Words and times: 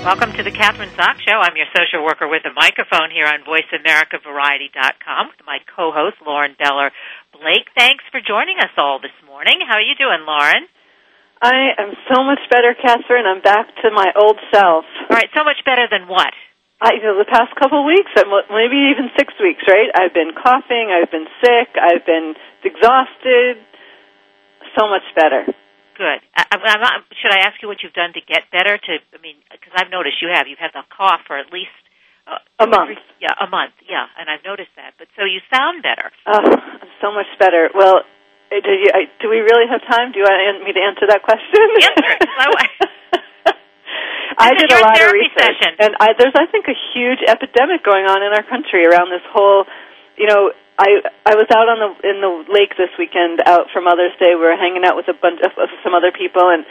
Welcome 0.00 0.32
to 0.40 0.42
the 0.42 0.48
Kathryn 0.48 0.88
Zox 0.96 1.20
Show. 1.28 1.36
I'm 1.44 1.52
your 1.60 1.68
social 1.76 2.00
worker 2.00 2.24
with 2.24 2.40
a 2.48 2.56
microphone 2.56 3.12
here 3.12 3.28
on 3.28 3.44
VoiceAmericaVariety.com 3.44 5.28
with 5.28 5.44
my 5.44 5.60
co-host 5.76 6.16
Lauren 6.24 6.56
Beller 6.56 6.88
Blake. 7.36 7.68
Thanks 7.76 8.00
for 8.08 8.16
joining 8.24 8.56
us 8.64 8.72
all 8.80 8.96
this 8.96 9.12
morning. 9.28 9.60
How 9.60 9.76
are 9.76 9.84
you 9.84 9.92
doing, 10.00 10.24
Lauren? 10.24 10.64
I 11.44 11.76
am 11.76 11.92
so 12.08 12.24
much 12.24 12.40
better, 12.48 12.72
Kathryn. 12.72 13.28
I'm 13.28 13.44
back 13.44 13.68
to 13.84 13.92
my 13.92 14.08
old 14.16 14.40
self. 14.48 14.88
All 14.88 15.12
right, 15.20 15.28
so 15.36 15.44
much 15.44 15.60
better 15.68 15.84
than 15.84 16.08
what? 16.08 16.32
I, 16.80 16.96
you 16.96 17.04
know, 17.04 17.20
the 17.20 17.28
past 17.28 17.52
couple 17.60 17.84
of 17.84 17.84
weeks, 17.84 18.08
maybe 18.48 18.96
even 18.96 19.12
six 19.20 19.36
weeks, 19.36 19.68
right? 19.68 19.92
I've 19.92 20.16
been 20.16 20.32
coughing, 20.32 20.88
I've 20.88 21.12
been 21.12 21.28
sick, 21.44 21.76
I've 21.76 22.08
been 22.08 22.40
exhausted. 22.64 23.60
So 24.80 24.88
much 24.88 25.04
better 25.12 25.44
good. 26.00 26.24
I, 26.32 26.48
I'm 26.48 26.80
not, 26.80 27.04
should 27.20 27.28
I 27.28 27.44
ask 27.44 27.60
you 27.60 27.68
what 27.68 27.84
you've 27.84 27.92
done 27.92 28.16
to 28.16 28.24
get 28.24 28.48
better? 28.48 28.80
To 28.80 28.92
I 29.12 29.20
mean, 29.20 29.36
because 29.52 29.76
I've 29.76 29.92
noticed 29.92 30.24
you 30.24 30.32
have. 30.32 30.48
You've 30.48 30.62
had 30.62 30.72
the 30.72 30.80
cough 30.88 31.28
for 31.28 31.36
at 31.36 31.52
least 31.52 31.76
uh, 32.24 32.40
a 32.64 32.66
month. 32.66 32.96
Three, 32.96 33.28
yeah, 33.28 33.36
a 33.36 33.44
month. 33.44 33.76
Yeah, 33.84 34.08
and 34.16 34.32
I've 34.32 34.40
noticed 34.40 34.72
that. 34.80 34.96
But 34.96 35.12
so 35.12 35.28
you 35.28 35.44
sound 35.52 35.84
better. 35.84 36.08
Uh, 36.24 36.80
so 37.04 37.12
much 37.12 37.28
better. 37.36 37.68
Well, 37.76 38.00
uh, 38.48 38.64
do, 38.64 38.72
you, 38.72 38.88
I, 38.96 39.12
do 39.20 39.28
we 39.28 39.44
really 39.44 39.68
have 39.68 39.84
time? 39.84 40.16
Do 40.16 40.24
you 40.24 40.26
want 40.26 40.64
me 40.64 40.72
to 40.72 40.82
answer 40.82 41.04
that 41.12 41.20
question? 41.20 41.60
Answer 41.84 42.16
it. 42.16 42.24
I 44.40 44.56
did 44.56 44.72
a 44.72 44.80
lot 44.80 44.96
of 44.96 45.12
research, 45.12 45.60
session. 45.60 45.76
and 45.84 45.92
I, 46.00 46.16
there's 46.16 46.32
I 46.32 46.48
think 46.48 46.64
a 46.64 46.76
huge 46.96 47.20
epidemic 47.28 47.84
going 47.84 48.08
on 48.08 48.24
in 48.24 48.32
our 48.32 48.46
country 48.48 48.88
around 48.88 49.12
this 49.12 49.20
whole, 49.28 49.68
you 50.16 50.24
know, 50.24 50.56
I 50.80 51.04
I 51.28 51.36
was 51.36 51.44
out 51.52 51.68
on 51.68 51.76
the 51.76 51.90
in 52.08 52.24
the 52.24 52.32
lake 52.48 52.72
this 52.80 52.88
weekend 52.96 53.44
out 53.44 53.68
for 53.68 53.84
Mother's 53.84 54.16
Day. 54.16 54.32
We 54.32 54.40
were 54.40 54.56
hanging 54.56 54.80
out 54.88 54.96
with 54.96 55.12
a 55.12 55.16
bunch 55.16 55.44
of, 55.44 55.52
of 55.60 55.68
some 55.84 55.92
other 55.92 56.08
people, 56.08 56.48
and 56.48 56.64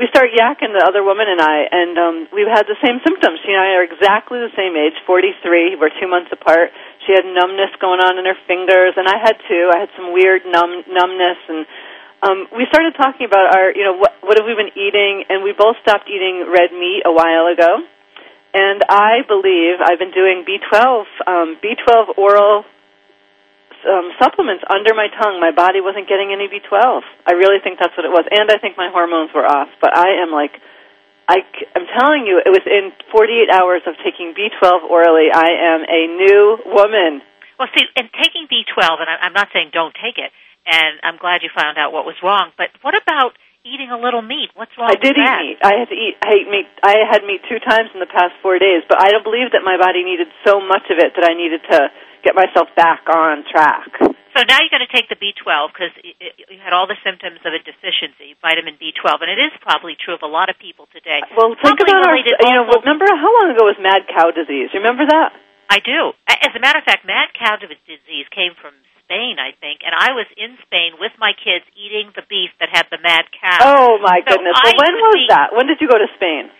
we 0.00 0.08
started 0.08 0.32
yakking 0.32 0.72
the 0.72 0.80
other 0.80 1.04
woman 1.04 1.28
and 1.28 1.44
I, 1.44 1.68
and 1.68 1.92
um, 2.00 2.16
we've 2.32 2.48
had 2.48 2.64
the 2.64 2.80
same 2.80 3.04
symptoms. 3.04 3.36
She 3.44 3.52
and 3.52 3.60
I 3.60 3.76
are 3.76 3.84
exactly 3.84 4.40
the 4.40 4.48
same 4.56 4.72
age, 4.80 4.96
43. 5.04 5.76
We're 5.76 5.92
two 6.00 6.08
months 6.08 6.32
apart. 6.32 6.72
She 7.04 7.12
had 7.12 7.28
numbness 7.28 7.76
going 7.84 8.00
on 8.00 8.16
in 8.16 8.24
her 8.24 8.38
fingers, 8.48 8.96
and 8.96 9.04
I 9.04 9.20
had 9.20 9.36
too. 9.44 9.68
I 9.68 9.84
had 9.84 9.92
some 9.92 10.16
weird 10.16 10.48
numb 10.48 10.88
numbness, 10.88 11.40
and 11.52 11.68
um, 12.24 12.38
we 12.56 12.64
started 12.72 12.96
talking 12.96 13.28
about 13.28 13.52
our, 13.52 13.76
you 13.76 13.84
know, 13.84 14.00
what 14.00 14.16
what 14.24 14.40
have 14.40 14.48
we 14.48 14.56
been 14.56 14.72
eating, 14.72 15.28
and 15.28 15.44
we 15.44 15.52
both 15.52 15.76
stopped 15.84 16.08
eating 16.08 16.48
red 16.48 16.72
meat 16.72 17.04
a 17.04 17.12
while 17.12 17.44
ago. 17.52 17.84
And 18.56 18.80
I 18.88 19.20
believe 19.28 19.84
I've 19.84 20.00
been 20.00 20.16
doing 20.16 20.48
B12, 20.48 21.04
um, 21.28 21.60
B12 21.62 22.18
oral 22.18 22.64
um, 23.86 24.12
supplements 24.20 24.64
under 24.68 24.94
my 24.94 25.08
tongue. 25.08 25.40
My 25.40 25.52
body 25.52 25.80
wasn't 25.80 26.08
getting 26.08 26.32
any 26.32 26.48
B12. 26.48 27.02
I 27.26 27.32
really 27.36 27.60
think 27.62 27.78
that's 27.78 27.96
what 27.96 28.04
it 28.04 28.12
was, 28.12 28.26
and 28.30 28.50
I 28.50 28.58
think 28.58 28.76
my 28.76 28.88
hormones 28.92 29.30
were 29.34 29.46
off. 29.46 29.68
But 29.80 29.96
I 29.96 30.20
am 30.20 30.30
like, 30.30 30.52
I, 31.30 31.46
I'm 31.78 31.86
telling 31.94 32.26
you, 32.26 32.42
it 32.42 32.50
was 32.50 32.66
in 32.66 32.90
48 33.14 33.48
hours 33.54 33.82
of 33.86 33.94
taking 34.02 34.34
B12 34.34 34.90
orally. 34.90 35.30
I 35.30 35.76
am 35.76 35.80
a 35.86 36.02
new 36.10 36.44
woman. 36.66 37.22
Well, 37.54 37.68
see, 37.70 37.86
and 37.94 38.10
taking 38.10 38.50
B12, 38.50 38.82
and 38.98 39.08
I'm 39.08 39.36
not 39.36 39.48
saying 39.52 39.70
don't 39.72 39.94
take 39.94 40.18
it, 40.18 40.32
and 40.66 40.98
I'm 41.06 41.16
glad 41.22 41.46
you 41.46 41.50
found 41.54 41.78
out 41.78 41.92
what 41.92 42.02
was 42.02 42.16
wrong. 42.24 42.50
But 42.58 42.74
what 42.82 42.98
about 42.98 43.38
eating 43.64 43.92
a 43.92 44.00
little 44.00 44.24
meat? 44.24 44.50
What's 44.56 44.72
wrong? 44.74 44.88
I 44.88 44.96
did 44.96 45.14
eat 45.14 45.36
meat. 45.44 45.58
I 45.62 45.74
had 45.78 45.88
to 45.92 45.96
eat. 45.96 46.16
I 46.24 46.30
ate 46.40 46.48
meat. 46.48 46.68
I 46.82 47.04
had 47.06 47.20
meat 47.22 47.44
two 47.46 47.60
times 47.60 47.92
in 47.92 48.00
the 48.00 48.08
past 48.10 48.34
four 48.42 48.58
days, 48.58 48.82
but 48.88 48.98
I 48.98 49.12
don't 49.12 49.24
believe 49.24 49.52
that 49.52 49.62
my 49.62 49.76
body 49.76 50.02
needed 50.02 50.28
so 50.42 50.58
much 50.58 50.88
of 50.88 50.98
it 50.98 51.12
that 51.14 51.24
I 51.28 51.36
needed 51.36 51.60
to 51.68 51.78
get 52.22 52.36
myself 52.36 52.68
back 52.76 53.04
on 53.08 53.44
track. 53.48 53.88
So 54.36 54.46
now 54.46 54.62
you're 54.62 54.70
going 54.70 54.86
to 54.86 54.94
take 54.94 55.10
the 55.10 55.18
B12 55.18 55.74
because 55.74 55.90
you 56.00 56.62
had 56.62 56.70
all 56.70 56.86
the 56.86 56.98
symptoms 57.02 57.42
of 57.42 57.50
a 57.50 57.58
deficiency, 57.66 58.38
vitamin 58.38 58.78
B12, 58.78 59.26
and 59.26 59.30
it 59.30 59.42
is 59.42 59.50
probably 59.58 59.98
true 59.98 60.14
of 60.14 60.22
a 60.22 60.30
lot 60.30 60.46
of 60.46 60.56
people 60.62 60.86
today. 60.94 61.18
Well, 61.34 61.50
think 61.58 61.82
probably 61.82 61.90
about 61.90 62.06
our, 62.06 62.14
you 62.14 62.54
know, 62.54 62.70
remember 62.70 63.10
how 63.10 63.30
long 63.42 63.50
ago 63.50 63.66
was 63.66 63.74
mad 63.82 64.06
cow 64.06 64.30
disease? 64.30 64.70
Remember 64.70 65.02
that? 65.02 65.34
I 65.66 65.82
do. 65.82 66.14
As 66.30 66.54
a 66.54 66.62
matter 66.62 66.78
of 66.78 66.86
fact, 66.86 67.02
mad 67.02 67.34
cow 67.34 67.58
disease 67.58 68.26
came 68.30 68.54
from 68.54 68.74
Spain, 69.02 69.42
I 69.42 69.50
think, 69.58 69.82
and 69.82 69.90
I 69.90 70.14
was 70.14 70.30
in 70.38 70.54
Spain 70.62 70.94
with 71.02 71.10
my 71.18 71.34
kids 71.34 71.66
eating 71.74 72.14
the 72.14 72.22
beef 72.30 72.54
that 72.62 72.70
had 72.70 72.86
the 72.94 73.02
mad 73.02 73.26
cow. 73.34 73.58
Oh 73.66 73.98
my 73.98 74.22
so 74.22 74.38
goodness! 74.38 74.54
Well, 74.54 74.78
when 74.78 74.94
was 74.94 75.22
that? 75.26 75.50
When 75.50 75.66
did 75.66 75.82
you 75.82 75.90
go 75.90 75.98
to 75.98 76.06
Spain? 76.14 76.54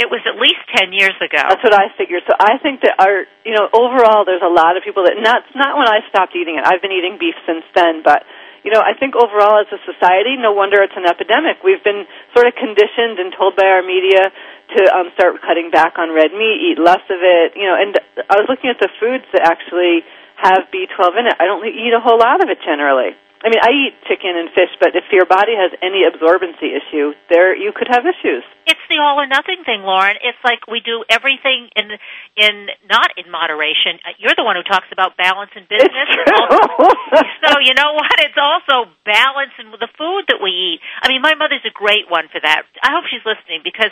It 0.00 0.08
was 0.08 0.24
at 0.24 0.40
least 0.40 0.64
ten 0.72 0.90
years 0.96 1.14
ago. 1.20 1.36
That's 1.36 1.62
what 1.62 1.76
I 1.76 1.92
figured. 2.00 2.24
So 2.24 2.32
I 2.34 2.56
think 2.58 2.80
that 2.82 2.96
our, 2.96 3.28
you 3.44 3.52
know, 3.52 3.68
overall, 3.70 4.24
there's 4.24 4.42
a 4.42 4.50
lot 4.50 4.76
of 4.76 4.82
people 4.82 5.04
that 5.04 5.14
not 5.20 5.44
not 5.54 5.76
when 5.76 5.86
I 5.86 6.00
stopped 6.08 6.32
eating 6.32 6.56
it. 6.56 6.64
I've 6.64 6.80
been 6.80 6.96
eating 6.96 7.20
beef 7.20 7.36
since 7.44 7.62
then, 7.76 8.00
but 8.00 8.24
you 8.64 8.70
know, 8.70 8.80
I 8.80 8.94
think 8.94 9.18
overall 9.18 9.58
as 9.58 9.70
a 9.74 9.80
society, 9.82 10.38
no 10.38 10.54
wonder 10.54 10.78
it's 10.82 10.94
an 10.94 11.06
epidemic. 11.06 11.66
We've 11.66 11.82
been 11.82 12.06
sort 12.30 12.46
of 12.46 12.54
conditioned 12.54 13.18
and 13.18 13.34
told 13.34 13.58
by 13.58 13.66
our 13.66 13.82
media 13.82 14.30
to 14.30 14.80
um, 14.94 15.10
start 15.18 15.42
cutting 15.42 15.74
back 15.74 15.98
on 15.98 16.14
red 16.14 16.30
meat, 16.30 16.72
eat 16.72 16.78
less 16.78 17.02
of 17.10 17.20
it. 17.20 17.58
You 17.58 17.66
know, 17.66 17.76
and 17.76 17.92
I 18.30 18.38
was 18.38 18.46
looking 18.46 18.70
at 18.70 18.78
the 18.78 18.88
foods 19.02 19.26
that 19.34 19.42
actually 19.44 20.06
have 20.38 20.70
B12 20.70 21.02
in 21.20 21.24
it. 21.26 21.36
I 21.38 21.44
don't 21.44 21.62
eat 21.66 21.92
a 21.92 22.00
whole 22.00 22.18
lot 22.18 22.42
of 22.42 22.48
it 22.48 22.58
generally. 22.64 23.18
I 23.42 23.50
mean, 23.50 23.58
I 23.58 23.70
eat 23.74 23.94
chicken 24.06 24.38
and 24.38 24.54
fish, 24.54 24.70
but 24.78 24.94
if 24.94 25.10
your 25.10 25.26
body 25.26 25.58
has 25.58 25.74
any 25.82 26.06
absorbency 26.06 26.78
issue, 26.78 27.10
there 27.26 27.50
you 27.58 27.74
could 27.74 27.90
have 27.90 28.06
issues. 28.06 28.46
It's 28.70 28.80
the 28.86 29.02
all 29.02 29.18
or 29.18 29.26
nothing 29.26 29.66
thing, 29.66 29.82
Lauren. 29.82 30.14
It's 30.22 30.38
like 30.46 30.70
we 30.70 30.78
do 30.78 31.02
everything 31.10 31.66
in 31.74 31.90
in 32.38 32.70
not 32.86 33.10
in 33.18 33.26
moderation. 33.30 33.98
Uh, 34.06 34.14
you're 34.22 34.38
the 34.38 34.46
one 34.46 34.54
who 34.54 34.62
talks 34.62 34.86
about 34.94 35.18
balance 35.18 35.50
in 35.58 35.66
business. 35.66 36.08
So 37.42 37.58
you 37.60 37.74
know 37.74 37.92
what? 37.92 38.14
It's 38.22 38.38
also 38.38 38.88
balance 39.04 39.52
in 39.58 39.70
the 39.72 39.90
food 39.98 40.24
that 40.30 40.38
we 40.40 40.50
eat. 40.50 40.80
I 41.02 41.08
mean, 41.08 41.20
my 41.20 41.34
mother's 41.34 41.66
a 41.66 41.74
great 41.74 42.08
one 42.08 42.30
for 42.30 42.40
that. 42.40 42.62
I 42.80 42.94
hope 42.94 43.04
she's 43.10 43.26
listening 43.26 43.60
because 43.66 43.90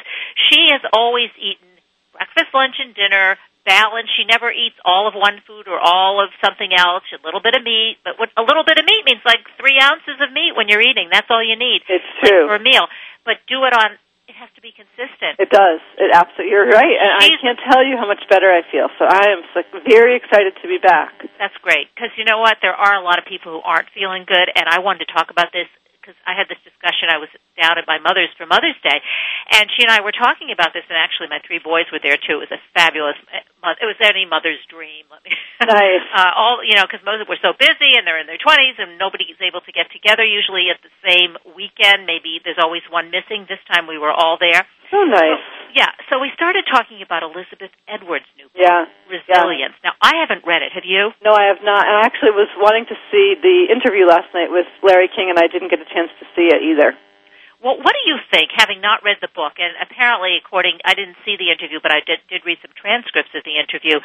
she 0.48 0.70
has 0.70 0.80
always 0.94 1.28
eaten 1.36 1.66
breakfast, 2.14 2.54
lunch, 2.54 2.76
and 2.78 2.94
dinner 2.94 3.36
balance. 3.70 4.10
She 4.18 4.26
never 4.26 4.50
eats 4.50 4.74
all 4.82 5.06
of 5.06 5.14
one 5.14 5.38
food 5.46 5.70
or 5.70 5.78
all 5.78 6.18
of 6.18 6.34
something 6.42 6.74
else. 6.74 7.06
A 7.14 7.22
little 7.22 7.38
bit 7.38 7.54
of 7.54 7.62
meat, 7.62 8.02
but 8.02 8.18
what, 8.18 8.34
a 8.34 8.42
little 8.42 8.66
bit 8.66 8.82
of 8.82 8.84
meat 8.84 9.06
means 9.06 9.22
like 9.22 9.46
three 9.54 9.78
ounces 9.78 10.18
of 10.18 10.34
meat 10.34 10.58
when 10.58 10.66
you're 10.66 10.82
eating. 10.82 11.06
That's 11.14 11.30
all 11.30 11.38
you 11.38 11.54
need. 11.54 11.86
It's 11.86 12.10
true 12.26 12.50
like 12.50 12.50
for 12.50 12.56
a 12.58 12.64
meal. 12.64 12.90
But 13.22 13.38
do 13.46 13.62
it 13.62 13.70
on. 13.70 13.94
It 14.26 14.38
has 14.38 14.50
to 14.54 14.62
be 14.62 14.70
consistent. 14.70 15.42
It 15.42 15.50
does. 15.50 15.82
It 15.98 16.10
absolutely. 16.14 16.54
You're 16.54 16.70
right, 16.70 16.96
and 16.98 17.18
She's, 17.26 17.34
I 17.34 17.42
can't 17.42 17.62
tell 17.66 17.82
you 17.82 17.98
how 17.98 18.06
much 18.06 18.22
better 18.30 18.46
I 18.46 18.62
feel. 18.70 18.86
So 18.94 19.02
I 19.02 19.34
am 19.34 19.42
like, 19.58 19.66
very 19.86 20.14
excited 20.14 20.54
to 20.62 20.66
be 20.70 20.78
back. 20.78 21.18
That's 21.38 21.54
great 21.62 21.90
because 21.94 22.14
you 22.14 22.22
know 22.22 22.38
what? 22.38 22.58
There 22.62 22.74
are 22.74 22.94
a 22.94 23.02
lot 23.02 23.18
of 23.18 23.26
people 23.26 23.58
who 23.58 23.62
aren't 23.62 23.90
feeling 23.90 24.22
good, 24.26 24.46
and 24.54 24.70
I 24.70 24.78
wanted 24.82 25.06
to 25.06 25.10
talk 25.10 25.34
about 25.34 25.50
this 25.50 25.66
because 26.10 26.22
I 26.26 26.34
had 26.34 26.50
this 26.50 26.58
discussion. 26.66 27.06
I 27.06 27.22
was 27.22 27.30
down 27.54 27.78
at 27.78 27.86
my 27.86 28.02
mother's 28.02 28.34
for 28.34 28.50
Mother's 28.50 28.78
Day, 28.82 28.98
and 29.54 29.70
she 29.70 29.86
and 29.86 29.94
I 29.94 30.02
were 30.02 30.10
talking 30.10 30.50
about 30.50 30.74
this. 30.74 30.82
And 30.90 30.98
actually, 30.98 31.30
my 31.30 31.38
three 31.46 31.62
boys 31.62 31.86
were 31.94 32.02
there 32.02 32.18
too. 32.18 32.42
It 32.42 32.50
was 32.50 32.54
a 32.58 32.60
fabulous. 32.74 33.14
It 33.30 33.86
was 33.86 33.94
any 34.02 34.26
mother's 34.26 34.58
dream. 34.66 35.06
Let 35.10 35.22
me. 35.22 35.30
Nice. 35.60 36.02
uh, 36.16 36.32
all 36.34 36.64
you 36.66 36.74
know, 36.74 36.88
because 36.88 37.04
most 37.04 37.20
of 37.22 37.28
we're 37.30 37.38
so 37.44 37.52
busy, 37.54 37.94
and 37.94 38.02
they're 38.02 38.18
in 38.18 38.26
their 38.26 38.40
twenties, 38.40 38.80
and 38.80 38.98
nobody 38.98 39.30
is 39.30 39.38
able 39.38 39.60
to 39.62 39.70
get 39.70 39.92
together. 39.94 40.24
Usually 40.26 40.66
at 40.72 40.82
the 40.82 40.90
same 41.06 41.38
weekend. 41.54 42.10
Maybe 42.10 42.42
there's 42.42 42.58
always 42.58 42.82
one 42.90 43.12
missing. 43.14 43.46
This 43.46 43.62
time 43.70 43.86
we 43.86 44.00
were 44.00 44.10
all 44.10 44.34
there. 44.40 44.66
So 44.90 44.98
nice. 45.06 45.38
So, 45.38 45.74
yeah. 45.74 45.90
So 46.10 46.18
we 46.18 46.30
started 46.34 46.66
talking 46.66 47.02
about 47.02 47.22
Elizabeth 47.22 47.70
Edwards' 47.86 48.26
new 48.34 48.50
book, 48.50 48.58
yeah. 48.58 48.90
Resilience. 49.06 49.78
Yeah. 49.82 49.90
Now 49.90 49.94
I 50.02 50.18
haven't 50.18 50.42
read 50.42 50.62
it. 50.62 50.74
Have 50.74 50.86
you? 50.86 51.14
No, 51.22 51.30
I 51.32 51.46
have 51.50 51.62
not. 51.62 51.86
And 51.86 51.94
I 51.94 52.02
actually 52.06 52.34
was 52.34 52.50
wanting 52.58 52.86
to 52.90 52.96
see 53.14 53.38
the 53.38 53.70
interview 53.70 54.06
last 54.06 54.30
night 54.34 54.50
with 54.50 54.66
Larry 54.82 55.08
King, 55.08 55.30
and 55.30 55.38
I 55.38 55.46
didn't 55.46 55.70
get 55.70 55.78
a 55.78 55.88
chance 55.88 56.10
to 56.18 56.26
see 56.34 56.50
it 56.50 56.60
either. 56.62 56.98
Well, 57.60 57.76
what 57.76 57.92
do 57.92 58.02
you 58.08 58.16
think, 58.32 58.56
having 58.56 58.80
not 58.80 59.04
read 59.04 59.20
the 59.20 59.28
book, 59.36 59.60
and 59.60 59.76
apparently, 59.76 60.40
according, 60.40 60.80
I 60.80 60.96
didn't 60.96 61.20
see 61.28 61.36
the 61.36 61.52
interview, 61.52 61.76
but 61.76 61.92
I 61.92 62.00
did, 62.00 62.24
did 62.32 62.40
read 62.48 62.56
some 62.64 62.72
transcripts 62.72 63.36
of 63.36 63.44
the 63.44 63.60
interview. 63.60 64.00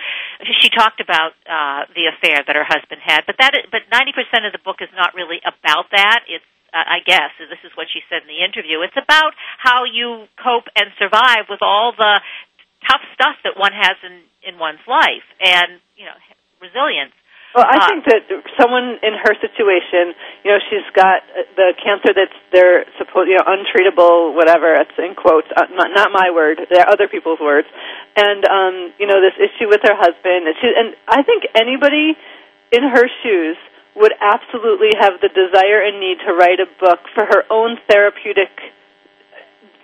She 0.59 0.67
talked 0.67 0.99
about 0.99 1.39
uh, 1.47 1.87
the 1.95 2.11
affair 2.11 2.43
that 2.43 2.51
her 2.51 2.67
husband 2.67 2.99
had, 2.99 3.23
but 3.23 3.39
that, 3.39 3.55
is, 3.55 3.63
but 3.71 3.87
ninety 3.87 4.11
percent 4.11 4.43
of 4.43 4.51
the 4.51 4.59
book 4.59 4.83
is 4.83 4.91
not 4.91 5.15
really 5.15 5.39
about 5.47 5.87
that. 5.95 6.27
It's 6.27 6.43
uh, 6.75 6.83
I 6.83 6.99
guess, 7.07 7.31
this 7.39 7.63
is 7.63 7.71
what 7.79 7.87
she 7.87 8.03
said 8.11 8.27
in 8.27 8.27
the 8.27 8.43
interview. 8.43 8.83
It's 8.83 8.99
about 8.99 9.31
how 9.55 9.87
you 9.87 10.27
cope 10.35 10.67
and 10.75 10.91
survive 10.99 11.47
with 11.47 11.63
all 11.63 11.95
the 11.95 12.19
tough 12.83 13.07
stuff 13.15 13.39
that 13.47 13.55
one 13.55 13.71
has 13.71 13.95
in 14.03 14.19
in 14.43 14.59
one's 14.59 14.83
life, 14.83 15.23
and 15.39 15.79
you 15.95 16.03
know, 16.03 16.19
resilience. 16.59 17.15
Well, 17.55 17.63
I 17.63 17.79
Uh, 17.79 17.87
think 17.87 18.03
that 18.11 18.23
someone 18.59 18.99
in 18.99 19.15
her 19.15 19.33
situation, 19.39 20.11
you 20.43 20.51
know, 20.51 20.59
she's 20.67 20.83
got 20.91 21.23
uh, 21.31 21.47
the 21.55 21.71
cancer 21.79 22.11
that's 22.11 22.35
they're 22.51 22.83
supposed, 22.99 23.31
you 23.31 23.39
know, 23.39 23.47
untreatable, 23.47 24.35
whatever. 24.35 24.75
It's 24.75 24.91
in 24.99 25.15
quotes, 25.15 25.47
uh, 25.55 25.71
not, 25.71 25.95
not 25.95 26.11
my 26.11 26.31
word. 26.35 26.67
They're 26.69 26.89
other 26.89 27.07
people's 27.07 27.39
words. 27.39 27.67
And 28.19 28.43
um, 28.43 28.75
you 28.99 29.07
know, 29.07 29.23
this 29.23 29.39
issue 29.39 29.71
with 29.71 29.79
her 29.87 29.95
husband. 29.95 30.51
And, 30.51 30.55
she, 30.59 30.67
and 30.67 30.95
I 31.07 31.23
think 31.23 31.47
anybody 31.55 32.19
in 32.75 32.83
her 32.83 33.07
shoes 33.23 33.55
would 33.95 34.11
absolutely 34.19 34.91
have 34.99 35.23
the 35.23 35.31
desire 35.31 35.79
and 35.79 36.03
need 36.03 36.19
to 36.27 36.35
write 36.35 36.59
a 36.59 36.67
book 36.83 36.99
for 37.15 37.23
her 37.23 37.47
own 37.49 37.79
therapeutic, 37.87 38.51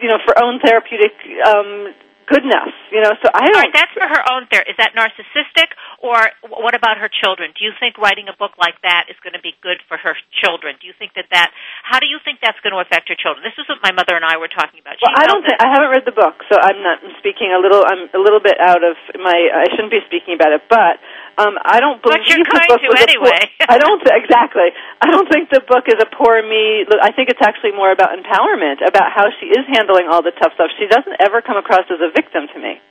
you 0.04 0.10
know, 0.12 0.20
for 0.28 0.36
own 0.44 0.60
therapeutic 0.60 1.16
um, 1.48 1.96
goodness. 2.28 2.74
You 2.94 3.02
know, 3.02 3.14
so 3.24 3.30
I 3.34 3.46
All 3.46 3.54
don't. 3.54 3.62
right, 3.64 3.74
that's 3.74 3.94
for 3.96 4.04
her 4.06 4.22
own 4.34 4.46
therapy. 4.52 4.72
Is 4.74 4.78
that 4.82 4.94
narcissistic, 4.98 5.74
or 6.04 6.18
wh- 6.44 6.60
what 6.62 6.76
about 6.76 6.98
her 7.00 7.08
children? 7.10 7.54
Do 7.58 7.64
you 7.66 7.72
think 7.80 7.98
writing 7.98 8.28
a 8.28 8.36
book 8.36 8.58
like 8.60 8.78
that 8.84 9.08
is 9.10 9.18
going 9.24 9.34
to 9.34 9.44
be 9.44 9.56
good 9.64 9.80
for 9.88 9.98
her 9.98 10.14
children? 10.44 10.76
Do 10.82 10.86
you 10.90 10.96
think 10.98 11.16
that 11.16 11.32
that? 11.32 11.52
How 11.88 11.98
do 12.04 12.08
you 12.10 12.20
think 12.24 12.40
that's 12.44 12.60
going 12.62 12.76
to 12.76 12.82
affect 12.84 13.08
her 13.10 13.18
children? 13.18 13.42
This 13.46 13.58
is 13.58 13.66
what 13.70 13.80
my 13.82 13.92
mother 13.96 14.14
and 14.18 14.26
I 14.28 14.38
were 14.38 14.52
talking 14.52 14.80
about. 14.84 15.00
She 15.00 15.06
Well, 15.08 15.16
I 15.18 15.26
don't 15.26 15.42
think 15.46 15.58
I 15.62 15.70
haven't 15.72 15.92
read 15.94 16.06
the 16.06 16.16
book, 16.16 16.42
so 16.52 16.60
I'm 16.60 16.80
not 16.84 17.00
I'm 17.02 17.16
speaking 17.24 17.50
a 17.56 17.60
little. 17.62 17.82
I'm 17.86 18.12
a 18.14 18.22
little 18.22 18.42
bit 18.44 18.60
out 18.60 18.84
of 18.84 19.00
my. 19.18 19.38
I 19.52 19.66
shouldn't 19.74 19.94
be 19.94 20.04
speaking 20.10 20.36
about 20.36 20.52
it, 20.54 20.66
but 20.68 21.00
um, 21.40 21.56
I 21.64 21.80
don't 21.80 22.02
believe 22.04 22.24
But 22.24 22.28
you're 22.28 22.44
the 22.44 22.52
going 22.52 22.68
book 22.68 22.82
to 22.84 22.90
was 22.92 23.02
anyway. 23.04 23.40
poor, 23.40 23.68
I 23.72 23.78
don't 23.80 24.02
exactly. 24.04 24.70
I 25.00 25.08
don't 25.12 25.30
think 25.32 25.48
the 25.52 25.64
book 25.64 25.88
is 25.88 25.96
a 26.00 26.10
poor 26.12 26.40
me. 26.44 26.84
look, 26.90 27.00
I 27.00 27.12
think 27.16 27.30
it's 27.32 27.42
actually 27.42 27.72
more 27.72 27.92
about 27.92 28.12
empowerment, 28.16 28.84
about 28.84 29.12
how 29.16 29.32
she 29.40 29.48
is 29.52 29.64
handling 29.72 30.12
all 30.12 30.22
the 30.22 30.36
tough 30.36 30.52
stuff. 30.60 30.72
She 30.76 30.88
doesn't 30.92 31.16
ever 31.24 31.40
come 31.42 31.56
across 31.56 31.88
as 31.88 32.02
a 32.04 32.12
victim 32.12 32.48
to 32.52 32.58
me. 32.60 32.82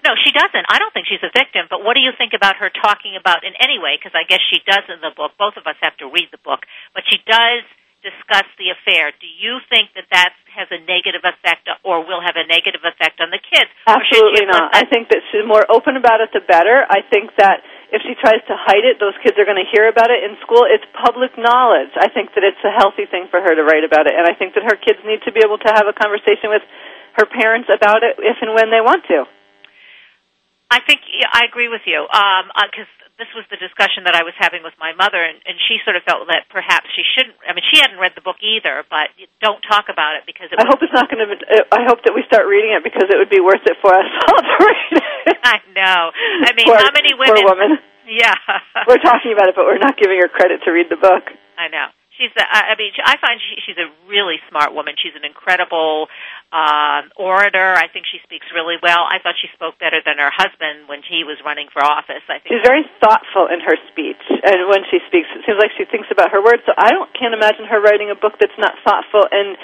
No, 0.00 0.16
she 0.16 0.32
doesn't. 0.32 0.64
I 0.72 0.80
don't 0.80 0.92
think 0.96 1.12
she's 1.12 1.20
a 1.20 1.28
victim. 1.28 1.68
But 1.68 1.84
what 1.84 1.92
do 1.92 2.00
you 2.00 2.12
think 2.16 2.32
about 2.32 2.56
her 2.56 2.72
talking 2.72 3.20
about 3.20 3.44
in 3.44 3.52
any 3.60 3.76
way? 3.76 4.00
Because 4.00 4.16
I 4.16 4.24
guess 4.24 4.40
she 4.48 4.64
does 4.64 4.88
in 4.88 5.04
the 5.04 5.12
book. 5.12 5.36
Both 5.36 5.60
of 5.60 5.68
us 5.68 5.76
have 5.84 5.92
to 6.00 6.08
read 6.08 6.32
the 6.32 6.40
book, 6.40 6.64
but 6.96 7.04
she 7.04 7.20
does 7.28 7.68
discuss 8.00 8.48
the 8.56 8.72
affair. 8.72 9.12
Do 9.16 9.28
you 9.28 9.60
think 9.68 9.92
that 9.96 10.08
that 10.12 10.32
has 10.50 10.68
a 10.72 10.80
negative 10.84 11.22
effect, 11.22 11.68
or 11.84 12.02
will 12.02 12.20
have 12.24 12.36
a 12.36 12.44
negative 12.48 12.80
effect 12.82 13.20
on 13.20 13.30
the 13.30 13.40
kids? 13.40 13.68
Absolutely 13.86 14.48
not. 14.48 14.72
I 14.72 14.88
think 14.88 15.12
that 15.12 15.20
she's 15.30 15.44
more 15.44 15.64
open 15.68 15.96
about 15.96 16.24
it, 16.24 16.32
the 16.32 16.40
better. 16.40 16.84
I 16.88 17.04
think 17.06 17.36
that 17.36 17.62
if 17.92 18.02
she 18.02 18.16
tries 18.18 18.40
to 18.48 18.54
hide 18.56 18.86
it, 18.88 18.98
those 18.98 19.14
kids 19.20 19.36
are 19.36 19.46
going 19.46 19.60
to 19.60 19.68
hear 19.68 19.86
about 19.86 20.08
it 20.08 20.24
in 20.24 20.38
school. 20.42 20.64
It's 20.66 20.84
public 20.96 21.36
knowledge. 21.36 21.92
I 21.98 22.08
think 22.08 22.32
that 22.34 22.42
it's 22.42 22.60
a 22.64 22.72
healthy 22.72 23.04
thing 23.06 23.28
for 23.28 23.38
her 23.38 23.52
to 23.52 23.62
write 23.62 23.84
about 23.84 24.08
it, 24.08 24.16
and 24.16 24.24
I 24.24 24.34
think 24.34 24.56
that 24.56 24.64
her 24.64 24.78
kids 24.80 24.98
need 25.04 25.22
to 25.28 25.32
be 25.32 25.44
able 25.44 25.60
to 25.60 25.70
have 25.70 25.86
a 25.86 25.94
conversation 25.94 26.50
with 26.50 26.64
her 27.20 27.26
parents 27.26 27.68
about 27.68 28.02
it 28.02 28.16
if 28.18 28.38
and 28.40 28.54
when 28.54 28.72
they 28.72 28.80
want 28.80 29.04
to. 29.10 29.28
I 30.70 30.78
think 30.86 31.02
yeah, 31.10 31.26
I 31.26 31.50
agree 31.50 31.66
with 31.66 31.82
you 31.84 32.06
um, 32.06 32.46
uh, 32.54 32.70
because 32.70 32.86
this 33.20 33.28
was 33.36 33.44
the 33.52 33.60
discussion 33.60 34.08
that 34.08 34.16
I 34.16 34.24
was 34.24 34.32
having 34.40 34.64
with 34.64 34.72
my 34.80 34.96
mother, 34.96 35.20
and, 35.20 35.36
and 35.44 35.60
she 35.68 35.76
sort 35.84 35.94
of 35.94 36.02
felt 36.08 36.24
that 36.32 36.48
perhaps 36.48 36.88
she 36.96 37.04
shouldn't. 37.04 37.36
I 37.44 37.52
mean, 37.52 37.62
she 37.68 37.76
hadn't 37.76 38.00
read 38.00 38.16
the 38.16 38.24
book 38.24 38.40
either, 38.40 38.80
but 38.88 39.12
don't 39.44 39.60
talk 39.68 39.92
about 39.92 40.16
it 40.16 40.24
because 40.24 40.48
it 40.48 40.56
I 40.56 40.64
hope 40.64 40.80
it's 40.80 40.96
not 40.96 41.12
going 41.12 41.20
to. 41.20 41.28
Uh, 41.36 41.68
I 41.68 41.84
hope 41.84 42.00
that 42.08 42.16
we 42.16 42.24
start 42.24 42.48
reading 42.48 42.72
it 42.72 42.80
because 42.80 43.12
it 43.12 43.20
would 43.20 43.28
be 43.28 43.44
worth 43.44 43.62
it 43.68 43.76
for 43.84 43.92
us 43.92 44.08
all 44.32 44.40
to 44.40 44.56
read 44.64 44.92
it. 44.96 45.36
I 45.44 45.60
know. 45.76 46.00
I 46.48 46.56
mean, 46.56 46.66
poor, 46.66 46.80
how 46.80 46.90
many 46.96 47.12
women? 47.12 47.44
Poor 47.44 47.52
woman. 47.52 47.70
Yeah, 48.10 48.34
We're 48.88 48.98
talking 48.98 49.30
about 49.30 49.46
it, 49.46 49.54
but 49.54 49.66
we're 49.66 49.78
not 49.78 49.94
giving 49.96 50.18
her 50.18 50.26
credit 50.26 50.66
to 50.66 50.72
read 50.72 50.90
the 50.90 50.96
book. 50.96 51.30
I 51.56 51.68
know. 51.68 51.94
She's. 52.20 52.36
A, 52.36 52.44
I 52.44 52.76
mean, 52.76 52.92
I 53.00 53.16
find 53.16 53.40
she, 53.40 53.56
she's 53.64 53.80
a 53.80 53.88
really 54.04 54.36
smart 54.52 54.76
woman. 54.76 54.92
She's 55.00 55.16
an 55.16 55.24
incredible 55.24 56.12
um, 56.52 57.08
orator. 57.16 57.72
I 57.72 57.88
think 57.88 58.04
she 58.04 58.20
speaks 58.28 58.44
really 58.52 58.76
well. 58.76 59.08
I 59.08 59.24
thought 59.24 59.40
she 59.40 59.48
spoke 59.56 59.80
better 59.80 60.04
than 60.04 60.20
her 60.20 60.28
husband 60.28 60.84
when 60.84 61.00
he 61.00 61.24
was 61.24 61.40
running 61.40 61.72
for 61.72 61.80
office. 61.80 62.20
I 62.28 62.44
think 62.44 62.52
She's 62.52 62.66
very 62.66 62.84
thoughtful 63.00 63.48
in 63.48 63.64
her 63.64 63.80
speech, 63.88 64.20
and 64.28 64.68
when 64.68 64.84
she 64.92 65.00
speaks, 65.08 65.32
it 65.32 65.48
seems 65.48 65.56
like 65.56 65.72
she 65.80 65.88
thinks 65.88 66.12
about 66.12 66.28
her 66.36 66.44
words. 66.44 66.60
So 66.68 66.76
I 66.76 66.92
don't 66.92 67.08
can't 67.16 67.32
imagine 67.32 67.64
her 67.64 67.80
writing 67.80 68.12
a 68.12 68.18
book 68.18 68.36
that's 68.36 68.56
not 68.60 68.76
thoughtful 68.84 69.24
and 69.32 69.56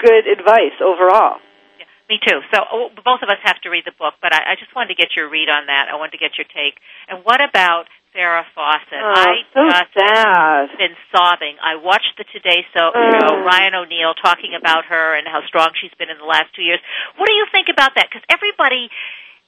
good 0.00 0.24
advice 0.24 0.80
overall. 0.80 1.44
Yeah, 1.76 1.90
me 2.08 2.16
too. 2.24 2.40
So 2.54 2.64
oh, 2.72 2.88
both 3.04 3.20
of 3.20 3.28
us 3.28 3.42
have 3.44 3.60
to 3.66 3.68
read 3.68 3.84
the 3.84 3.96
book, 3.98 4.16
but 4.24 4.32
I, 4.32 4.52
I 4.52 4.54
just 4.56 4.72
wanted 4.72 4.96
to 4.96 4.98
get 4.98 5.12
your 5.12 5.28
read 5.28 5.52
on 5.52 5.68
that. 5.68 5.92
I 5.92 6.00
wanted 6.00 6.16
to 6.16 6.22
get 6.22 6.40
your 6.40 6.48
take. 6.48 6.80
And 7.10 7.20
what 7.20 7.44
about 7.44 7.90
Farrah 8.18 8.42
Fawcett? 8.50 8.98
Oh, 8.98 9.14
I 9.14 9.46
so 9.54 9.62
just 9.70 9.94
sad. 9.94 10.66
been 10.74 10.96
sobbing. 11.14 11.54
I 11.62 11.78
watched 11.78 12.18
the 12.18 12.24
Today 12.34 12.66
so, 12.74 12.90
Oh. 12.90 13.10
show, 13.14 13.38
Ryan 13.46 13.78
O'Neal 13.78 14.14
talking 14.18 14.58
about 14.58 14.86
her 14.90 15.14
and 15.14 15.28
how 15.30 15.46
strong 15.46 15.70
she's 15.78 15.94
been 15.94 16.10
in 16.10 16.18
the 16.18 16.26
last 16.26 16.50
two 16.58 16.62
years. 16.66 16.80
What 17.14 17.30
do 17.30 17.34
you 17.38 17.46
think 17.54 17.68
about 17.70 17.94
that? 17.94 18.10
Because 18.10 18.26
everybody 18.28 18.90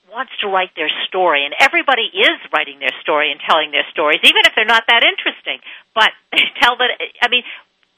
wants 0.06 0.30
to 0.42 0.46
write 0.46 0.70
their 0.78 0.90
story, 1.10 1.44
and 1.44 1.54
everybody 1.58 2.06
is 2.14 2.38
writing 2.54 2.78
their 2.78 2.94
story 3.02 3.30
and 3.34 3.40
telling 3.42 3.70
their 3.74 3.86
stories, 3.90 4.20
even 4.22 4.42
if 4.46 4.54
they're 4.54 4.64
not 4.70 4.86
that 4.86 5.02
interesting. 5.02 5.58
But 5.94 6.10
tell 6.62 6.76
that. 6.78 6.90
I 7.22 7.26
mean, 7.28 7.42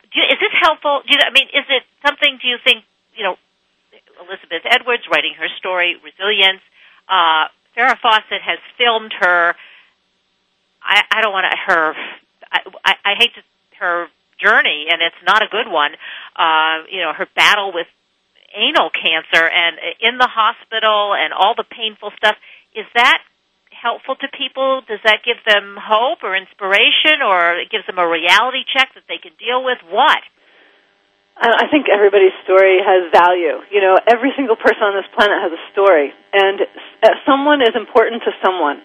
do 0.08 0.20
you, 0.20 0.26
is 0.32 0.40
this 0.40 0.56
helpful? 0.60 1.02
Do 1.04 1.12
you, 1.12 1.20
I 1.20 1.30
mean, 1.36 1.48
is 1.52 1.68
it 1.68 1.84
something? 2.04 2.38
Do 2.40 2.48
you 2.48 2.56
think 2.64 2.84
you 3.16 3.24
know 3.24 3.36
Elizabeth 4.24 4.64
Edwards 4.64 5.04
writing 5.12 5.34
her 5.36 5.48
story, 5.58 5.96
resilience? 6.00 6.64
Uh, 7.08 7.48
Farrah 7.76 7.98
Fawcett 8.00 8.40
has 8.40 8.58
filmed 8.80 9.12
her. 9.20 9.54
I, 10.84 11.02
I 11.10 11.22
don't 11.22 11.32
want 11.32 11.46
to 11.50 11.72
her. 11.72 11.94
I, 12.50 12.58
I, 12.84 12.92
I 13.04 13.12
hate 13.18 13.34
to, 13.34 13.42
her 13.78 14.06
journey, 14.38 14.86
and 14.90 15.02
it's 15.02 15.18
not 15.26 15.42
a 15.42 15.48
good 15.50 15.70
one. 15.70 15.92
Uh, 16.36 16.86
you 16.90 17.00
know, 17.00 17.12
her 17.12 17.26
battle 17.34 17.72
with 17.72 17.86
anal 18.54 18.90
cancer 18.90 19.42
and 19.48 19.78
in 20.00 20.18
the 20.18 20.28
hospital 20.28 21.14
and 21.16 21.32
all 21.32 21.54
the 21.56 21.64
painful 21.64 22.12
stuff. 22.16 22.36
Is 22.74 22.86
that 22.94 23.18
helpful 23.70 24.16
to 24.16 24.28
people? 24.30 24.82
Does 24.86 25.00
that 25.04 25.24
give 25.24 25.40
them 25.46 25.76
hope 25.76 26.22
or 26.22 26.36
inspiration, 26.36 27.20
or 27.24 27.58
it 27.58 27.70
gives 27.70 27.86
them 27.86 27.98
a 27.98 28.06
reality 28.06 28.64
check 28.68 28.94
that 28.94 29.04
they 29.08 29.18
can 29.18 29.32
deal 29.38 29.64
with? 29.64 29.78
What? 29.88 30.22
I 31.32 31.66
think 31.72 31.88
everybody's 31.88 32.36
story 32.44 32.78
has 32.84 33.08
value. 33.10 33.64
You 33.72 33.80
know, 33.80 33.96
every 34.06 34.36
single 34.36 34.54
person 34.54 34.84
on 34.84 34.94
this 34.94 35.08
planet 35.16 35.40
has 35.40 35.50
a 35.50 35.62
story, 35.72 36.12
and 36.32 36.60
uh, 37.02 37.16
someone 37.24 37.62
is 37.62 37.72
important 37.74 38.22
to 38.28 38.32
someone. 38.44 38.84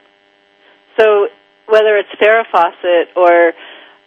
So 0.96 1.28
whether 1.68 1.96
it's 2.00 2.10
Farrah 2.19 2.48
Fawcett 2.52 3.16
or, 3.16 3.54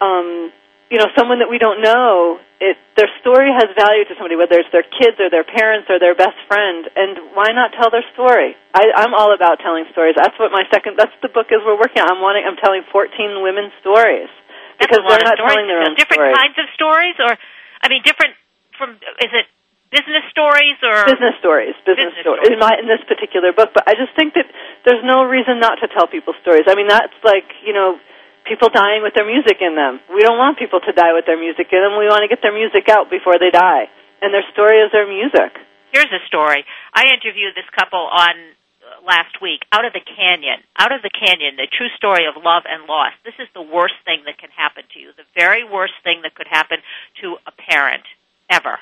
um, 0.01 0.53
you 0.91 0.99
know, 0.99 1.07
someone 1.17 1.39
that 1.39 1.49
we 1.49 1.61
don't 1.61 1.81
know, 1.81 2.41
it, 2.61 2.77
their 2.97 3.09
story 3.25 3.49
has 3.49 3.73
value 3.73 4.05
to 4.05 4.15
somebody, 4.21 4.37
whether 4.37 4.61
it's 4.61 4.69
their 4.73 4.85
kids 4.85 5.17
or 5.17 5.31
their 5.33 5.47
parents 5.47 5.89
or 5.89 5.97
their 5.97 6.17
best 6.17 6.37
friend. 6.49 6.89
And 6.97 7.33
why 7.33 7.53
not 7.57 7.73
tell 7.73 7.89
their 7.89 8.05
story? 8.13 8.53
I, 8.75 8.93
I'm 9.01 9.15
all 9.17 9.33
about 9.33 9.61
telling 9.65 9.89
stories. 9.93 10.17
That's 10.17 10.37
what 10.37 10.53
my 10.53 10.65
second. 10.69 11.01
That's 11.01 11.15
the 11.25 11.33
book 11.33 11.49
is 11.49 11.65
we're 11.65 11.79
working 11.81 12.03
on. 12.05 12.11
I'm 12.11 12.21
wanting. 12.21 12.45
I'm 12.45 12.61
telling 12.61 12.85
14 12.93 13.41
women's 13.41 13.73
stories 13.81 14.29
That's 14.77 14.93
because 14.93 15.01
they're 15.09 15.25
not 15.25 15.41
stories. 15.41 15.53
telling 15.57 15.67
their 15.69 15.81
own 15.85 15.95
different 15.97 16.37
kinds 16.37 16.57
of 16.61 16.67
stories, 16.77 17.17
or 17.17 17.33
I 17.81 17.87
mean, 17.89 18.03
different 18.05 18.37
from. 18.77 19.01
Is 19.25 19.33
it 19.33 19.47
business 19.91 20.25
stories 20.31 20.79
or 20.83 21.05
business 21.07 21.35
stories, 21.43 21.75
business, 21.83 22.15
Business 22.15 22.23
stories. 22.23 22.47
stories. 22.47 22.55
In 22.55 22.59
my 22.63 22.73
in 22.79 22.87
this 22.87 23.03
particular 23.07 23.53
book, 23.53 23.75
but 23.75 23.85
I 23.87 23.95
just 23.99 24.15
think 24.15 24.35
that 24.39 24.47
there's 24.87 25.03
no 25.05 25.27
reason 25.27 25.59
not 25.59 25.83
to 25.83 25.87
tell 25.91 26.07
people 26.07 26.35
stories. 26.43 26.67
I 26.71 26.75
mean, 26.79 26.89
that's 26.89 27.15
like 27.27 27.47
you 27.67 27.75
know, 27.75 27.99
people 28.47 28.71
dying 28.71 29.03
with 29.03 29.15
their 29.15 29.27
music 29.27 29.59
in 29.61 29.75
them. 29.75 30.01
We 30.09 30.23
don't 30.23 30.39
want 30.39 30.59
people 30.59 30.81
to 30.81 30.93
die 30.95 31.13
with 31.13 31.27
their 31.27 31.39
music 31.39 31.69
in 31.75 31.81
them. 31.83 31.99
We 31.99 32.07
want 32.07 32.23
to 32.23 32.31
get 32.31 32.41
their 32.43 32.55
music 32.55 32.89
out 32.89 33.11
before 33.11 33.37
they 33.39 33.51
die, 33.51 33.91
and 34.23 34.33
their 34.33 34.47
story 34.55 34.79
is 34.81 34.95
their 34.95 35.11
music. 35.11 35.59
Here's 35.93 36.11
a 36.15 36.23
story. 36.31 36.63
I 36.95 37.11
interviewed 37.11 37.59
this 37.59 37.67
couple 37.75 37.99
on 37.99 38.31
uh, 38.31 39.03
last 39.03 39.43
week, 39.43 39.67
Out 39.75 39.83
of 39.83 39.93
the 39.93 39.99
Canyon. 40.07 40.63
Out 40.79 40.95
of 40.95 41.03
the 41.03 41.11
Canyon, 41.11 41.59
the 41.59 41.67
true 41.67 41.91
story 41.99 42.31
of 42.31 42.39
love 42.39 42.63
and 42.63 42.87
loss. 42.87 43.11
This 43.27 43.35
is 43.43 43.51
the 43.59 43.63
worst 43.67 43.99
thing 44.07 44.23
that 44.31 44.39
can 44.39 44.55
happen 44.55 44.87
to 44.95 44.99
you. 45.03 45.11
The 45.19 45.27
very 45.35 45.67
worst 45.67 45.99
thing 46.07 46.23
that 46.23 46.39
could 46.39 46.47
happen 46.47 46.79
to 47.23 47.43
a 47.43 47.51
parent 47.51 48.07
ever. 48.49 48.79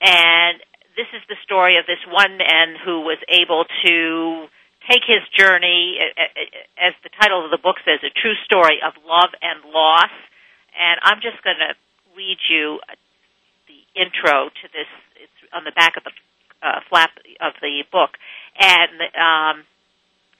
And 0.00 0.58
this 0.96 1.06
is 1.12 1.22
the 1.28 1.36
story 1.44 1.76
of 1.76 1.86
this 1.86 2.00
one 2.08 2.38
man 2.38 2.76
who 2.84 3.02
was 3.02 3.18
able 3.28 3.64
to 3.84 4.48
take 4.88 5.04
his 5.06 5.20
journey, 5.36 5.98
as 6.80 6.94
the 7.04 7.10
title 7.20 7.44
of 7.44 7.50
the 7.50 7.60
book 7.60 7.76
says, 7.84 8.00
a 8.02 8.10
true 8.10 8.34
story 8.44 8.80
of 8.84 8.94
love 9.04 9.30
and 9.42 9.70
loss. 9.72 10.12
And 10.72 10.98
I'm 11.02 11.20
just 11.20 11.42
going 11.44 11.60
to 11.60 11.76
read 12.16 12.38
you 12.48 12.80
the 13.68 13.80
intro 13.94 14.48
to 14.48 14.66
this. 14.72 14.88
It's 15.20 15.40
on 15.52 15.64
the 15.64 15.72
back 15.72 15.96
of 15.96 16.04
the 16.04 16.12
uh, 16.62 16.80
flap 16.88 17.10
of 17.40 17.52
the 17.60 17.84
book, 17.90 18.16
and 18.58 19.00
um, 19.16 19.64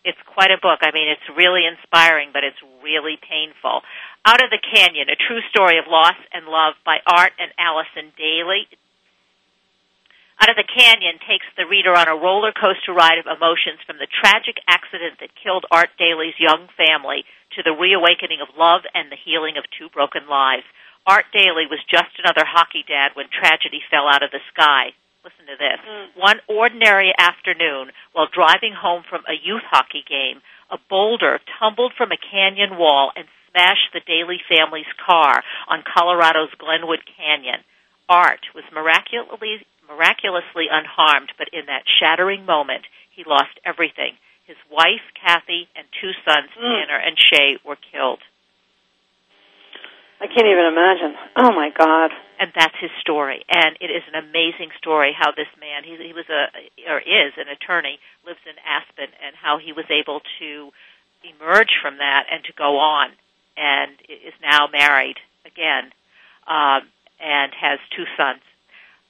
it's 0.04 0.20
quite 0.26 0.50
a 0.50 0.60
book. 0.60 0.80
I 0.82 0.92
mean, 0.92 1.08
it's 1.08 1.24
really 1.36 1.64
inspiring, 1.64 2.30
but 2.32 2.44
it's 2.44 2.60
really 2.82 3.16
painful. 3.16 3.80
Out 4.24 4.42
of 4.42 4.50
the 4.50 4.60
Canyon: 4.60 5.08
A 5.08 5.16
True 5.16 5.40
Story 5.50 5.78
of 5.78 5.84
Loss 5.88 6.16
and 6.32 6.46
Love 6.46 6.74
by 6.84 6.98
Art 7.06 7.32
and 7.38 7.52
Allison 7.58 8.12
Daly. 8.16 8.68
Out 10.40 10.49
of 10.49 10.56
the 10.56 10.64
Canyon 10.64 11.20
takes 11.28 11.44
the 11.52 11.68
reader 11.68 11.92
on 11.92 12.09
a 12.09 12.16
roller 12.16 12.49
coaster 12.49 12.97
ride 12.97 13.20
of 13.20 13.28
emotions 13.28 13.76
from 13.85 14.00
the 14.00 14.09
tragic 14.09 14.56
accident 14.64 15.20
that 15.20 15.37
killed 15.37 15.68
Art 15.68 15.92
Daly's 16.00 16.40
young 16.40 16.64
family 16.80 17.28
to 17.56 17.61
the 17.61 17.76
reawakening 17.76 18.40
of 18.40 18.56
love 18.56 18.88
and 18.97 19.12
the 19.12 19.20
healing 19.20 19.61
of 19.61 19.68
two 19.76 19.92
broken 19.92 20.32
lives. 20.32 20.64
Art 21.04 21.28
Daly 21.37 21.68
was 21.68 21.85
just 21.92 22.16
another 22.16 22.49
hockey 22.49 22.88
dad 22.88 23.12
when 23.12 23.28
tragedy 23.28 23.85
fell 23.92 24.09
out 24.09 24.25
of 24.25 24.32
the 24.32 24.40
sky. 24.49 24.97
Listen 25.20 25.44
to 25.44 25.61
this. 25.61 25.76
Mm. 25.85 26.16
One 26.16 26.40
ordinary 26.49 27.12
afternoon, 27.12 27.92
while 28.16 28.32
driving 28.32 28.73
home 28.73 29.04
from 29.04 29.20
a 29.28 29.37
youth 29.37 29.68
hockey 29.68 30.09
game, 30.09 30.40
a 30.73 30.80
boulder 30.88 31.37
tumbled 31.61 31.92
from 31.92 32.16
a 32.16 32.25
canyon 32.32 32.80
wall 32.80 33.12
and 33.12 33.28
smashed 33.52 33.92
the 33.92 34.00
Daly 34.00 34.40
family's 34.49 34.88
car 34.97 35.44
on 35.68 35.85
Colorado's 35.85 36.54
Glenwood 36.56 37.04
Canyon. 37.04 37.61
Art 38.09 38.40
was 38.54 38.64
miraculously 38.73 39.66
miraculously 39.90 40.66
unharmed, 40.70 41.32
but 41.37 41.49
in 41.52 41.66
that 41.66 41.82
shattering 41.99 42.47
moment, 42.47 42.85
he 43.11 43.25
lost 43.26 43.59
everything. 43.64 44.14
His 44.47 44.56
wife, 44.70 45.02
Kathy, 45.20 45.68
and 45.76 45.87
two 46.00 46.12
sons, 46.25 46.49
Tanner 46.54 46.99
and 46.99 47.16
Shay, 47.18 47.59
were 47.66 47.78
killed. 47.92 48.20
I 50.20 50.26
can't 50.26 50.47
even 50.47 50.66
imagine. 50.66 51.14
Oh 51.37 51.52
my 51.52 51.70
God. 51.76 52.11
and 52.40 52.50
that's 52.56 52.75
his 52.80 52.90
story. 53.00 53.44
And 53.52 53.76
it 53.80 53.90
is 53.92 54.02
an 54.09 54.16
amazing 54.16 54.70
story 54.78 55.12
how 55.16 55.30
this 55.30 55.49
man, 55.61 55.85
he, 55.85 55.97
he 56.09 56.12
was 56.14 56.25
a, 56.30 56.49
or 56.90 56.99
is 56.99 57.32
an 57.37 57.49
attorney, 57.49 57.99
lives 58.26 58.40
in 58.49 58.56
Aspen, 58.64 59.12
and 59.25 59.37
how 59.37 59.59
he 59.59 59.73
was 59.73 59.85
able 59.90 60.20
to 60.40 60.70
emerge 61.23 61.76
from 61.82 61.99
that 61.99 62.25
and 62.32 62.42
to 62.44 62.52
go 62.56 62.78
on, 62.78 63.11
and 63.56 63.92
is 64.09 64.32
now 64.40 64.68
married 64.73 65.16
again, 65.44 65.92
um, 66.49 66.88
and 67.20 67.52
has 67.52 67.78
two 67.94 68.04
sons. 68.16 68.40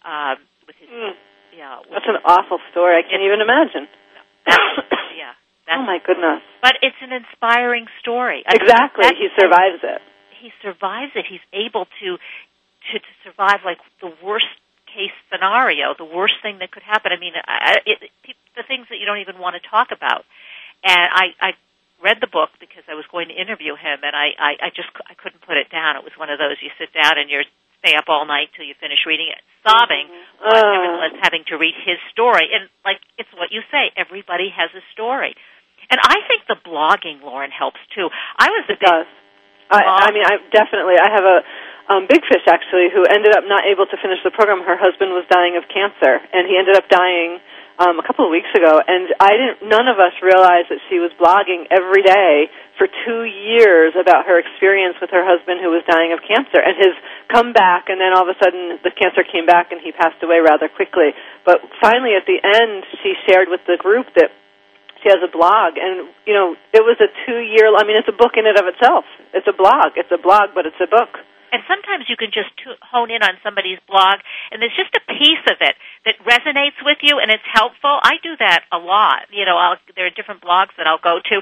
Um, 0.05 0.37
with 0.71 0.79
his, 0.79 0.87
Mm. 0.89 1.15
yeah, 1.59 1.83
with, 1.83 1.91
That's 1.91 2.07
an 2.07 2.23
awful 2.25 2.63
story. 2.71 2.95
I 2.95 3.03
can't 3.03 3.23
even 3.27 3.43
imagine. 3.43 3.91
that's, 4.47 4.63
yeah. 5.19 5.35
That's, 5.67 5.83
oh 5.83 5.83
my 5.83 5.99
goodness. 5.99 6.43
But 6.63 6.79
it's 6.83 6.97
an 7.03 7.11
inspiring 7.11 7.87
story. 7.99 8.47
I 8.47 8.55
Exactly. 8.55 9.03
that's- 9.03 9.19
He 9.19 9.29
survives 9.35 9.83
it. 9.83 10.01
he 10.41 10.49
survives 10.63 11.13
it. 11.19 11.27
He's 11.27 11.43
able 11.53 11.85
to 12.01 12.09
to, 12.91 12.95
to 12.99 13.13
survive 13.27 13.61
like 13.67 13.77
the 14.01 14.09
worst 14.25 14.49
case 14.89 15.13
scenario, 15.31 15.93
the 15.99 16.09
worst 16.09 16.35
thing 16.43 16.59
that 16.65 16.71
could 16.73 16.83
happen. 16.83 17.13
I 17.13 17.21
mean, 17.21 17.35
I, 17.37 17.77
it, 17.85 17.99
it, 18.25 18.37
the 18.57 18.65
things 18.67 18.87
that 18.89 18.97
you 18.99 19.05
don't 19.07 19.21
even 19.21 19.39
want 19.39 19.55
to 19.61 19.63
talk 19.69 19.93
about. 19.93 20.25
And 20.83 20.97
I, 21.13 21.27
I 21.39 21.51
read 22.03 22.19
the 22.25 22.27
book 22.27 22.49
because 22.59 22.83
I 22.89 22.95
was 22.97 23.05
going 23.13 23.29
to 23.29 23.37
interview 23.37 23.77
him, 23.77 24.01
and 24.03 24.17
I, 24.17 24.33
I, 24.41 24.51
I 24.65 24.69
just 24.75 24.89
I 25.07 25.13
couldn't 25.15 25.45
put 25.45 25.59
it 25.61 25.69
down. 25.69 26.01
It 26.01 26.03
was 26.09 26.17
one 26.17 26.31
of 26.33 26.41
those 26.41 26.57
you 26.65 26.73
sit 26.81 26.89
down 26.97 27.19
and 27.21 27.29
you 27.29 27.45
stay 27.81 27.97
up 27.97 28.07
all 28.09 28.25
night 28.29 28.53
till 28.57 28.65
you 28.65 28.77
finish 28.79 29.03
reading 29.09 29.29
it, 29.33 29.41
sobbing, 29.65 30.07
but 30.41 30.57
Uh. 30.57 30.73
nevertheless 30.73 31.17
having 31.25 31.45
to 31.49 31.57
read 31.57 31.75
his 31.85 31.99
story. 32.13 32.49
And 32.53 32.69
like 32.85 33.01
it's 33.19 33.33
what 33.35 33.51
you 33.53 33.61
say, 33.73 33.91
everybody 33.97 34.49
has 34.53 34.71
a 34.77 34.85
story. 34.93 35.35
And 35.91 35.99
I 35.99 36.23
think 36.29 36.47
the 36.47 36.61
blogging, 36.63 37.19
Lauren, 37.25 37.51
helps 37.51 37.81
too. 37.97 38.09
I 38.39 38.47
was 38.53 38.65
a 38.69 38.77
It 38.77 38.81
big 38.81 38.89
does. 38.89 39.07
I, 39.71 40.07
I 40.07 40.09
mean, 40.11 40.23
I 40.27 40.39
definitely. 40.51 40.99
I 40.99 41.09
have 41.11 41.25
a 41.25 41.39
um, 41.95 42.07
big 42.07 42.23
fish 42.27 42.43
actually 42.47 42.91
who 42.91 43.03
ended 43.07 43.35
up 43.35 43.45
not 43.47 43.67
able 43.67 43.87
to 43.87 43.97
finish 44.03 44.19
the 44.23 44.31
program. 44.31 44.63
Her 44.63 44.77
husband 44.79 45.11
was 45.15 45.25
dying 45.31 45.57
of 45.57 45.67
cancer, 45.71 46.19
and 46.35 46.47
he 46.47 46.59
ended 46.59 46.75
up 46.77 46.87
dying 46.91 47.39
um, 47.81 47.97
a 47.97 48.05
couple 48.05 48.29
of 48.29 48.31
weeks 48.31 48.53
ago. 48.53 48.77
And 48.85 49.09
I 49.17 49.33
didn't. 49.33 49.65
None 49.65 49.89
of 49.89 49.97
us 49.97 50.13
realized 50.21 50.69
that 50.69 50.85
she 50.93 51.01
was 51.01 51.09
blogging 51.17 51.65
every 51.73 52.05
day 52.05 52.53
for 52.77 52.85
two 53.09 53.25
years 53.25 53.97
about 53.97 54.29
her 54.29 54.37
experience 54.37 55.01
with 55.01 55.09
her 55.11 55.25
husband 55.25 55.65
who 55.65 55.73
was 55.73 55.81
dying 55.89 56.13
of 56.13 56.21
cancer 56.21 56.61
and 56.61 56.77
his 56.77 56.93
comeback. 57.33 57.89
And 57.89 57.97
then 57.97 58.13
all 58.13 58.29
of 58.29 58.31
a 58.31 58.37
sudden, 58.37 58.77
the 58.85 58.93
cancer 58.93 59.25
came 59.25 59.49
back, 59.49 59.73
and 59.73 59.81
he 59.81 59.97
passed 59.97 60.21
away 60.21 60.45
rather 60.45 60.69
quickly. 60.69 61.17
But 61.49 61.65
finally, 61.81 62.13
at 62.13 62.29
the 62.29 62.37
end, 62.37 62.85
she 63.01 63.17
shared 63.25 63.49
with 63.49 63.65
the 63.65 63.81
group 63.81 64.13
that 64.21 64.29
she 65.01 65.09
has 65.09 65.25
a 65.25 65.33
blog 65.33 65.81
and 65.81 66.13
you 66.29 66.35
know 66.37 66.53
it 66.77 66.85
was 66.85 67.01
a 67.01 67.09
two 67.25 67.41
year 67.41 67.73
i 67.73 67.89
mean 67.89 67.97
it's 67.97 68.13
a 68.13 68.13
book 68.13 68.37
in 68.37 68.45
and 68.45 68.61
of 68.61 68.69
itself 68.69 69.09
it's 69.33 69.49
a 69.49 69.57
blog 69.57 69.97
it's 69.97 70.13
a 70.13 70.21
blog 70.21 70.53
but 70.53 70.69
it's 70.69 70.77
a 70.77 70.91
book 70.93 71.25
and 71.53 71.63
sometimes 71.67 72.07
you 72.09 72.17
can 72.17 72.31
just 72.31 72.51
hone 72.83 73.11
in 73.11 73.23
on 73.23 73.37
somebody's 73.43 73.79
blog 73.89 74.23
and 74.51 74.63
there's 74.63 74.75
just 74.77 74.95
a 74.95 75.05
piece 75.07 75.45
of 75.51 75.59
it 75.61 75.75
that 76.05 76.17
resonates 76.25 76.79
with 76.83 76.99
you 77.03 77.19
and 77.19 77.31
it's 77.31 77.47
helpful 77.47 77.99
i 78.03 78.17
do 78.23 78.37
that 78.39 78.65
a 78.73 78.79
lot 78.79 79.27
you 79.31 79.45
know 79.45 79.57
I'll, 79.57 79.79
there 79.97 80.07
are 80.07 80.15
different 80.15 80.41
blogs 80.41 80.75
that 80.79 80.87
i'll 80.87 81.03
go 81.03 81.19
to 81.19 81.37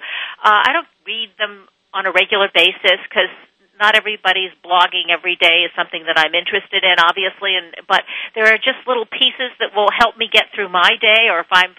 uh, 0.45 0.61
i 0.65 0.73
don't 0.73 0.89
read 1.07 1.31
them 1.39 1.69
on 1.93 2.07
a 2.07 2.13
regular 2.13 2.49
basis 2.53 3.01
because 3.09 3.33
not 3.79 3.95
everybody's 3.95 4.51
blogging 4.67 5.15
every 5.15 5.37
day 5.37 5.65
is 5.65 5.71
something 5.77 6.05
that 6.07 6.19
i'm 6.19 6.35
interested 6.35 6.83
in 6.83 6.97
obviously 6.99 7.57
and 7.57 7.75
but 7.87 8.03
there 8.35 8.47
are 8.51 8.59
just 8.59 8.83
little 8.87 9.07
pieces 9.07 9.53
that 9.61 9.75
will 9.75 9.91
help 9.93 10.17
me 10.17 10.29
get 10.31 10.51
through 10.55 10.69
my 10.69 10.97
day 11.01 11.31
or 11.31 11.41
if 11.41 11.51
i'm 11.53 11.73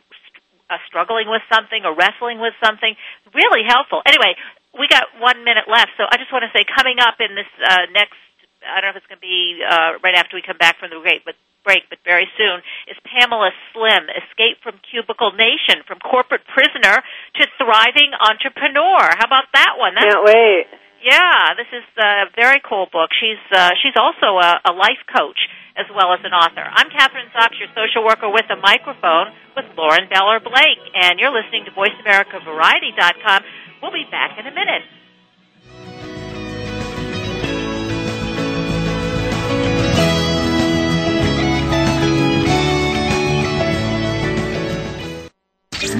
uh, 0.69 0.77
struggling 0.87 1.27
with 1.27 1.41
something 1.49 1.81
or 1.83 1.95
wrestling 1.97 2.39
with 2.39 2.53
something. 2.63 2.93
Really 3.33 3.65
helpful. 3.65 4.01
Anyway, 4.05 4.37
we 4.77 4.87
got 4.87 5.09
one 5.17 5.43
minute 5.43 5.65
left, 5.65 5.97
so 5.97 6.05
I 6.05 6.17
just 6.17 6.31
want 6.31 6.45
to 6.45 6.51
say 6.53 6.65
coming 6.65 6.99
up 7.01 7.17
in 7.19 7.33
this 7.33 7.49
uh, 7.61 7.89
next, 7.93 8.19
I 8.61 8.81
don't 8.81 8.91
know 8.91 8.95
if 8.97 9.01
it's 9.01 9.09
going 9.09 9.21
to 9.21 9.25
be 9.25 9.63
uh, 9.65 9.97
right 10.03 10.15
after 10.15 10.37
we 10.37 10.43
come 10.45 10.57
back 10.57 10.77
from 10.77 10.89
the 10.93 10.99
break, 11.01 11.25
but 11.25 11.35
break, 11.63 11.89
but 11.89 11.99
very 12.05 12.27
soon, 12.39 12.63
is 12.87 12.95
Pamela 13.03 13.51
Slim, 13.75 14.07
Escape 14.09 14.63
from 14.63 14.79
Cubicle 14.89 15.35
Nation, 15.35 15.83
from 15.85 15.99
corporate 15.99 16.45
prisoner 16.47 17.03
to 17.35 17.43
thriving 17.59 18.15
entrepreneur. 18.15 19.11
How 19.17 19.27
about 19.27 19.51
that 19.53 19.75
one? 19.77 19.93
That's 19.93 20.07
can't 20.07 20.25
wait 20.25 20.67
yeah, 21.03 21.55
this 21.55 21.67
is 21.71 21.85
a 21.97 22.27
very 22.35 22.59
cool 22.59 22.87
book. 22.91 23.11
She's 23.15 23.39
uh, 23.51 23.71
she's 23.81 23.95
also 23.95 24.35
a, 24.39 24.59
a 24.67 24.73
life 24.75 24.99
coach 25.07 25.39
as 25.79 25.87
well 25.95 26.11
as 26.11 26.19
an 26.27 26.35
author. 26.35 26.63
I'm 26.63 26.91
Kathryn 26.91 27.31
Zox, 27.31 27.55
your 27.55 27.71
social 27.71 28.03
worker 28.03 28.27
with 28.27 28.43
a 28.51 28.59
microphone 28.59 29.31
with 29.55 29.63
Lauren 29.79 30.11
Beller 30.11 30.43
Blake, 30.43 30.83
and 30.91 31.19
you're 31.19 31.31
listening 31.31 31.63
to 31.65 31.71
VoiceAmericaVariety.com. 31.71 33.43
We'll 33.81 33.91
be 33.91 34.05
back 34.11 34.37
in 34.37 34.45
a 34.45 34.51
minute. 34.51 34.83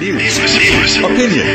News. 0.00 0.96
Opinion. 0.98 1.46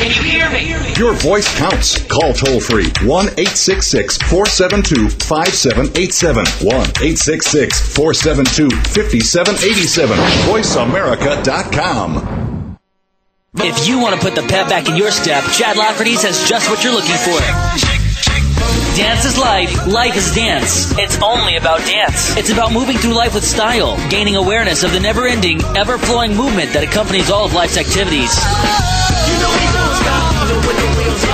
Can 0.00 0.10
you 0.10 0.22
hear 0.22 0.50
me? 0.50 0.74
Your 0.96 1.12
voice 1.14 1.48
counts. 1.56 2.02
Call 2.06 2.32
toll 2.32 2.60
free 2.60 2.86
1 3.06 3.26
866 3.38 4.18
472 4.18 5.08
5787. 5.10 6.44
1 6.66 6.72
866 6.72 7.94
472 7.94 8.70
5787. 8.70 10.16
VoiceAmerica.com. 10.48 12.61
If 13.58 13.86
you 13.86 13.98
want 13.98 14.14
to 14.14 14.20
put 14.22 14.34
the 14.34 14.40
pep 14.48 14.70
back 14.70 14.88
in 14.88 14.96
your 14.96 15.10
step, 15.10 15.44
Chad 15.52 15.76
Lafferty's 15.76 16.22
has 16.22 16.48
just 16.48 16.70
what 16.70 16.82
you're 16.82 16.94
looking 16.94 17.16
for. 17.16 17.36
Dance 18.96 19.26
is 19.26 19.36
life, 19.36 19.86
life 19.86 20.16
is 20.16 20.34
dance. 20.34 20.96
It's 20.96 21.20
only 21.20 21.56
about 21.56 21.80
dance. 21.80 22.34
It's 22.38 22.48
about 22.48 22.72
moving 22.72 22.96
through 22.96 23.12
life 23.12 23.34
with 23.34 23.44
style, 23.44 23.98
gaining 24.08 24.36
awareness 24.36 24.84
of 24.84 24.92
the 24.92 25.00
never 25.00 25.26
ending, 25.26 25.60
ever 25.76 25.98
flowing 25.98 26.34
movement 26.34 26.72
that 26.72 26.82
accompanies 26.82 27.30
all 27.30 27.44
of 27.44 27.52
life's 27.52 27.76
activities. 27.76 28.32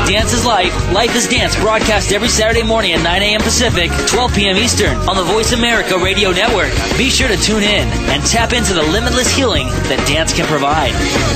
Dance 0.09 0.33
is 0.33 0.45
Life, 0.45 0.93
Life 0.93 1.15
is 1.15 1.29
Dance, 1.29 1.55
broadcast 1.57 2.13
every 2.13 2.29
Saturday 2.29 2.63
morning 2.63 2.93
at 2.93 3.03
9 3.03 3.23
a.m. 3.23 3.41
Pacific, 3.41 3.91
12 4.07 4.35
p.m. 4.35 4.57
Eastern 4.57 4.97
on 5.09 5.17
the 5.17 5.23
Voice 5.23 5.53
America 5.53 5.99
Radio 5.99 6.31
Network. 6.31 6.71
Be 6.97 7.11
sure 7.11 7.29
to 7.29 7.37
tune 7.37 7.63
in 7.63 7.89
and 8.11 8.25
tap 8.25 8.53
into 8.53 8.75
the 8.75 8.83
limitless 8.83 9.35
healing 9.35 9.67
that 9.89 10.03
dance 10.09 10.33
can 10.33 10.47
provide. 10.47 10.93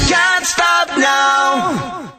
Can't 0.09 0.47
stop 0.47 0.89
now. 0.99 2.13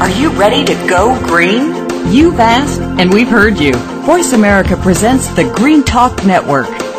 Are 0.00 0.10
you 0.10 0.30
ready 0.30 0.64
to 0.64 0.74
go 0.88 1.18
green? 1.26 1.74
You've 2.12 2.40
asked, 2.40 2.80
and 2.80 3.12
we've 3.12 3.28
heard 3.28 3.58
you. 3.58 3.74
Voice 4.02 4.32
America 4.32 4.76
presents 4.76 5.28
the 5.34 5.44
Green 5.56 5.84
Talk 5.84 6.24
Network. 6.24 6.79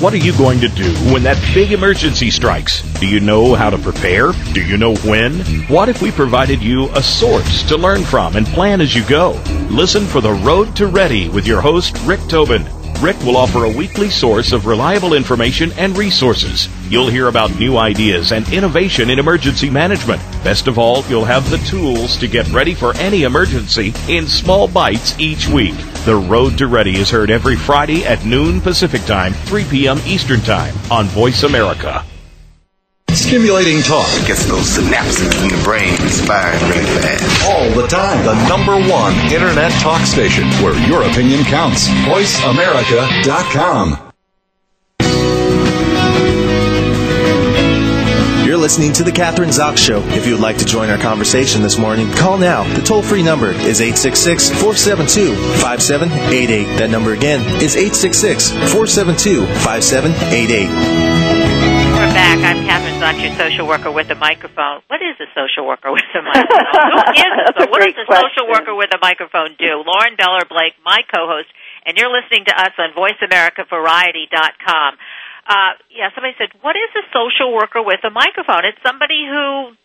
What 0.00 0.14
are 0.14 0.18
you 0.18 0.32
going 0.38 0.60
to 0.60 0.68
do 0.68 0.88
when 1.12 1.24
that 1.24 1.42
big 1.52 1.72
emergency 1.72 2.30
strikes? 2.30 2.82
Do 3.00 3.08
you 3.08 3.18
know 3.18 3.56
how 3.56 3.68
to 3.68 3.76
prepare? 3.76 4.30
Do 4.52 4.64
you 4.64 4.76
know 4.76 4.94
when? 4.98 5.40
What 5.66 5.88
if 5.88 6.00
we 6.00 6.12
provided 6.12 6.62
you 6.62 6.88
a 6.90 7.02
source 7.02 7.64
to 7.64 7.76
learn 7.76 8.04
from 8.04 8.36
and 8.36 8.46
plan 8.46 8.80
as 8.80 8.94
you 8.94 9.04
go? 9.08 9.32
Listen 9.70 10.06
for 10.06 10.20
The 10.20 10.34
Road 10.34 10.76
to 10.76 10.86
Ready 10.86 11.28
with 11.28 11.48
your 11.48 11.60
host, 11.60 11.98
Rick 12.04 12.20
Tobin. 12.28 12.64
Rick 13.00 13.18
will 13.24 13.36
offer 13.36 13.64
a 13.64 13.72
weekly 13.72 14.08
source 14.08 14.52
of 14.52 14.66
reliable 14.66 15.14
information 15.14 15.72
and 15.72 15.98
resources. 15.98 16.68
You'll 16.88 17.10
hear 17.10 17.26
about 17.26 17.58
new 17.58 17.76
ideas 17.76 18.30
and 18.30 18.48
innovation 18.52 19.10
in 19.10 19.18
emergency 19.18 19.68
management. 19.68 20.22
Best 20.44 20.68
of 20.68 20.78
all, 20.78 21.04
you'll 21.06 21.24
have 21.24 21.50
the 21.50 21.58
tools 21.58 22.16
to 22.18 22.28
get 22.28 22.48
ready 22.50 22.74
for 22.74 22.94
any 22.98 23.24
emergency 23.24 23.92
in 24.06 24.28
small 24.28 24.68
bites 24.68 25.18
each 25.18 25.48
week. 25.48 25.74
The 26.08 26.16
Road 26.16 26.56
to 26.56 26.66
Ready 26.66 26.96
is 26.96 27.10
heard 27.10 27.30
every 27.30 27.54
Friday 27.54 28.06
at 28.06 28.24
noon 28.24 28.62
Pacific 28.62 29.02
Time, 29.02 29.34
3 29.34 29.64
p.m. 29.64 29.98
Eastern 30.06 30.40
Time 30.40 30.74
on 30.90 31.04
Voice 31.04 31.42
America. 31.42 32.02
Stimulating 33.10 33.82
talk. 33.82 34.08
Gets 34.26 34.46
those 34.46 34.78
synapses 34.78 35.38
in 35.42 35.48
the 35.54 35.62
brain 35.62 35.94
firing 36.26 36.62
really 36.62 36.86
fast. 36.98 37.46
All 37.46 37.68
the 37.78 37.86
time. 37.88 38.24
The 38.24 38.48
number 38.48 38.78
one 38.90 39.12
internet 39.30 39.70
talk 39.82 40.00
station 40.06 40.48
where 40.64 40.72
your 40.88 41.02
opinion 41.02 41.44
counts. 41.44 41.88
VoiceAmerica.com. 41.88 44.07
listening 48.68 48.92
to 48.92 49.02
The 49.02 49.10
Kathryn 49.10 49.48
Zox 49.48 49.78
Show. 49.80 50.04
If 50.12 50.26
you 50.26 50.34
would 50.36 50.42
like 50.44 50.58
to 50.58 50.64
join 50.68 50.90
our 50.92 50.98
conversation 51.00 51.62
this 51.64 51.78
morning, 51.78 52.04
call 52.12 52.36
now. 52.36 52.68
The 52.76 52.82
toll 52.84 53.00
free 53.00 53.22
number 53.24 53.48
is 53.48 53.80
866 53.80 54.50
472 54.60 55.32
5788. 55.64 56.76
That 56.76 56.92
number 56.92 57.16
again 57.16 57.40
is 57.64 57.80
866 57.80 58.52
472 58.76 59.48
5788. 59.64 60.68
We're 60.68 62.12
back. 62.12 62.44
I'm 62.44 62.60
Kathryn 62.68 63.00
Zox, 63.00 63.16
your 63.24 63.32
social 63.40 63.64
worker 63.64 63.88
with 63.88 64.12
a 64.12 64.20
microphone. 64.20 64.84
What 64.92 65.00
is 65.00 65.16
a 65.16 65.32
social 65.32 65.64
worker 65.64 65.88
with 65.88 66.04
a 66.12 66.20
microphone? 66.20 66.92
Who 66.92 67.24
is 67.24 67.24
That's 67.48 67.64
a 67.64 67.72
What 67.72 67.80
does 67.80 67.96
great 67.96 67.96
a 67.96 68.04
social 68.04 68.44
question. 68.44 68.52
worker 68.52 68.74
with 68.76 68.92
a 68.92 69.00
microphone 69.00 69.56
do? 69.56 69.80
Lauren 69.80 70.12
Beller 70.20 70.44
Blake, 70.44 70.76
my 70.84 71.00
co-host, 71.08 71.48
and 71.88 71.96
you're 71.96 72.12
listening 72.12 72.44
to 72.44 72.52
us 72.52 72.76
on 72.76 72.92
VoiceAmericaVariety.com. 72.92 74.90
Uh, 75.46 75.78
yeah, 75.90 76.10
somebody 76.14 76.34
said, 76.38 76.50
"What 76.60 76.76
is 76.76 76.90
a 76.96 77.04
social 77.12 77.52
worker 77.52 77.82
with 77.82 78.00
a 78.04 78.10
microphone?" 78.10 78.64
It's 78.64 78.80
somebody 78.82 79.26
who 79.26 79.76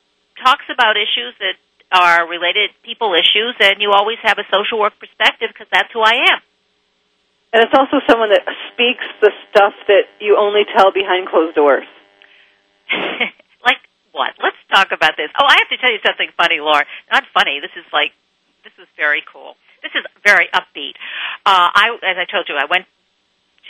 talks 0.43 0.65
about 0.69 0.97
issues 0.97 1.35
that 1.39 1.55
are 1.93 2.27
related 2.27 2.71
people 2.83 3.13
issues, 3.13 3.55
and 3.59 3.81
you 3.81 3.91
always 3.91 4.17
have 4.23 4.37
a 4.39 4.47
social 4.49 4.79
work 4.79 4.97
perspective 4.99 5.49
because 5.53 5.67
that's 5.71 5.91
who 5.93 6.01
I 6.01 6.25
am. 6.33 6.39
And 7.53 7.61
it's 7.61 7.73
also 7.77 8.01
someone 8.09 8.33
that 8.33 8.41
speaks 8.73 9.05
the 9.21 9.29
stuff 9.49 9.73
that 9.87 10.09
you 10.19 10.35
only 10.37 10.65
tell 10.65 10.91
behind 10.91 11.29
closed 11.29 11.53
doors. 11.53 11.85
like 13.61 13.77
what? 14.11 14.33
Let's 14.41 14.57
talk 14.73 14.91
about 14.91 15.13
this. 15.17 15.29
Oh, 15.37 15.45
I 15.45 15.61
have 15.61 15.69
to 15.69 15.77
tell 15.77 15.93
you 15.93 16.01
something 16.01 16.33
funny, 16.35 16.59
Laura. 16.59 16.85
Not 17.11 17.23
funny. 17.31 17.61
This 17.61 17.71
is 17.77 17.85
like 17.93 18.11
this 18.65 18.73
is 18.81 18.89
very 18.97 19.21
cool. 19.31 19.53
This 19.83 19.91
is 19.93 20.03
very 20.25 20.49
upbeat. 20.55 20.95
Uh, 21.45 21.69
I, 21.75 21.93
as 22.01 22.17
I 22.17 22.25
told 22.25 22.47
you, 22.47 22.55
I 22.55 22.65
went 22.65 22.87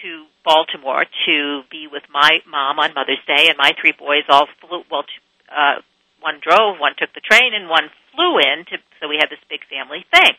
to 0.04 0.28
Baltimore 0.44 1.08
to 1.26 1.64
be 1.72 1.88
with 1.88 2.04
my 2.12 2.44
mom 2.46 2.78
on 2.78 2.94
Mother's 2.94 3.24
Day, 3.26 3.48
and 3.48 3.58
my 3.58 3.72
three 3.80 3.96
boys 3.96 4.28
all 4.30 4.48
flew. 4.60 4.84
Well, 4.92 5.08
uh, 5.50 5.80
one 6.20 6.40
drove, 6.44 6.80
one 6.80 6.94
took 7.00 7.12
the 7.16 7.24
train, 7.24 7.56
and 7.56 7.68
one 7.72 7.90
flew 8.12 8.40
in. 8.40 8.68
To, 8.70 8.78
so 9.00 9.08
we 9.08 9.18
had 9.18 9.32
this 9.32 9.42
big 9.50 9.64
family 9.72 10.06
thing. 10.12 10.36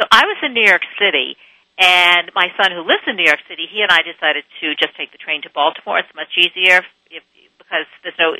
So 0.00 0.04
I 0.10 0.24
was 0.24 0.36
in 0.42 0.52
New 0.52 0.64
York 0.64 0.84
City, 1.00 1.36
and 1.78 2.32
my 2.34 2.48
son, 2.56 2.72
who 2.72 2.84
lives 2.84 3.04
in 3.06 3.16
New 3.16 3.28
York 3.28 3.44
City, 3.48 3.68
he 3.68 3.84
and 3.84 3.92
I 3.92 4.00
decided 4.00 4.44
to 4.60 4.76
just 4.76 4.96
take 4.96 5.12
the 5.12 5.20
train 5.20 5.44
to 5.44 5.50
Baltimore. 5.52 6.00
It's 6.00 6.12
much 6.16 6.32
easier 6.36 6.80
if, 7.12 7.24
because 7.60 7.88
there's 8.00 8.16
no 8.20 8.36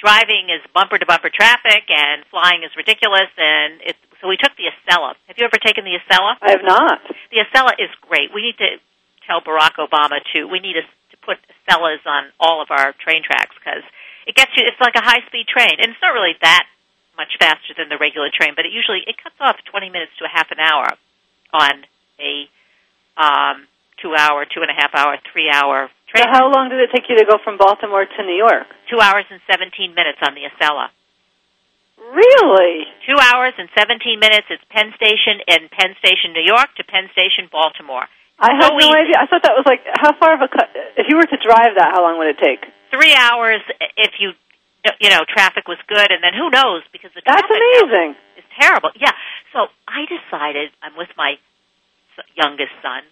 driving 0.00 0.48
is 0.48 0.64
bumper 0.72 0.96
to 0.96 1.04
bumper 1.04 1.32
traffic, 1.32 1.88
and 1.88 2.24
flying 2.32 2.64
is 2.64 2.72
ridiculous. 2.76 3.28
And 3.36 3.80
it's 3.84 4.00
so 4.20 4.28
we 4.28 4.36
took 4.36 4.56
the 4.56 4.72
Acela. 4.72 5.14
Have 5.28 5.36
you 5.36 5.46
ever 5.46 5.60
taken 5.60 5.84
the 5.84 5.96
Acela? 6.00 6.36
I 6.42 6.56
have 6.56 6.64
not. 6.64 6.98
The 7.30 7.44
Acela 7.44 7.76
is 7.78 7.92
great. 8.02 8.34
We 8.34 8.42
need 8.42 8.58
to 8.58 8.80
tell 9.28 9.44
Barack 9.44 9.76
Obama 9.76 10.16
to. 10.32 10.48
We 10.48 10.64
need 10.64 10.80
us 10.80 10.88
to 11.12 11.16
put 11.20 11.36
Acelas 11.68 12.00
on 12.08 12.32
all 12.40 12.64
of 12.64 12.72
our 12.72 12.96
train 12.96 13.20
tracks 13.20 13.52
because 13.60 13.84
it 14.24 14.34
gets 14.34 14.50
you. 14.56 14.64
It's 14.64 14.80
like 14.80 14.96
a 14.96 15.04
high 15.04 15.20
speed 15.28 15.46
train, 15.46 15.76
and 15.76 15.92
it's 15.92 16.00
not 16.00 16.16
really 16.16 16.34
that 16.40 16.64
much 17.20 17.36
faster 17.36 17.76
than 17.76 17.92
the 17.92 18.00
regular 18.00 18.32
train, 18.32 18.56
but 18.56 18.64
it 18.64 18.72
usually 18.72 19.04
it 19.04 19.20
cuts 19.20 19.36
off 19.38 19.60
20 19.68 19.92
minutes 19.92 20.16
to 20.18 20.24
a 20.24 20.32
half 20.32 20.48
an 20.48 20.58
hour 20.58 20.88
on 21.52 21.84
a 22.16 22.48
um, 23.20 23.68
two 24.00 24.14
hour, 24.14 24.46
two 24.46 24.62
and 24.62 24.70
a 24.70 24.78
half 24.78 24.94
hour, 24.94 25.18
three 25.30 25.50
hour 25.50 25.90
train. 26.08 26.24
So 26.24 26.32
how 26.32 26.48
long 26.48 26.70
did 26.70 26.80
it 26.80 26.90
take 26.94 27.10
you 27.10 27.18
to 27.18 27.26
go 27.28 27.36
from 27.42 27.58
Baltimore 27.58 28.06
to 28.06 28.20
New 28.24 28.38
York? 28.38 28.70
Two 28.88 29.02
hours 29.02 29.26
and 29.28 29.42
17 29.50 29.92
minutes 29.92 30.22
on 30.22 30.32
the 30.32 30.46
Acela. 30.48 30.88
Really? 31.98 32.86
Two 33.04 33.18
hours 33.18 33.52
and 33.58 33.68
17 33.76 34.22
minutes. 34.22 34.46
It's 34.48 34.62
Penn 34.70 34.94
Station 34.96 35.42
in 35.44 35.68
Penn 35.68 35.98
Station, 35.98 36.32
New 36.32 36.46
York, 36.46 36.72
to 36.78 36.84
Penn 36.86 37.10
Station, 37.12 37.50
Baltimore. 37.50 38.06
I 38.38 38.54
had 38.54 38.70
So 38.70 38.76
no 38.78 38.78
easy. 38.78 38.94
idea. 39.10 39.16
I 39.18 39.26
thought 39.26 39.42
that 39.42 39.56
was 39.58 39.66
like 39.66 39.82
how 39.98 40.14
far 40.18 40.34
of 40.34 40.40
a 40.42 40.48
cut. 40.48 40.70
If 40.96 41.06
you 41.10 41.16
were 41.18 41.26
to 41.26 41.38
drive 41.42 41.74
that, 41.74 41.90
how 41.92 42.02
long 42.06 42.18
would 42.22 42.28
it 42.30 42.38
take? 42.38 42.62
Three 42.94 43.12
hours 43.14 43.60
if 43.98 44.14
you, 44.22 44.32
you 45.02 45.10
know, 45.10 45.26
traffic 45.28 45.66
was 45.66 45.78
good, 45.90 46.08
and 46.10 46.22
then 46.22 46.32
who 46.38 46.48
knows 46.48 46.82
because 46.94 47.10
the 47.14 47.22
That's 47.26 47.42
traffic 47.42 47.58
now 47.58 47.82
amazing. 47.90 48.10
is 48.38 48.46
terrible. 48.58 48.90
Yeah. 48.94 49.12
So 49.52 49.66
I 49.90 50.06
decided 50.06 50.70
I'm 50.82 50.94
with 50.96 51.10
my 51.18 51.34
youngest 52.38 52.72
son, 52.82 53.02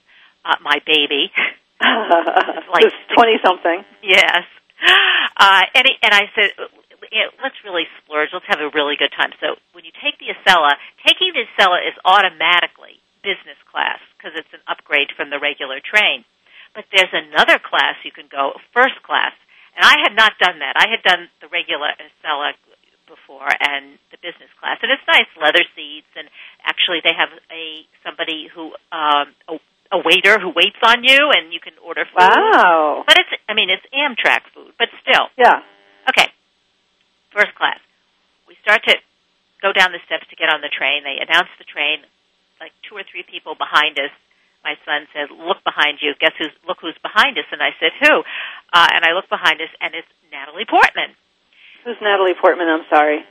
uh, 0.46 0.56
my 0.62 0.78
baby. 0.86 1.30
like 2.72 2.86
twenty 3.14 3.36
something. 3.44 3.84
Yes. 4.02 4.46
Uh, 5.36 5.62
and, 5.74 5.84
he, 5.88 5.92
and 6.02 6.12
I 6.14 6.24
said, 6.34 6.50
"Yeah, 7.12 7.28
let's 7.42 7.56
really 7.64 7.84
splurge. 8.00 8.30
Let's 8.32 8.46
have 8.48 8.60
a 8.60 8.70
really 8.72 8.96
good 8.96 9.12
time. 9.16 9.32
So 9.40 9.56
when 9.72 9.84
you 9.84 9.92
take 10.00 10.16
the 10.22 10.32
Acela, 10.32 10.72
taking 11.06 11.32
the 11.34 11.44
Acela 11.52 11.82
is 11.84 11.92
automatically 12.04 13.00
business 13.22 13.55
class 13.76 14.00
because 14.16 14.32
it's 14.32 14.56
an 14.56 14.64
upgrade 14.64 15.12
from 15.12 15.28
the 15.28 15.36
regular 15.36 15.84
train. 15.84 16.24
But 16.72 16.88
there's 16.88 17.12
another 17.12 17.60
class 17.60 18.00
you 18.08 18.12
can 18.12 18.32
go, 18.32 18.56
first 18.72 18.96
class. 19.04 19.36
And 19.76 19.84
I 19.84 20.00
had 20.00 20.16
not 20.16 20.40
done 20.40 20.64
that. 20.64 20.80
I 20.80 20.88
had 20.88 21.04
done 21.04 21.28
the 21.44 21.52
regular 21.52 21.92
Acela 22.00 22.56
before 23.04 23.52
and 23.52 24.00
the 24.08 24.16
business 24.24 24.48
class. 24.56 24.80
And 24.80 24.88
it's 24.88 25.04
nice, 25.04 25.28
leather 25.36 25.62
seats, 25.76 26.08
and 26.16 26.32
actually 26.64 27.04
they 27.04 27.12
have 27.12 27.28
a 27.52 27.84
somebody 28.00 28.48
who 28.48 28.72
um, 28.88 29.36
a, 29.52 29.60
a 29.92 30.00
waiter 30.00 30.40
who 30.40 30.56
waits 30.56 30.80
on 30.80 31.04
you, 31.04 31.30
and 31.36 31.52
you 31.52 31.60
can 31.60 31.76
order 31.84 32.08
food. 32.08 32.24
Wow. 32.24 33.04
But 33.06 33.20
it's, 33.20 33.32
I 33.48 33.52
mean, 33.52 33.68
it's 33.68 33.84
Amtrak 33.92 34.48
food, 34.56 34.72
but 34.80 34.88
still. 35.04 35.28
Yeah. 35.36 35.60
Okay. 36.08 36.32
First 37.36 37.52
class. 37.54 37.78
We 38.48 38.56
start 38.64 38.80
to 38.88 38.96
go 39.60 39.72
down 39.72 39.92
the 39.92 40.02
steps 40.08 40.24
to 40.32 40.36
get 40.36 40.48
on 40.48 40.60
the 40.64 40.72
train. 40.72 41.04
They 41.04 41.20
announce 41.20 41.52
the 41.60 41.68
train, 41.68 42.04
like 42.60 42.72
two 42.88 42.96
or 42.96 43.04
three 43.04 43.24
people 43.24 43.54
behind 43.54 43.98
us. 43.98 44.12
My 44.64 44.74
son 44.84 45.06
said, 45.14 45.30
"Look 45.30 45.62
behind 45.62 46.02
you. 46.02 46.14
Guess 46.18 46.34
who's 46.38 46.54
look 46.66 46.78
who's 46.80 46.98
behind 47.02 47.38
us?" 47.38 47.46
And 47.52 47.62
I 47.62 47.70
said, 47.78 47.92
"Who?" 48.02 48.24
Uh, 48.72 48.88
and 48.94 49.04
I 49.04 49.12
look 49.12 49.28
behind 49.28 49.60
us, 49.60 49.70
and 49.80 49.94
it's 49.94 50.08
Natalie 50.32 50.66
Portman. 50.66 51.14
Who's 51.84 51.96
Natalie 52.02 52.34
Portman? 52.34 52.66
I'm 52.66 52.86
sorry. 52.90 53.22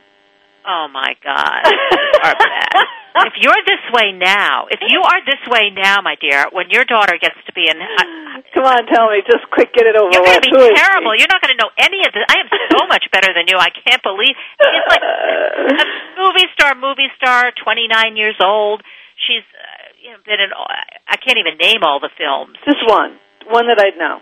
Oh 0.65 0.87
my 0.91 1.15
God. 1.21 1.63
If 3.15 3.39
you're 3.39 3.63
this 3.63 3.79
way 3.95 4.11
now, 4.11 4.67
if 4.67 4.83
you 4.83 4.99
are 4.99 5.23
this 5.23 5.39
way 5.47 5.71
now, 5.71 6.03
my 6.03 6.19
dear, 6.19 6.51
when 6.51 6.67
your 6.69 6.83
daughter 6.83 7.15
gets 7.15 7.39
to 7.47 7.53
be 7.55 7.63
in, 7.63 7.79
uh, 7.79 8.03
Come 8.51 8.67
on, 8.67 8.83
tell 8.91 9.07
me. 9.07 9.23
Just 9.23 9.47
quick, 9.51 9.71
get 9.71 9.87
it 9.87 9.95
over 9.95 10.11
You're 10.11 10.23
going 10.23 10.43
to 10.43 10.51
be 10.51 10.75
terrible. 10.75 11.15
You're 11.15 11.31
not 11.31 11.39
going 11.39 11.55
to 11.55 11.59
know 11.63 11.71
any 11.79 12.03
of 12.03 12.11
this. 12.11 12.27
I 12.27 12.43
am 12.43 12.49
so 12.51 12.83
much 12.91 13.07
better 13.15 13.31
than 13.31 13.47
you. 13.47 13.55
I 13.55 13.71
can't 13.71 14.03
believe 14.03 14.35
it's 14.35 14.87
like 14.91 14.99
a 14.99 16.19
movie 16.19 16.47
star. 16.51 16.75
Movie 16.75 17.07
star, 17.15 17.55
29 17.55 18.19
years 18.19 18.35
old. 18.43 18.83
She's 19.27 19.45
uh, 19.55 19.95
you 20.03 20.11
know 20.11 20.19
been 20.25 20.39
in. 20.43 20.51
All, 20.51 20.67
I 20.67 21.15
can't 21.17 21.39
even 21.39 21.57
name 21.57 21.83
all 21.83 21.99
the 21.99 22.11
films. 22.19 22.57
Just 22.67 22.83
one. 22.87 23.17
One 23.47 23.67
that 23.71 23.79
I'd 23.79 23.97
know. 23.97 24.19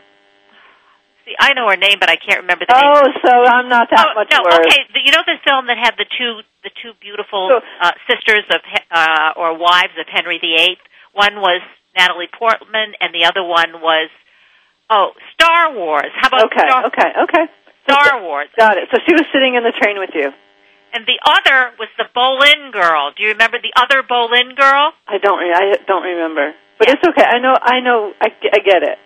See, 1.26 1.36
I 1.40 1.54
know 1.56 1.70
her 1.72 1.80
name, 1.80 1.98
but 2.04 2.12
I 2.12 2.20
can't 2.20 2.44
remember 2.44 2.68
the 2.68 2.76
name. 2.76 2.84
Oh, 2.84 3.08
so 3.24 3.32
I'm 3.32 3.70
not 3.72 3.88
that 3.96 4.12
oh, 4.12 4.20
much 4.20 4.28
no, 4.36 4.44
worse. 4.44 4.60
okay. 4.68 4.84
You 5.04 5.12
know 5.16 5.24
the 5.26 5.40
film 5.48 5.68
that 5.72 5.80
had 5.80 5.96
the 5.96 6.06
two 6.06 6.44
the 6.68 6.72
two 6.84 6.92
beautiful 7.00 7.48
So- 7.50 7.64
uh, 7.80 7.96
sisters 8.12 8.44
of 8.52 8.60
uh, 8.92 9.32
or 9.40 9.56
wives 9.58 9.96
of 10.00 10.06
Henry 10.12 10.38
VIII. 10.40 10.78
One 11.16 11.40
was 11.40 11.62
Natalie 11.96 12.28
Portman, 12.32 12.94
and 13.00 13.14
the 13.16 13.24
other 13.26 13.44
one 13.44 13.80
was 13.82 14.10
oh 14.90 15.12
Star 15.34 15.72
Wars. 15.74 16.12
How 16.20 16.28
about 16.28 16.52
Okay, 16.52 16.68
Star, 16.68 16.86
okay, 16.92 17.10
okay. 17.24 17.46
Star 17.88 18.22
Wars? 18.22 18.48
Got 18.60 18.78
it. 18.78 18.90
So 18.92 19.00
she 19.08 19.14
was 19.16 19.24
sitting 19.32 19.56
in 19.56 19.64
the 19.64 19.74
train 19.80 20.00
with 20.00 20.12
you. 20.14 20.32
And 20.94 21.06
the 21.10 21.18
other 21.26 21.74
was 21.82 21.90
the 21.98 22.06
Boleyn 22.14 22.70
girl. 22.72 23.12
Do 23.18 23.24
you 23.26 23.30
remember 23.34 23.58
the 23.58 23.74
other 23.76 24.06
Boleyn 24.06 24.54
girl? 24.54 24.94
I 25.10 25.18
don't. 25.18 25.40
Re- 25.42 25.54
I 25.54 25.74
don't 25.90 26.04
remember. 26.06 26.54
But 26.78 26.88
Yeah. 26.88 26.94
it's 27.02 27.06
okay. 27.10 27.26
I 27.26 27.40
know. 27.42 27.54
I 27.58 27.80
know. 27.82 28.14
I, 28.22 28.30
I 28.30 28.60
get 28.62 28.84
it. 28.86 28.98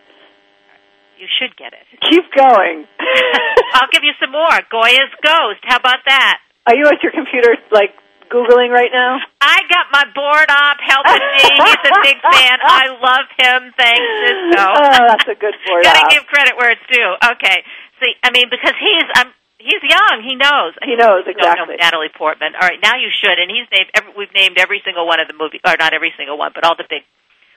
You 1.17 1.27
should 1.39 1.55
get 1.57 1.73
it. 1.73 1.87
Keep 2.11 2.27
going. 2.35 2.85
I'll 3.73 3.89
give 3.91 4.03
you 4.03 4.13
some 4.19 4.31
more. 4.31 4.51
Goya's 4.69 5.13
Ghost. 5.23 5.63
How 5.63 5.77
about 5.77 6.03
that? 6.05 6.39
Are 6.67 6.75
you 6.75 6.85
at 6.91 7.01
your 7.01 7.11
computer, 7.15 7.55
like 7.71 7.95
googling 8.29 8.69
right 8.75 8.91
now? 8.91 9.23
I 9.39 9.63
got 9.71 9.87
my 9.89 10.03
board 10.13 10.51
op 10.51 10.77
helping 10.83 11.23
me. 11.23 11.47
He's 11.47 11.83
a 11.87 11.95
big 12.03 12.19
fan. 12.19 12.59
I 12.59 12.91
love 12.99 13.27
him. 13.39 13.71
Thanks, 13.79 14.03
Cisco. 14.19 14.61
Oh, 14.67 15.03
that's 15.07 15.29
a 15.31 15.39
good 15.39 15.55
board 15.65 15.83
Gotta 15.87 16.05
give 16.11 16.27
credit 16.27 16.59
where 16.59 16.69
it's 16.69 16.83
due. 16.91 17.15
Okay. 17.39 17.63
See, 18.03 18.11
I 18.21 18.29
mean, 18.35 18.51
because 18.51 18.75
he's 18.77 19.07
um 19.23 19.31
he's 19.59 19.83
young. 19.83 20.23
He 20.23 20.37
knows. 20.37 20.73
He 20.81 20.95
knows 20.95 21.25
don't 21.25 21.27
know 21.27 21.33
exactly. 21.33 21.75
Natalie 21.77 22.13
Portman. 22.13 22.53
All 22.55 22.67
right, 22.67 22.81
now 22.81 22.95
you 22.97 23.09
should. 23.09 23.37
And 23.37 23.49
he's 23.49 23.67
named. 23.73 23.89
Every, 23.93 24.11
we've 24.17 24.33
named 24.33 24.57
every 24.57 24.81
single 24.85 25.05
one 25.05 25.19
of 25.19 25.27
the 25.27 25.37
movie, 25.37 25.59
or 25.65 25.75
not 25.77 25.93
every 25.93 26.13
single 26.17 26.37
one, 26.37 26.51
but 26.53 26.63
all 26.63 26.77
the 26.77 26.87
big 26.87 27.03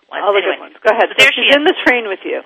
ones. 0.08 0.24
All 0.24 0.32
the 0.32 0.42
anyway, 0.42 0.58
good 0.58 0.72
ones. 0.72 0.76
Go 0.82 0.90
ahead. 0.90 1.08
So 1.12 1.16
there 1.16 1.32
she's 1.32 1.48
she 1.48 1.54
in 1.54 1.64
the 1.64 1.76
train 1.86 2.08
with 2.08 2.24
you. 2.24 2.42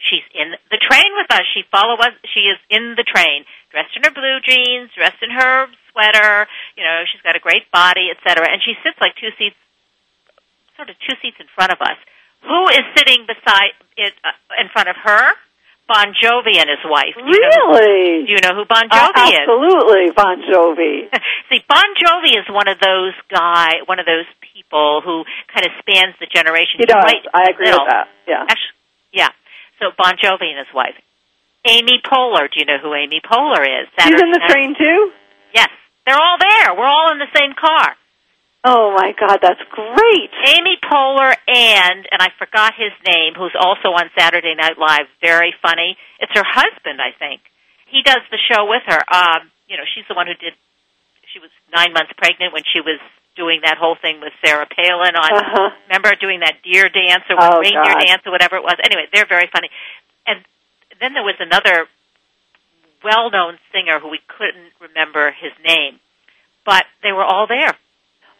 She's 0.00 0.26
in 0.36 0.52
the 0.68 0.76
train 0.76 1.08
with 1.16 1.30
us. 1.32 1.44
She 1.56 1.64
follow 1.72 1.96
us. 1.96 2.12
She 2.36 2.46
is 2.46 2.60
in 2.68 2.94
the 3.00 3.06
train, 3.06 3.48
dressed 3.72 3.96
in 3.96 4.04
her 4.04 4.12
blue 4.12 4.38
jeans, 4.44 4.92
dressed 4.92 5.22
in 5.24 5.32
her 5.32 5.72
sweater. 5.90 6.46
You 6.76 6.84
know, 6.84 7.04
she's 7.08 7.24
got 7.24 7.34
a 7.34 7.42
great 7.42 7.72
body, 7.72 8.12
etc. 8.12 8.44
And 8.44 8.60
she 8.60 8.76
sits 8.84 9.00
like 9.00 9.16
two 9.16 9.32
seats, 9.40 9.56
sort 10.76 10.92
of 10.92 10.96
two 11.00 11.16
seats 11.24 11.40
in 11.40 11.48
front 11.56 11.72
of 11.72 11.80
us. 11.80 11.96
Who 12.44 12.68
is 12.76 12.84
sitting 12.94 13.24
beside 13.24 13.72
it 13.96 14.12
uh, 14.22 14.36
in 14.60 14.68
front 14.68 14.92
of 14.92 14.96
her? 15.00 15.32
Bon 15.88 16.10
Jovi 16.18 16.58
and 16.58 16.66
his 16.68 16.82
wife. 16.84 17.14
Do 17.14 17.22
you 17.22 17.40
know 17.40 17.70
who- 17.70 17.78
Really? 17.78 18.26
do 18.26 18.32
you 18.34 18.40
know 18.42 18.54
who 18.58 18.64
Bon 18.66 18.86
Uh, 18.90 18.96
Jovi 19.12 19.28
is? 19.30 19.38
absolutely, 19.38 20.10
Bon 20.10 20.42
Jovi. 20.42 21.06
See, 21.48 21.62
Bon 21.68 21.88
Jovi 21.94 22.34
is 22.38 22.46
one 22.50 22.66
of 22.68 22.78
those 22.80 23.14
guy, 23.30 23.82
one 23.86 24.00
of 24.00 24.06
those 24.06 24.26
people 24.40 25.00
who 25.04 25.24
kind 25.54 25.64
of 25.66 25.72
spans 25.78 26.14
the 26.18 26.26
generation. 26.26 26.78
He 26.82 26.86
does. 26.86 26.98
Right 27.02 27.22
I 27.32 27.50
agree 27.50 27.66
middle. 27.70 27.84
with 27.84 27.92
that. 27.92 28.08
Yeah. 28.26 28.42
Actually, 28.42 28.74
yeah. 29.12 29.30
So 29.78 29.92
Bon 29.96 30.14
Jovi 30.18 30.50
and 30.50 30.58
his 30.58 30.74
wife, 30.74 30.96
Amy 31.64 32.00
Poehler. 32.02 32.50
Do 32.50 32.58
you 32.58 32.66
know 32.66 32.78
who 32.82 32.94
Amy 32.94 33.20
Poehler 33.22 33.62
is? 33.62 33.86
She's 34.00 34.20
in 34.20 34.30
the 34.32 34.38
Night- 34.42 34.50
train 34.50 34.74
too. 34.74 35.12
Yes, 35.54 35.68
they're 36.04 36.18
all 36.18 36.38
there. 36.38 36.74
We're 36.74 36.86
all 36.90 37.12
in 37.12 37.18
the 37.18 37.30
same 37.36 37.54
car. 37.54 37.94
Oh 38.66 38.90
my 38.98 39.14
God, 39.14 39.38
that's 39.40 39.62
great. 39.70 40.30
Amy 40.58 40.74
Poehler 40.82 41.30
and 41.46 42.02
and 42.10 42.18
I 42.18 42.34
forgot 42.38 42.74
his 42.74 42.90
name, 43.06 43.34
who's 43.38 43.54
also 43.54 43.94
on 43.94 44.10
Saturday 44.18 44.54
Night 44.58 44.74
Live. 44.76 45.06
Very 45.22 45.54
funny. 45.62 45.96
It's 46.18 46.32
her 46.34 46.42
husband, 46.42 46.98
I 46.98 47.14
think. 47.16 47.42
He 47.86 48.02
does 48.02 48.26
the 48.34 48.38
show 48.50 48.66
with 48.66 48.82
her. 48.90 48.98
Um, 49.06 49.54
you 49.70 49.76
know, 49.76 49.86
she's 49.94 50.02
the 50.10 50.14
one 50.18 50.26
who 50.26 50.34
did. 50.34 50.54
She 51.32 51.38
was 51.38 51.50
nine 51.70 51.92
months 51.94 52.10
pregnant 52.18 52.52
when 52.52 52.64
she 52.66 52.80
was 52.82 52.98
doing 53.36 53.60
that 53.62 53.78
whole 53.78 53.94
thing 54.00 54.18
with 54.20 54.32
Sarah 54.44 54.66
Palin 54.66 55.14
on. 55.14 55.30
Uh-huh. 55.30 55.70
Remember 55.86 56.16
doing 56.18 56.40
that 56.40 56.58
deer 56.64 56.88
dance 56.90 57.22
or 57.30 57.36
Oh, 57.38 57.60
reindeer 57.60 57.94
God. 57.94 58.02
dance 58.02 58.22
or 58.26 58.32
whatever 58.32 58.56
it 58.56 58.64
was. 58.64 58.74
Anyway, 58.82 59.06
they're 59.12 59.28
very 59.28 59.46
funny. 59.52 59.68
And 60.26 60.42
then 60.98 61.12
there 61.12 61.22
was 61.22 61.36
another 61.38 61.86
well-known 63.04 63.58
singer 63.70 64.00
who 64.00 64.08
we 64.08 64.18
couldn't 64.26 64.72
remember 64.80 65.30
his 65.30 65.52
name, 65.62 66.00
but 66.64 66.84
they 67.04 67.12
were 67.12 67.22
all 67.24 67.46
there. 67.46 67.76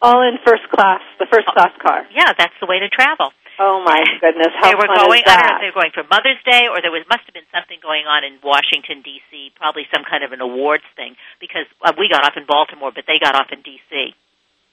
All 0.02 0.20
in 0.28 0.36
first 0.44 0.68
class, 0.68 1.00
the 1.18 1.26
first 1.32 1.48
class 1.48 1.72
car. 1.80 2.04
Yeah, 2.12 2.32
that's 2.36 2.54
the 2.60 2.66
way 2.66 2.78
to 2.80 2.88
travel. 2.88 3.32
Oh 3.56 3.80
my 3.80 4.04
goodness, 4.20 4.52
how 4.60 4.68
they 4.68 4.76
were 4.76 4.84
going. 4.84 5.24
I 5.24 5.40
don't 5.40 5.48
know 5.48 5.56
if 5.56 5.64
they 5.64 5.72
were 5.72 5.80
going 5.80 5.96
for 5.96 6.04
Mother's 6.04 6.40
Day, 6.44 6.68
or 6.68 6.84
there 6.84 6.92
was 6.92 7.08
must 7.08 7.24
have 7.24 7.32
been 7.32 7.48
something 7.48 7.80
going 7.80 8.04
on 8.04 8.20
in 8.20 8.36
Washington 8.44 9.00
D.C. 9.00 9.56
Probably 9.56 9.88
some 9.88 10.04
kind 10.04 10.20
of 10.20 10.36
an 10.36 10.44
awards 10.44 10.84
thing 10.92 11.16
because 11.40 11.64
uh, 11.80 11.96
we 11.96 12.12
got 12.12 12.28
off 12.28 12.36
in 12.36 12.44
Baltimore, 12.44 12.92
but 12.92 13.08
they 13.08 13.16
got 13.16 13.32
off 13.32 13.48
in 13.48 13.64
D.C. 13.64 14.12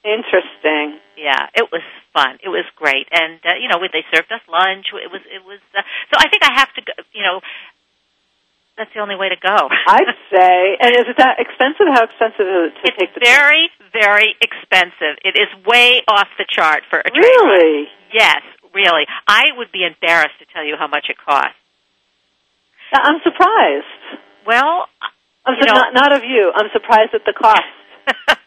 Interesting. 0.04 1.00
Yeah, 1.16 1.48
it 1.56 1.72
was 1.72 1.80
fun. 2.12 2.36
It 2.44 2.52
was 2.52 2.68
great, 2.76 3.08
and 3.08 3.40
uh, 3.40 3.56
you 3.56 3.72
know, 3.72 3.80
they 3.80 4.04
served 4.12 4.28
us 4.28 4.44
lunch. 4.52 4.92
It 4.92 5.08
was. 5.08 5.24
It 5.32 5.40
was. 5.40 5.64
Uh, 5.72 5.80
so 6.12 6.20
I 6.20 6.28
think 6.28 6.44
I 6.44 6.52
have 6.52 6.68
to. 6.76 6.80
Go, 6.84 6.92
you 7.16 7.24
know, 7.24 7.40
that's 8.76 8.90
the 8.94 9.00
only 9.00 9.14
way 9.16 9.28
to 9.30 9.38
go. 9.38 9.68
I'd 9.86 10.14
say. 10.30 10.76
And 10.80 10.90
is 10.96 11.06
it 11.06 11.16
that 11.18 11.38
expensive? 11.38 11.86
How 11.90 12.04
expensive 12.04 12.46
is 12.46 12.60
it 12.70 12.74
to 12.74 12.82
it's 12.90 12.98
take 12.98 13.14
the 13.14 13.22
very, 13.22 13.70
very 13.92 14.34
expensive. 14.42 15.18
It 15.24 15.38
is 15.38 15.48
way 15.66 16.02
off 16.08 16.28
the 16.38 16.46
chart 16.48 16.82
for 16.90 16.98
a 16.98 17.10
train 17.10 17.22
ride. 17.22 17.62
Really? 17.62 17.88
Yes, 18.12 18.42
really. 18.74 19.06
I 19.26 19.54
would 19.56 19.70
be 19.70 19.86
embarrassed 19.86 20.38
to 20.40 20.46
tell 20.52 20.64
you 20.64 20.74
how 20.78 20.88
much 20.88 21.06
it 21.08 21.16
costs. 21.18 21.58
I'm 22.94 23.18
surprised. 23.24 24.22
Well, 24.46 24.86
I'm 25.46 25.54
su- 25.58 25.66
know- 25.66 25.74
not, 25.74 25.94
not 25.94 26.12
of 26.12 26.22
you. 26.22 26.52
I'm 26.54 26.68
surprised 26.72 27.14
at 27.14 27.24
the 27.26 27.32
cost. 27.32 27.62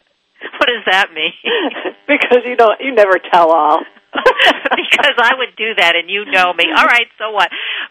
what 0.59 0.67
does 0.67 0.85
that 0.89 1.11
mean? 1.13 1.33
because 2.07 2.43
you 2.45 2.55
don't 2.55 2.79
you 2.79 2.93
never 2.93 3.19
tell 3.31 3.51
all. 3.51 3.83
because 4.81 5.17
I 5.19 5.37
would 5.37 5.53
do 5.55 5.75
that, 5.77 5.95
and 5.95 6.09
you 6.09 6.25
know 6.25 6.53
me. 6.53 6.65
All 6.77 6.85
right, 6.87 7.07
so 7.17 7.31
what? 7.31 7.49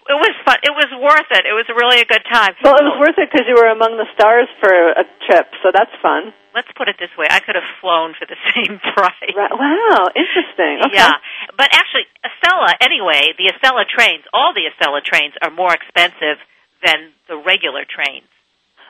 It 0.09 0.19
was 0.19 0.35
fun. 0.45 0.59
It 0.63 0.75
was 0.75 0.91
worth 0.99 1.31
it. 1.31 1.45
It 1.47 1.55
was 1.55 1.67
really 1.73 2.01
a 2.03 2.09
good 2.09 2.25
time. 2.27 2.55
Well, 2.63 2.77
it 2.79 2.87
was 2.87 2.99
worth 3.01 3.19
it 3.19 3.29
because 3.31 3.47
you 3.49 3.57
were 3.57 3.71
among 3.71 3.99
the 3.99 4.09
stars 4.15 4.49
for 4.61 4.71
a 4.71 5.05
trip, 5.27 5.51
so 5.63 5.71
that's 5.75 5.93
fun. 6.03 6.35
Let's 6.55 6.71
put 6.73 6.89
it 6.89 6.97
this 6.97 7.13
way: 7.19 7.27
I 7.29 7.41
could 7.41 7.55
have 7.55 7.69
flown 7.81 8.15
for 8.17 8.25
the 8.25 8.39
same 8.55 8.79
price. 8.81 9.35
Right. 9.35 9.53
Wow, 9.53 10.09
interesting. 10.15 10.87
Okay. 10.89 10.99
Yeah, 10.99 11.19
but 11.57 11.69
actually, 11.73 12.09
Acela. 12.25 12.75
Anyway, 12.81 13.35
the 13.37 13.53
Acela 13.53 13.85
trains, 13.87 14.25
all 14.33 14.55
the 14.57 14.67
Acela 14.71 15.05
trains, 15.05 15.35
are 15.43 15.51
more 15.51 15.75
expensive 15.75 16.41
than 16.85 17.13
the 17.29 17.37
regular 17.37 17.85
trains. 17.85 18.29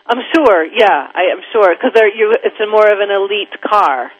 I'm 0.06 0.22
sure. 0.34 0.62
Yeah, 0.62 1.10
I 1.10 1.34
am 1.34 1.42
sure 1.52 1.74
because 1.74 1.90
they're 1.94 2.12
you. 2.12 2.30
It's 2.44 2.58
a 2.62 2.70
more 2.70 2.86
of 2.86 3.02
an 3.02 3.10
elite 3.10 3.54
car. 3.64 4.10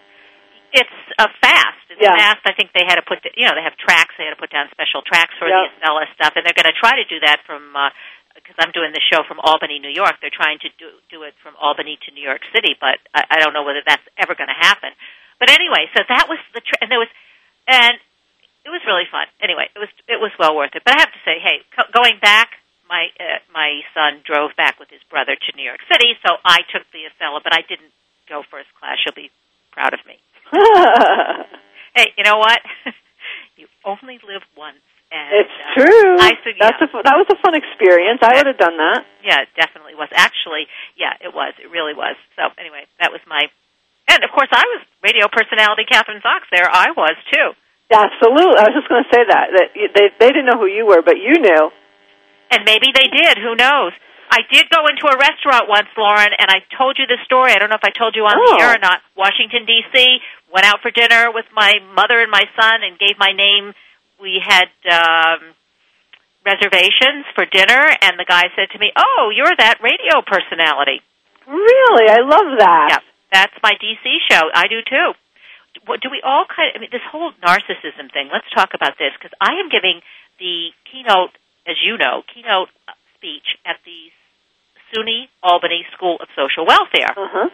It's 0.77 0.99
a 1.19 1.29
fast. 1.41 1.81
It's 1.89 2.01
Yeah. 2.05 2.13
fast. 2.17 2.45
I 2.45 2.53
think 2.53 2.73
they 2.77 2.85
had 2.85 2.97
to 3.01 3.07
put, 3.09 3.23
the, 3.25 3.33
you 3.35 3.49
know, 3.49 3.55
they 3.57 3.65
have 3.65 3.77
tracks. 3.81 4.13
They 4.21 4.25
had 4.29 4.37
to 4.37 4.41
put 4.41 4.51
down 4.53 4.69
special 4.71 5.01
tracks 5.01 5.33
for 5.41 5.49
Yep. 5.49 5.81
the 5.81 5.87
Acela 5.89 6.05
stuff, 6.15 6.33
and 6.37 6.45
they're 6.45 6.57
going 6.57 6.69
to 6.69 6.77
try 6.77 6.97
to 7.01 7.05
do 7.09 7.21
that 7.25 7.41
from. 7.49 7.73
Because 8.37 8.57
I'm 8.61 8.71
doing 8.77 8.93
the 8.93 9.01
show 9.01 9.25
from 9.25 9.41
Albany, 9.41 9.81
New 9.81 9.89
York. 9.91 10.21
They're 10.21 10.29
trying 10.35 10.61
to 10.61 10.69
do 10.77 10.93
do 11.09 11.23
it 11.25 11.33
from 11.43 11.57
Albany 11.57 11.97
to 12.05 12.13
New 12.13 12.21
York 12.21 12.45
City, 12.53 12.77
but 12.79 13.01
I, 13.17 13.25
I 13.33 13.37
don't 13.41 13.55
know 13.57 13.65
whether 13.65 13.81
that's 13.81 14.05
ever 14.21 14.35
going 14.37 14.53
to 14.53 14.61
happen. 14.61 14.93
But 15.41 15.49
anyway, 15.49 15.89
so 15.97 16.05
that 16.07 16.29
was 16.29 16.37
the 16.53 16.61
tra- 16.61 16.79
and 16.85 16.93
there 16.93 17.01
was, 17.01 17.09
and 17.67 17.97
it 18.67 18.69
was 18.69 18.85
really 18.85 19.09
fun. 19.11 19.25
Anyway, 19.41 19.73
it 19.75 19.79
was 19.81 19.89
it 20.07 20.21
was 20.21 20.33
well 20.39 20.55
worth 20.55 20.77
it. 20.77 20.85
But 20.85 20.97
I 20.97 21.01
have 21.01 21.13
to 21.17 21.23
say, 21.25 21.41
hey, 21.41 21.65
co- 21.75 21.89
going 21.97 22.19
back, 22.21 22.61
my 22.93 23.09
uh, 23.19 23.41
my 23.57 23.81
son 23.97 24.21
drove 24.29 24.53
back 24.55 24.77
with 24.79 24.91
his 24.93 25.03
brother 25.09 25.33
to 25.35 25.49
New 25.57 25.65
York 25.65 25.81
City, 25.91 26.13
so 26.21 26.37
I 26.45 26.61
took 26.69 26.85
the 26.93 27.09
Acela, 27.09 27.41
but 27.43 27.57
I 27.57 27.63
didn't 27.65 27.91
go 28.29 28.45
first 28.53 28.69
class. 28.79 28.99
She'll 29.01 29.17
be 29.17 29.31
proud 29.73 29.95
of 29.97 30.05
me. 30.05 30.21
Hey, 31.97 32.13
you 32.21 32.25
know 32.29 32.37
what? 32.37 32.61
you 33.57 33.65
only 33.81 34.21
live 34.21 34.45
once. 34.53 34.85
And, 35.09 35.33
it's 35.33 35.49
uh, 35.49 35.81
true. 35.81 36.19
I 36.21 36.37
think 36.45 36.61
That's 36.61 36.77
yeah, 36.77 36.93
a, 36.93 37.03
that 37.09 37.17
was 37.17 37.25
a 37.33 37.41
fun 37.41 37.57
experience. 37.57 38.21
I 38.21 38.37
would 38.37 38.53
have 38.53 38.61
done 38.61 38.77
that. 38.77 39.09
yeah, 39.25 39.49
it 39.49 39.51
definitely 39.57 39.97
was. 39.97 40.13
Actually, 40.13 40.69
yeah, 41.01 41.17
it 41.25 41.33
was. 41.33 41.57
It 41.57 41.73
really 41.73 41.97
was. 41.97 42.13
So 42.37 42.53
anyway, 42.61 42.85
that 43.01 43.13
was 43.17 43.25
my. 43.25 43.49
And 44.13 44.21
of 44.29 44.31
course, 44.35 44.53
I 44.53 44.61
was 44.77 44.85
radio 45.01 45.25
personality 45.33 45.89
Kathryn 45.89 46.21
Zox. 46.21 46.45
There, 46.53 46.69
I 46.69 46.93
was 46.93 47.17
too. 47.33 47.57
Absolutely. 47.89 48.59
I 48.61 48.69
was 48.69 48.77
just 48.77 48.91
going 48.93 49.01
to 49.07 49.11
say 49.15 49.23
that 49.25 49.47
that 49.57 49.69
they 49.73 50.07
they 50.21 50.29
didn't 50.37 50.53
know 50.53 50.61
who 50.61 50.69
you 50.69 50.85
were, 50.85 51.01
but 51.01 51.17
you 51.17 51.39
knew. 51.41 51.71
And 52.53 52.69
maybe 52.69 52.93
they 52.93 53.09
did. 53.09 53.39
Who 53.41 53.57
knows? 53.57 53.97
I 54.29 54.43
did 54.51 54.67
go 54.75 54.83
into 54.91 55.07
a 55.07 55.15
restaurant 55.17 55.71
once, 55.71 55.87
Lauren, 55.97 56.35
and 56.35 56.51
I 56.51 56.59
told 56.77 56.99
you 56.99 57.07
this 57.07 57.23
story. 57.25 57.55
I 57.55 57.63
don't 57.63 57.71
know 57.71 57.79
if 57.79 57.87
I 57.87 57.95
told 57.95 58.19
you 58.19 58.27
on 58.27 58.35
Oh. 58.35 58.59
the 58.59 58.63
air 58.63 58.75
or 58.75 58.83
not. 58.83 58.99
Washington 59.15 59.65
D.C. 59.65 60.19
Went 60.53 60.67
out 60.67 60.81
for 60.81 60.91
dinner 60.91 61.31
with 61.35 61.47
my 61.55 61.75
mother 61.95 62.21
and 62.21 62.31
my 62.31 62.45
son, 62.59 62.83
and 62.83 62.99
gave 62.99 63.19
my 63.19 63.33
name. 63.33 63.75
We 64.21 64.41
had 64.41 64.71
um, 64.89 65.53
reservations 66.47 67.27
for 67.35 67.45
dinner, 67.45 67.83
and 68.03 68.17
the 68.19 68.25
guy 68.27 68.45
said 68.55 68.71
to 68.73 68.79
me, 68.79 68.93
"Oh, 68.97 69.31
you're 69.35 69.53
that 69.59 69.83
radio 69.83 70.23
personality." 70.23 71.03
Really, 71.47 72.07
I 72.11 72.23
love 72.23 72.59
that. 72.59 72.89
Yeah, 72.91 73.03
that's 73.33 73.55
my 73.63 73.73
DC 73.79 74.07
show. 74.31 74.51
I 74.55 74.67
do 74.69 74.81
too. 74.83 75.13
What 75.85 76.01
do 76.01 76.09
we 76.11 76.23
all 76.25 76.47
kind 76.49 76.71
of? 76.71 76.77
I 76.77 76.79
mean, 76.81 76.91
this 76.91 77.05
whole 77.11 77.33
narcissism 77.45 78.11
thing. 78.13 78.31
Let's 78.33 78.49
talk 78.55 78.71
about 78.75 78.99
this 78.99 79.13
because 79.19 79.35
I 79.41 79.59
am 79.63 79.69
giving 79.69 80.01
the 80.39 80.71
keynote, 80.91 81.35
as 81.67 81.77
you 81.85 81.99
know, 81.99 82.23
keynote 82.33 82.69
speech 83.15 83.59
at 83.67 83.77
the 83.85 84.11
SUNY 84.95 85.27
Albany 85.43 85.85
School 85.95 86.17
of 86.21 86.29
Social 86.35 86.67
Welfare, 86.67 87.11
Uh 87.17 87.29
huh. 87.31 87.49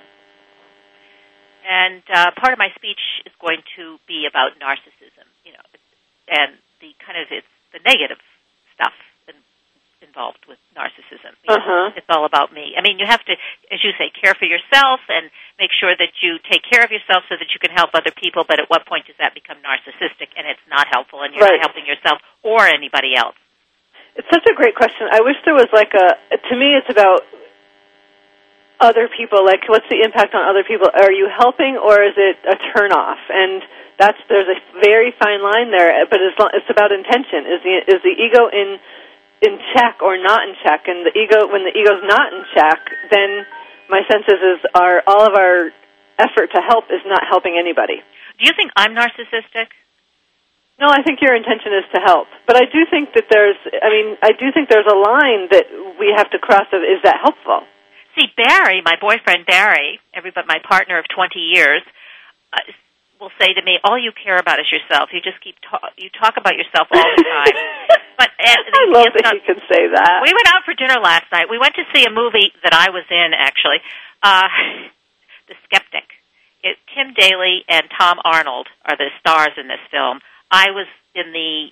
And 1.68 2.02
uh, 2.12 2.30
part 2.36 2.52
of 2.52 2.58
my 2.58 2.68
speech 2.76 3.00
is 3.26 3.32
going 3.40 3.62
to 3.76 3.98
be 4.06 4.26
about 4.28 4.58
narcissism. 4.60 5.26
You 5.44 5.52
know, 5.52 5.66
and 6.28 6.56
the 6.80 6.92
kind 7.04 7.18
of 7.18 7.26
it's 7.30 7.46
the 7.72 7.80
negative 7.86 8.18
stuff 8.74 8.92
in, 9.28 9.34
involved 10.06 10.44
with 10.46 10.58
narcissism. 10.76 11.32
Uh-huh. 11.48 11.92
It's 11.96 12.06
all 12.08 12.24
about 12.24 12.52
me. 12.52 12.74
I 12.76 12.82
mean, 12.82 12.98
you 12.98 13.06
have 13.06 13.24
to, 13.26 13.34
as 13.72 13.80
you 13.82 13.90
say, 13.98 14.10
care 14.12 14.34
for 14.34 14.44
yourself 14.44 15.00
and 15.08 15.30
make 15.58 15.70
sure 15.72 15.94
that 15.96 16.20
you 16.22 16.38
take 16.50 16.62
care 16.68 16.84
of 16.84 16.90
yourself 16.92 17.24
so 17.28 17.36
that 17.38 17.48
you 17.54 17.58
can 17.62 17.70
help 17.74 17.90
other 17.94 18.12
people. 18.12 18.44
But 18.46 18.60
at 18.60 18.68
what 18.68 18.86
point 18.86 19.06
does 19.06 19.16
that 19.18 19.34
become 19.34 19.58
narcissistic 19.64 20.30
and 20.36 20.46
it's 20.46 20.62
not 20.68 20.86
helpful 20.92 21.22
and 21.22 21.32
you're 21.34 21.42
Right. 21.44 21.58
not 21.60 21.72
helping 21.72 21.86
yourself 21.86 22.20
or 22.42 22.66
anybody 22.66 23.14
else? 23.16 23.36
It's 24.14 24.28
such 24.28 24.44
a 24.44 24.54
great 24.54 24.74
question. 24.76 25.08
I 25.10 25.22
wish 25.24 25.36
there 25.48 25.54
was 25.56 25.68
like 25.72 25.94
a. 25.96 26.20
To 26.36 26.54
me, 26.56 26.76
it's 26.76 26.90
about 26.92 27.24
other 28.80 29.08
people. 29.08 29.44
Like, 29.44 29.68
what's 29.68 29.88
the 29.90 30.02
impact 30.04 30.34
on 30.34 30.42
other 30.48 30.64
people? 30.64 30.88
Are 30.88 31.12
you 31.12 31.28
helping, 31.28 31.76
or 31.76 32.02
is 32.02 32.16
it 32.16 32.36
a 32.44 32.56
turnoff? 32.72 33.20
And 33.28 33.62
that's 33.98 34.18
there's 34.28 34.48
a 34.48 34.58
very 34.80 35.12
fine 35.18 35.42
line 35.42 35.70
there. 35.70 35.92
But 36.06 36.20
it's 36.20 36.36
it's 36.54 36.70
about 36.70 36.92
intention. 36.92 37.46
Is 37.46 37.60
the 37.62 37.74
is 37.86 38.00
the 38.02 38.14
ego 38.16 38.48
in 38.48 38.78
in 39.42 39.58
check 39.74 40.02
or 40.02 40.18
not 40.18 40.48
in 40.48 40.54
check? 40.62 40.86
And 40.86 41.06
the 41.06 41.14
ego, 41.14 41.46
when 41.50 41.64
the 41.64 41.74
ego's 41.74 42.02
not 42.04 42.32
in 42.32 42.42
check, 42.54 42.80
then 43.10 43.46
my 43.88 44.00
sense 44.10 44.24
is 44.26 44.40
is 44.40 44.60
our 44.74 45.02
all 45.06 45.26
of 45.26 45.34
our 45.34 45.70
effort 46.18 46.50
to 46.54 46.60
help 46.60 46.90
is 46.90 47.02
not 47.06 47.22
helping 47.28 47.56
anybody. 47.58 48.02
Do 48.38 48.46
you 48.46 48.52
think 48.56 48.72
I'm 48.76 48.94
narcissistic? 48.94 49.70
No, 50.80 50.88
I 50.88 51.02
think 51.02 51.20
your 51.20 51.36
intention 51.36 51.72
is 51.78 51.86
to 51.94 52.00
help. 52.00 52.26
But 52.46 52.56
I 52.56 52.64
do 52.66 52.82
think 52.90 53.14
that 53.14 53.30
there's, 53.30 53.56
I 53.70 53.88
mean, 53.90 54.16
I 54.22 54.32
do 54.32 54.50
think 54.52 54.68
there's 54.68 54.88
a 54.88 54.96
line 54.96 55.46
that 55.52 55.70
we 56.00 56.12
have 56.16 56.30
to 56.30 56.38
cross 56.38 56.66
of 56.72 56.82
is 56.82 56.98
that 57.04 57.20
helpful? 57.22 57.62
See, 58.14 58.28
Barry, 58.36 58.82
my 58.84 58.96
boyfriend 59.00 59.46
Barry, 59.46 60.00
everybody, 60.12 60.46
my 60.46 60.60
partner 60.60 60.98
of 60.98 61.06
20 61.08 61.38
years, 61.38 61.80
uh, 62.52 62.60
will 63.18 63.32
say 63.40 63.54
to 63.54 63.62
me, 63.62 63.78
"All 63.84 63.96
you 63.96 64.12
care 64.12 64.36
about 64.36 64.58
is 64.58 64.66
yourself. 64.70 65.12
You 65.12 65.20
just 65.22 65.40
keep 65.40 65.56
talk. 65.62 65.94
You 65.96 66.10
talk 66.10 66.36
about 66.36 66.56
yourself 66.58 66.88
all 66.90 67.08
the 67.16 67.24
time." 67.24 67.56
but 68.18 68.28
and, 68.38 68.58
I 68.74 68.84
love 68.90 69.14
that 69.14 69.32
you 69.32 69.40
can 69.46 69.62
say 69.70 69.86
that. 69.94 70.20
We 70.26 70.34
went 70.34 70.48
out 70.52 70.64
for 70.64 70.74
dinner 70.74 71.00
last 71.00 71.30
night. 71.32 71.48
We 71.48 71.58
went 71.58 71.74
to 71.76 71.84
see 71.94 72.04
a 72.04 72.10
movie 72.10 72.52
that 72.64 72.74
I 72.74 72.90
was 72.90 73.04
in, 73.08 73.32
actually, 73.32 73.78
uh, 74.22 74.48
The 75.48 75.54
Skeptic. 75.64 76.04
It, 76.62 76.76
Tim 76.94 77.14
Daly 77.14 77.64
and 77.68 77.88
Tom 77.98 78.18
Arnold 78.24 78.68
are 78.84 78.96
the 78.96 79.10
stars 79.20 79.54
in 79.56 79.68
this 79.68 79.82
film. 79.90 80.20
I 80.50 80.70
was 80.70 80.86
in 81.14 81.32
the. 81.32 81.70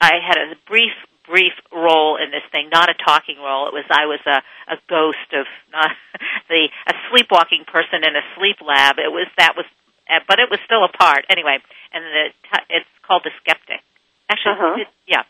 I 0.00 0.20
had 0.22 0.38
a 0.38 0.54
brief 0.66 0.92
brief 1.26 1.52
role 1.72 2.16
in 2.16 2.30
this 2.30 2.44
thing, 2.52 2.70
not 2.72 2.88
a 2.88 2.94
talking 2.94 3.36
role. 3.38 3.66
It 3.68 3.74
was 3.74 3.84
I 3.90 4.06
was 4.06 4.20
a 4.26 4.42
a 4.72 4.78
ghost 4.88 5.30
of 5.34 5.46
not 5.72 5.90
the 6.48 6.68
a 6.86 6.94
sleepwalking 7.10 7.64
person 7.66 8.04
in 8.06 8.14
a 8.16 8.24
sleep 8.36 8.58
lab. 8.64 8.98
It 8.98 9.10
was 9.12 9.26
that 9.38 9.56
was, 9.56 9.66
uh, 10.10 10.20
but 10.28 10.38
it 10.38 10.50
was 10.50 10.60
still 10.64 10.84
a 10.84 10.92
part 10.92 11.24
anyway. 11.28 11.58
And 11.92 12.04
the 12.04 12.24
it's 12.70 12.88
called 13.06 13.22
The 13.24 13.32
Skeptic. 13.42 13.82
Actually, 14.30 14.58
Uh-huh. 14.58 14.82
it, 14.82 14.88
yeah. 15.06 15.22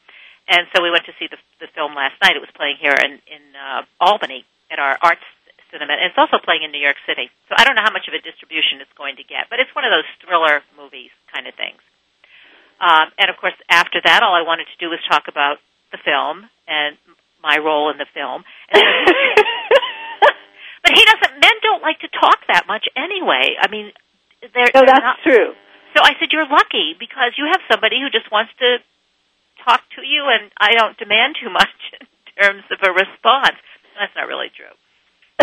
And 0.49 0.69
so 0.75 0.83
we 0.83 0.91
went 0.91 1.05
to 1.07 1.15
see 1.19 1.27
the 1.27 1.39
the 1.61 1.69
film 1.75 1.95
last 1.95 2.15
night. 2.23 2.37
It 2.37 2.41
was 2.45 2.53
playing 2.55 2.77
here 2.81 2.95
in 2.95 3.19
in 3.27 3.43
uh, 3.57 3.83
Albany 4.01 4.45
at 4.71 4.79
our 4.79 4.97
arts 5.03 5.25
cinema, 5.71 5.95
and 5.99 6.07
it's 6.07 6.19
also 6.19 6.39
playing 6.39 6.63
in 6.63 6.71
New 6.71 6.81
York 6.83 6.97
City. 7.07 7.27
So 7.49 7.55
I 7.59 7.65
don't 7.65 7.75
know 7.75 7.83
how 7.83 7.91
much 7.93 8.07
of 8.07 8.15
a 8.15 8.23
distribution 8.23 8.79
it's 8.81 8.93
going 8.97 9.17
to 9.17 9.25
get, 9.27 9.51
but 9.51 9.59
it's 9.59 9.75
one 9.75 9.85
of 9.85 9.91
those 9.91 10.07
thriller 10.23 10.63
movies 10.79 11.11
kind 11.35 11.47
of 11.51 11.55
things. 11.59 11.83
Um, 12.79 13.11
and 13.19 13.31
of 13.31 13.37
course, 13.37 13.57
after 13.69 13.99
that, 14.05 14.23
all 14.23 14.35
I 14.35 14.43
wanted 14.47 14.67
to 14.71 14.77
do 14.79 14.91
was 14.91 15.01
talk 15.11 15.27
about 15.29 15.59
the 15.97 16.03
film 16.05 16.45
and 16.69 17.01
my 17.43 17.57
role 17.57 17.89
in 17.89 17.97
the 17.97 18.07
film. 18.13 18.45
But 20.87 20.95
he 20.95 21.03
doesn't. 21.03 21.43
Men 21.43 21.57
don't 21.67 21.83
like 21.83 21.99
to 22.07 22.11
talk 22.15 22.47
that 22.47 22.71
much 22.71 22.87
anyway. 22.95 23.59
I 23.59 23.67
mean, 23.67 23.91
they're, 24.55 24.71
no, 24.71 24.87
they're 24.87 24.95
that's 24.95 25.19
not, 25.19 25.27
true. 25.27 25.51
So 25.99 26.07
I 26.07 26.15
said, 26.23 26.31
"You're 26.31 26.47
lucky 26.47 26.95
because 26.95 27.35
you 27.35 27.51
have 27.51 27.59
somebody 27.67 27.99
who 27.99 28.07
just 28.07 28.31
wants 28.31 28.55
to 28.63 28.79
talk 29.67 29.83
to 29.99 30.07
you, 30.07 30.31
and 30.31 30.55
I 30.55 30.79
don't 30.79 30.95
demand 30.95 31.43
too 31.43 31.51
much 31.51 31.75
in 31.99 32.07
terms 32.39 32.63
of 32.71 32.79
a 32.87 32.95
response." 32.95 33.59
That's 33.99 34.15
not 34.15 34.31
really 34.31 34.55
true. 34.55 34.71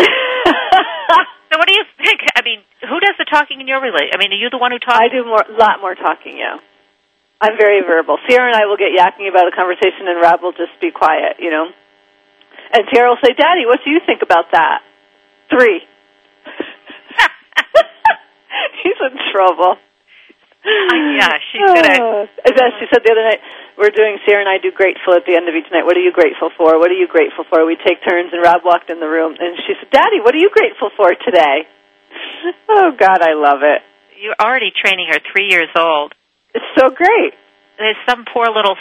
so 0.00 1.52
what 1.60 1.68
do 1.68 1.76
you 1.76 1.84
think? 2.00 2.24
I 2.32 2.40
mean, 2.40 2.64
who 2.80 2.96
does 3.04 3.20
the 3.20 3.28
talking 3.28 3.60
in 3.60 3.68
your 3.68 3.84
relation? 3.84 4.16
I 4.16 4.18
mean, 4.18 4.32
are 4.32 4.40
you 4.40 4.48
the 4.48 4.56
one 4.56 4.72
who 4.72 4.80
talks? 4.80 4.96
I 4.96 5.12
do 5.12 5.28
more, 5.28 5.44
a 5.44 5.60
lot 5.60 5.84
more 5.84 5.92
talking. 5.92 6.40
Yeah, 6.40 6.56
I'm 7.44 7.60
very 7.60 7.84
verbal. 7.84 8.16
Sierra 8.24 8.48
and 8.48 8.56
I 8.56 8.64
will 8.64 8.80
get 8.80 8.96
yakking 8.96 9.28
about 9.28 9.44
a 9.44 9.52
conversation, 9.52 10.08
and 10.08 10.16
Rob 10.16 10.40
will 10.40 10.56
just 10.56 10.72
be 10.80 10.88
quiet. 10.88 11.36
You 11.44 11.52
know, 11.52 11.68
and 12.72 12.88
Sierra 12.88 13.12
will 13.12 13.20
say, 13.20 13.36
"Daddy, 13.36 13.68
what 13.68 13.84
do 13.84 13.92
you 13.92 14.00
think 14.08 14.24
about 14.24 14.48
that?" 14.56 14.80
Three. 15.52 15.84
He's 18.82 18.96
in 18.96 19.14
trouble. 19.28 19.76
yeah, 20.64 21.36
she's 21.52 21.68
ah. 21.68 21.76
gonna. 21.76 22.00
Oh. 22.00 22.24
As 22.48 22.72
she 22.80 22.88
said 22.88 23.04
the 23.04 23.12
other 23.12 23.28
night, 23.28 23.44
we're 23.76 23.92
doing 23.92 24.16
Sierra 24.24 24.40
and 24.40 24.48
I 24.48 24.56
do 24.56 24.72
grateful 24.72 25.12
at 25.12 25.28
the 25.28 25.36
end 25.36 25.44
of 25.44 25.54
each 25.54 25.68
night. 25.68 25.84
What 25.84 26.00
are 26.00 26.04
you 26.04 26.16
grateful 26.16 26.48
for? 26.56 26.80
What 26.80 26.88
are 26.88 26.96
you 26.96 27.12
grateful 27.12 27.44
for? 27.44 27.60
We 27.68 27.76
take 27.76 28.00
turns, 28.00 28.32
and 28.32 28.40
Rob 28.40 28.64
walked 28.64 28.88
in 28.88 29.04
the 29.04 29.08
room, 29.08 29.36
and 29.36 29.52
she 29.68 29.76
said, 29.76 29.92
"Daddy, 29.92 30.24
what 30.24 30.32
are 30.32 30.40
you 30.40 30.48
grateful 30.48 30.88
for 30.96 31.12
today?" 31.12 31.68
Oh 32.68 32.92
God, 32.96 33.20
I 33.20 33.34
love 33.34 33.62
it. 33.62 33.82
You're 34.20 34.36
already 34.40 34.70
training 34.70 35.08
her, 35.10 35.18
three 35.32 35.48
years 35.50 35.68
old. 35.76 36.14
It's 36.54 36.70
so 36.78 36.90
great. 36.90 37.34
There's 37.78 37.96
some 38.08 38.24
poor 38.32 38.46
little 38.46 38.76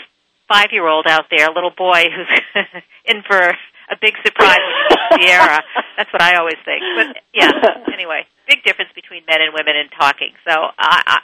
five-year-old 0.48 1.08
out 1.08 1.26
there, 1.32 1.50
a 1.50 1.54
little 1.54 1.74
boy 1.76 2.04
who's 2.14 2.64
in 3.06 3.24
for 3.24 3.40
a 3.40 3.96
big 4.00 4.14
surprise 4.26 4.62
with 4.90 5.00
Sierra. 5.22 5.60
That's 5.98 6.12
what 6.14 6.22
I 6.22 6.36
always 6.38 6.60
think. 6.64 6.82
But 6.96 7.18
yeah, 7.34 7.52
anyway, 7.94 8.26
big 8.48 8.64
difference 8.64 8.92
between 8.96 9.24
men 9.28 9.42
and 9.42 9.54
women 9.54 9.76
in 9.76 9.90
talking. 9.90 10.32
So 10.48 10.54
I, 10.78 11.02
I, 11.06 11.18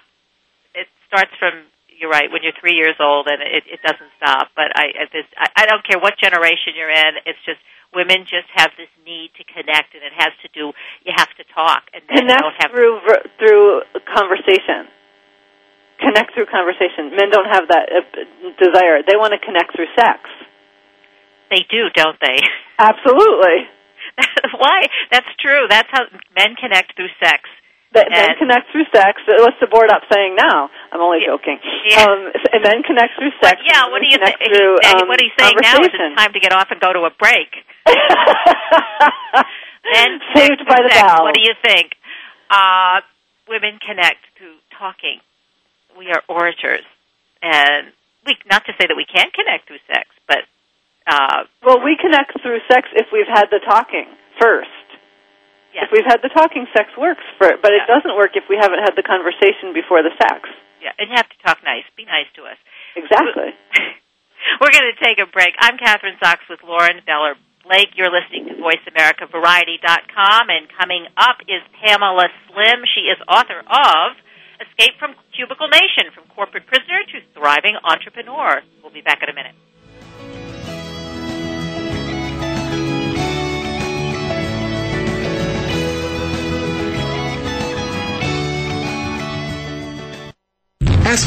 it 0.74 0.88
starts 1.08 1.32
from 1.40 1.70
you're 2.00 2.10
right 2.10 2.32
when 2.32 2.42
you're 2.44 2.56
three 2.60 2.76
years 2.76 2.96
old, 3.00 3.28
and 3.28 3.44
it, 3.44 3.64
it 3.68 3.82
doesn't 3.84 4.10
stop. 4.18 4.50
But 4.56 4.72
I, 4.76 4.96
this, 5.12 5.28
I, 5.38 5.64
I 5.64 5.66
don't 5.68 5.86
care 5.86 6.00
what 6.00 6.18
generation 6.18 6.74
you're 6.76 6.90
in. 6.90 7.20
It's 7.26 7.40
just 7.46 7.60
women 7.94 8.24
just 8.24 8.48
have 8.56 8.72
this 8.78 8.90
need 9.06 9.32
to 9.38 9.44
connect, 9.44 9.94
and 9.94 10.04
it 10.04 10.16
has 10.16 10.32
to 10.42 10.48
do. 10.56 10.72
You 11.04 11.14
have 11.16 11.30
to 11.38 11.44
talk, 11.54 11.92
and 11.94 12.02
men 12.08 12.26
Connect 12.26 12.42
don't 12.42 12.58
have. 12.60 12.72
through 12.72 13.00
through 13.38 13.82
conversation. 14.08 14.88
Connect 16.00 16.34
through 16.34 16.48
conversation. 16.48 17.12
Men 17.16 17.30
don't 17.30 17.48
have 17.52 17.68
that 17.68 17.86
uh, 17.92 18.02
desire. 18.56 19.04
They 19.04 19.20
want 19.20 19.36
to 19.36 19.40
connect 19.44 19.76
through 19.76 19.92
sex. 20.00 20.24
They 21.52 21.66
do, 21.70 21.90
don't 21.94 22.16
they? 22.22 22.40
Absolutely. 22.80 23.68
Why? 24.56 24.88
That's 25.12 25.28
true. 25.40 25.68
That's 25.70 25.88
how 25.92 26.08
men 26.36 26.56
connect 26.56 26.96
through 26.96 27.12
sex. 27.20 27.50
That 27.92 28.12
men 28.14 28.38
connect 28.38 28.70
through 28.72 28.86
sex. 28.94 29.18
What's 29.26 29.58
the 29.60 29.66
board 29.66 29.90
up 29.90 30.04
saying 30.14 30.38
now? 30.38 30.70
I'm 30.94 31.02
only 31.02 31.26
joking. 31.26 31.58
Yeah. 31.90 32.06
Um, 32.06 32.30
and 32.54 32.62
men 32.62 32.84
connect 32.86 33.18
through 33.18 33.34
sex. 33.42 33.58
But 33.58 33.66
yeah, 33.66 33.90
what 33.90 34.00
do 34.00 34.08
you 34.08 34.22
think? 34.22 34.38
connect 34.38 34.46
Through, 34.46 34.78
um, 34.94 35.08
what 35.10 35.18
he's 35.20 35.34
saying 35.42 35.58
now 35.58 35.82
is 35.82 35.90
it's 35.90 36.16
time 36.16 36.32
to 36.32 36.40
get 36.40 36.54
off 36.54 36.70
and 36.70 36.80
go 36.80 36.94
to 36.94 37.10
a 37.10 37.14
break. 37.18 37.50
Men 39.90 40.20
Saved 40.36 40.62
by 40.70 40.86
the 40.86 40.92
sex. 40.94 41.02
bell. 41.02 41.24
What 41.26 41.34
do 41.34 41.42
you 41.42 41.56
think? 41.66 41.98
Uh, 42.52 43.02
women 43.48 43.80
connect 43.82 44.22
through 44.38 44.62
talking. 44.78 45.18
We 46.00 46.08
are 46.16 46.24
orators, 46.32 46.88
and 47.44 47.92
we 48.24 48.40
not 48.48 48.64
to 48.66 48.74
say 48.80 48.88
that 48.88 48.96
we 48.96 49.04
can't 49.04 49.36
connect 49.36 49.68
through 49.68 49.84
sex, 49.92 50.08
but 50.32 50.48
uh, 51.04 51.44
Well, 51.60 51.84
we 51.84 52.00
connect 52.00 52.40
through 52.40 52.64
sex 52.72 52.88
if 52.96 53.12
we've 53.12 53.28
had 53.28 53.52
the 53.52 53.60
talking 53.68 54.08
first. 54.40 54.72
Yes. 55.76 55.86
If 55.86 55.92
we've 55.92 56.08
had 56.08 56.24
the 56.24 56.32
talking, 56.32 56.66
sex 56.72 56.90
works 56.98 57.28
for 57.38 57.52
it, 57.52 57.60
but 57.62 57.76
it 57.76 57.84
doesn't 57.86 58.16
work 58.16 58.34
if 58.40 58.48
we 58.48 58.56
haven't 58.56 58.80
had 58.80 58.96
the 58.96 59.04
conversation 59.04 59.76
before 59.76 60.00
the 60.02 60.16
sex. 60.18 60.48
yeah, 60.82 60.96
and 60.98 61.12
you 61.12 61.16
have 61.20 61.28
to 61.30 61.40
talk 61.44 61.60
nice. 61.68 61.84
Be 62.00 62.08
nice 62.08 62.32
to 62.40 62.48
us. 62.48 62.58
Exactly. 62.96 63.52
We're 64.64 64.72
going 64.72 64.90
to 64.96 65.00
take 65.04 65.20
a 65.20 65.28
break. 65.28 65.54
I'm 65.60 65.76
Kathryn 65.78 66.16
Zox 66.24 66.48
with 66.50 66.64
Lauren 66.64 67.04
Beller 67.06 67.36
Blake. 67.68 67.92
You're 68.00 68.10
listening 68.10 68.48
to 68.50 68.56
VoiceAmericaVariety.com, 68.56 70.44
and 70.48 70.72
coming 70.80 71.06
up 71.20 71.44
is 71.44 71.62
Pamela 71.84 72.32
Slim. 72.48 72.88
She 72.96 73.12
is 73.12 73.20
author 73.28 73.60
of 73.68 74.16
Escape 74.60 75.00
from 75.00 75.16
Cubicle 75.36 75.72
Nation, 75.72 76.12
from 76.14 76.28
corporate 76.36 76.68
prisoner 76.68 77.00
to 77.16 77.24
thriving 77.34 77.80
entrepreneur. 77.84 78.62
We'll 78.84 78.92
be 78.92 79.02
back 79.02 79.24
in 79.24 79.30
a 79.30 79.36
minute. 79.36 79.56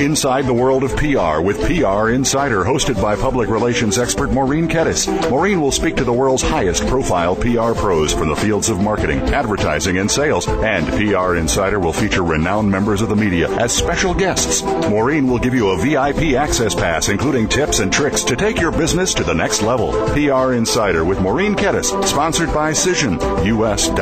inside 0.00 0.46
the 0.46 0.54
world 0.54 0.82
of 0.82 0.96
PR 0.96 1.42
with 1.42 1.60
PR 1.60 2.08
Insider, 2.08 2.64
hosted 2.64 3.00
by 3.02 3.16
public 3.16 3.50
relations 3.50 3.98
expert 3.98 4.30
Maureen 4.30 4.66
Kettis. 4.66 5.06
Maureen 5.28 5.60
will 5.60 5.70
speak 5.70 5.94
to 5.96 6.04
the 6.04 6.12
world's 6.12 6.42
highest 6.42 6.86
profile 6.86 7.36
PR 7.36 7.74
pros 7.74 8.12
from 8.12 8.30
the 8.30 8.36
fields 8.36 8.70
of 8.70 8.80
marketing, 8.80 9.20
advertising, 9.34 9.98
and 9.98 10.10
sales. 10.10 10.48
And 10.48 10.86
PR 10.88 11.36
Insider 11.36 11.78
will 11.78 11.92
feature 11.92 12.24
renowned 12.24 12.70
members 12.70 13.02
of 13.02 13.10
the 13.10 13.16
media 13.16 13.50
as 13.58 13.76
special 13.76 14.14
guests. 14.14 14.62
Maureen 14.62 15.28
will 15.28 15.38
give 15.38 15.52
you 15.52 15.68
a 15.68 15.78
VIP 15.78 16.34
access 16.34 16.74
pass, 16.74 17.10
including 17.10 17.46
tips 17.46 17.80
and 17.80 17.92
tricks 17.92 18.24
to 18.24 18.36
take 18.36 18.58
your 18.58 18.72
business 18.72 19.12
to 19.14 19.22
the 19.22 19.34
next 19.34 19.60
level. 19.60 19.92
PR 20.12 20.54
Insider 20.54 21.04
with 21.04 21.20
Maureen 21.20 21.54
Kettis, 21.54 22.06
sponsored 22.06 22.54
by 22.54 22.72
Cision, 22.72 23.20
us.cision.com. 23.44 24.00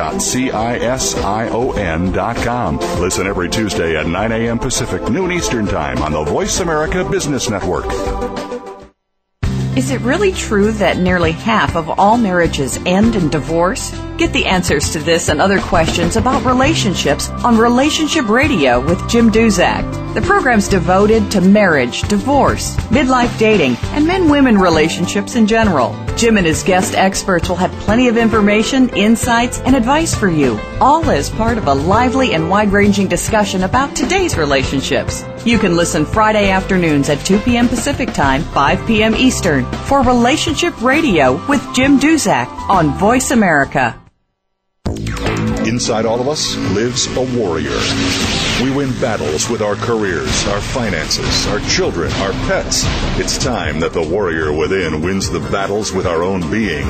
Listen 3.01 3.27
every 3.27 3.49
Tuesday 3.49 3.97
at 3.97 4.07
9 4.07 4.31
a.m. 4.31 4.59
Pacific, 4.59 5.09
noon 5.09 5.31
Eastern 5.33 5.65
Time 5.65 5.88
on 5.97 6.11
the 6.11 6.23
Voice 6.23 6.59
America 6.59 7.03
Business 7.09 7.49
Network. 7.49 7.85
Is 9.75 9.91
it 9.91 10.01
really 10.01 10.31
true 10.31 10.71
that 10.73 10.97
nearly 10.97 11.31
half 11.31 11.75
of 11.75 11.89
all 11.99 12.17
marriages 12.17 12.77
end 12.85 13.15
in 13.15 13.29
divorce? 13.29 13.91
Get 14.19 14.33
the 14.33 14.47
answers 14.47 14.89
to 14.89 14.99
this 14.99 15.29
and 15.29 15.39
other 15.39 15.61
questions 15.61 16.17
about 16.17 16.43
relationships 16.43 17.29
on 17.29 17.57
Relationship 17.57 18.27
Radio 18.27 18.85
with 18.85 19.09
Jim 19.09 19.31
Duzak. 19.31 20.13
The 20.13 20.21
program's 20.21 20.67
devoted 20.67 21.31
to 21.31 21.39
marriage, 21.39 22.01
divorce, 22.01 22.75
midlife 22.87 23.39
dating, 23.39 23.77
and 23.93 24.05
men 24.05 24.27
women 24.27 24.57
relationships 24.57 25.37
in 25.37 25.47
general. 25.47 25.95
Jim 26.17 26.35
and 26.35 26.45
his 26.45 26.63
guest 26.63 26.95
experts 26.95 27.47
will 27.47 27.55
have 27.55 27.71
plenty 27.79 28.09
of 28.09 28.17
information, 28.17 28.89
insights, 28.89 29.61
and 29.61 29.73
advice 29.73 30.13
for 30.13 30.27
you, 30.27 30.59
all 30.81 31.09
as 31.09 31.29
part 31.29 31.57
of 31.57 31.67
a 31.67 31.73
lively 31.73 32.33
and 32.33 32.49
wide 32.49 32.73
ranging 32.73 33.07
discussion 33.07 33.63
about 33.63 33.95
today's 33.95 34.37
relationships. 34.37 35.23
You 35.45 35.57
can 35.57 35.77
listen 35.77 36.03
Friday 36.03 36.49
afternoons 36.49 37.07
at 37.07 37.25
2 37.25 37.39
p.m. 37.39 37.69
Pacific 37.69 38.13
Time, 38.13 38.41
5 38.43 38.85
p.m. 38.85 39.15
Eastern 39.15 39.63
for 39.85 40.03
Relationship 40.03 40.81
Radio 40.81 41.41
with 41.47 41.65
Jim 41.73 41.97
Duzak 42.01 42.49
on 42.67 42.89
Voice 42.97 43.31
America. 43.31 43.97
Inside 45.65 46.05
all 46.05 46.21
of 46.21 46.27
us 46.27 46.55
lives 46.73 47.07
a 47.15 47.21
warrior. 47.37 48.38
We 48.61 48.71
win 48.71 48.91
battles 48.99 49.49
with 49.49 49.61
our 49.61 49.75
careers, 49.75 50.45
our 50.47 50.59
finances, 50.59 51.47
our 51.47 51.61
children, 51.61 52.11
our 52.13 52.33
pets. 52.49 52.83
It's 53.17 53.37
time 53.37 53.79
that 53.79 53.93
the 53.93 54.01
warrior 54.01 54.51
within 54.51 55.01
wins 55.01 55.29
the 55.29 55.39
battles 55.39 55.93
with 55.93 56.05
our 56.05 56.23
own 56.23 56.41
being. 56.51 56.85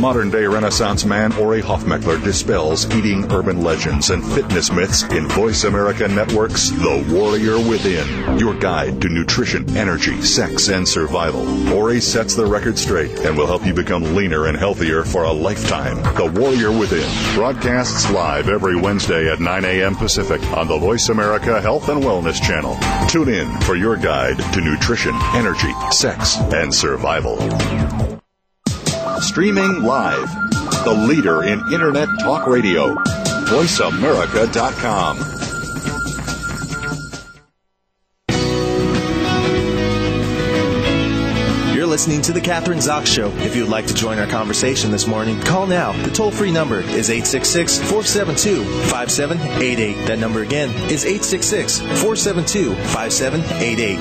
Modern 0.00 0.30
day 0.30 0.46
Renaissance 0.46 1.04
man 1.04 1.32
Ori 1.32 1.62
Hofmekler 1.62 2.22
dispels 2.22 2.88
eating 2.94 3.30
urban 3.32 3.60
legends 3.60 4.10
and 4.10 4.24
fitness 4.24 4.70
myths 4.70 5.02
in 5.02 5.26
Voice 5.26 5.64
America 5.64 6.06
Network's 6.06 6.70
The 6.70 7.04
Warrior 7.12 7.58
Within, 7.68 8.38
your 8.38 8.54
guide 8.54 9.02
to 9.02 9.08
nutrition, 9.08 9.76
energy, 9.76 10.22
sex, 10.22 10.68
and 10.68 10.86
survival. 10.86 11.72
Ori 11.72 12.00
sets 12.00 12.36
the 12.36 12.46
record 12.46 12.78
straight 12.78 13.18
and 13.26 13.36
will 13.36 13.48
help 13.48 13.66
you 13.66 13.74
become 13.74 14.14
leaner 14.14 14.46
and 14.46 14.56
healthier 14.56 15.02
for 15.02 15.24
a 15.24 15.32
lifetime. 15.32 15.96
The 16.14 16.40
Warrior 16.40 16.70
Within 16.70 17.34
broadcasts 17.34 18.08
live 18.12 18.48
every 18.48 18.76
Wednesday 18.76 19.28
at 19.28 19.40
9 19.40 19.64
a.m. 19.64 19.96
Pacific 19.96 20.40
on 20.52 20.68
the 20.68 20.78
Voice 20.78 20.99
America 21.08 21.60
Health 21.60 21.88
and 21.88 22.02
Wellness 22.02 22.40
Channel. 22.42 22.76
Tune 23.08 23.28
in 23.28 23.60
for 23.62 23.76
your 23.76 23.96
guide 23.96 24.38
to 24.52 24.60
nutrition, 24.60 25.14
energy, 25.34 25.72
sex, 25.90 26.36
and 26.52 26.74
survival. 26.74 27.38
Streaming 29.20 29.82
live, 29.82 30.30
the 30.84 31.04
leader 31.08 31.44
in 31.44 31.60
Internet 31.72 32.08
Talk 32.20 32.46
Radio, 32.46 32.94
VoiceAmerica.com. 33.46 35.39
listening 42.00 42.22
to 42.22 42.32
The 42.32 42.40
Kathryn 42.40 42.78
Zox 42.78 43.08
Show. 43.08 43.28
If 43.44 43.54
you 43.54 43.60
would 43.64 43.70
like 43.70 43.86
to 43.88 43.92
join 43.92 44.18
our 44.18 44.26
conversation 44.26 44.90
this 44.90 45.06
morning, 45.06 45.38
call 45.38 45.66
now. 45.66 45.92
The 45.92 46.08
toll 46.08 46.30
free 46.30 46.50
number 46.50 46.80
is 46.80 47.10
866 47.10 47.76
472 47.76 48.64
5788. 48.88 50.06
That 50.06 50.18
number 50.18 50.40
again 50.40 50.70
is 50.88 51.04
866 51.04 51.80
472 52.00 52.72
5788. 52.96 54.00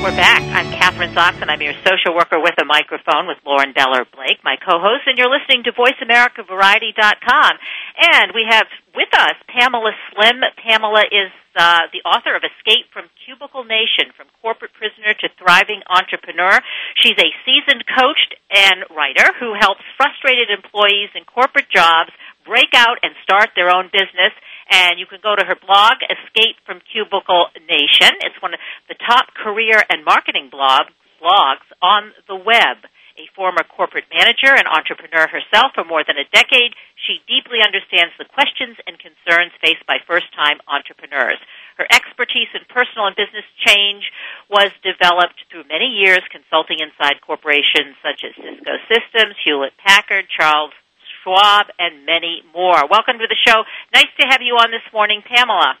We're 0.00 0.16
back. 0.16 0.40
I'm 0.56 0.72
Kathryn 0.72 1.12
Zox, 1.12 1.42
and 1.42 1.50
I'm 1.50 1.60
your 1.60 1.76
social 1.84 2.16
worker 2.16 2.40
with 2.40 2.56
a 2.56 2.64
microphone 2.64 3.28
with 3.28 3.36
Lauren 3.44 3.74
Beller 3.76 4.08
Blake, 4.16 4.40
my 4.42 4.56
co-host, 4.56 5.04
and 5.12 5.18
you're 5.18 5.28
listening 5.28 5.64
to 5.68 5.76
VoiceAmericaVariety.com. 5.76 7.52
And 8.00 8.32
we 8.32 8.48
have 8.48 8.64
with 8.96 9.12
us 9.12 9.36
Pamela 9.52 9.92
Slim. 10.08 10.40
Pamela 10.56 11.04
is 11.12 11.28
uh, 11.56 11.90
the 11.92 12.02
author 12.06 12.34
of 12.36 12.42
Escape 12.46 12.86
from 12.92 13.10
Cubicle 13.24 13.64
Nation, 13.64 14.14
From 14.16 14.28
Corporate 14.42 14.72
Prisoner 14.74 15.14
to 15.18 15.28
Thriving 15.38 15.82
Entrepreneur. 15.90 16.60
She's 17.02 17.18
a 17.18 17.30
seasoned 17.42 17.84
coach 17.86 18.22
and 18.50 18.84
writer 18.94 19.34
who 19.38 19.54
helps 19.58 19.82
frustrated 19.96 20.50
employees 20.50 21.10
in 21.14 21.24
corporate 21.24 21.70
jobs 21.70 22.10
break 22.46 22.72
out 22.74 22.98
and 23.02 23.14
start 23.22 23.50
their 23.54 23.70
own 23.70 23.90
business. 23.92 24.34
And 24.70 24.98
you 24.98 25.06
can 25.06 25.18
go 25.22 25.34
to 25.34 25.44
her 25.44 25.58
blog, 25.58 25.98
Escape 26.06 26.56
from 26.64 26.80
Cubicle 26.92 27.50
Nation. 27.66 28.14
It's 28.22 28.38
one 28.40 28.54
of 28.54 28.60
the 28.88 28.98
top 29.06 29.34
career 29.34 29.82
and 29.90 30.04
marketing 30.04 30.48
blog, 30.50 30.90
blogs 31.18 31.66
on 31.82 32.12
the 32.28 32.36
web 32.36 32.86
a 33.20 33.28
former 33.36 33.60
corporate 33.68 34.08
manager 34.08 34.48
and 34.48 34.64
entrepreneur 34.64 35.28
herself 35.28 35.76
for 35.76 35.84
more 35.84 36.00
than 36.00 36.16
a 36.16 36.24
decade, 36.32 36.72
she 36.96 37.20
deeply 37.28 37.60
understands 37.60 38.16
the 38.16 38.24
questions 38.24 38.80
and 38.88 38.96
concerns 38.96 39.52
faced 39.60 39.84
by 39.84 40.00
first-time 40.08 40.56
entrepreneurs. 40.64 41.36
Her 41.76 41.84
expertise 41.92 42.48
in 42.56 42.64
personal 42.72 43.12
and 43.12 43.16
business 43.16 43.44
change 43.60 44.08
was 44.48 44.72
developed 44.80 45.44
through 45.52 45.68
many 45.68 46.00
years 46.00 46.24
consulting 46.32 46.80
inside 46.80 47.20
corporations 47.20 48.00
such 48.00 48.24
as 48.24 48.32
Cisco 48.40 48.80
Systems, 48.88 49.36
Hewlett 49.44 49.76
Packard, 49.76 50.24
Charles 50.32 50.72
Schwab, 51.20 51.68
and 51.76 52.08
many 52.08 52.40
more. 52.56 52.88
Welcome 52.88 53.20
to 53.20 53.28
the 53.28 53.36
show. 53.36 53.68
Nice 53.92 54.12
to 54.16 54.24
have 54.32 54.40
you 54.40 54.56
on 54.56 54.72
this 54.72 54.84
morning, 54.92 55.20
Pamela. 55.20 55.76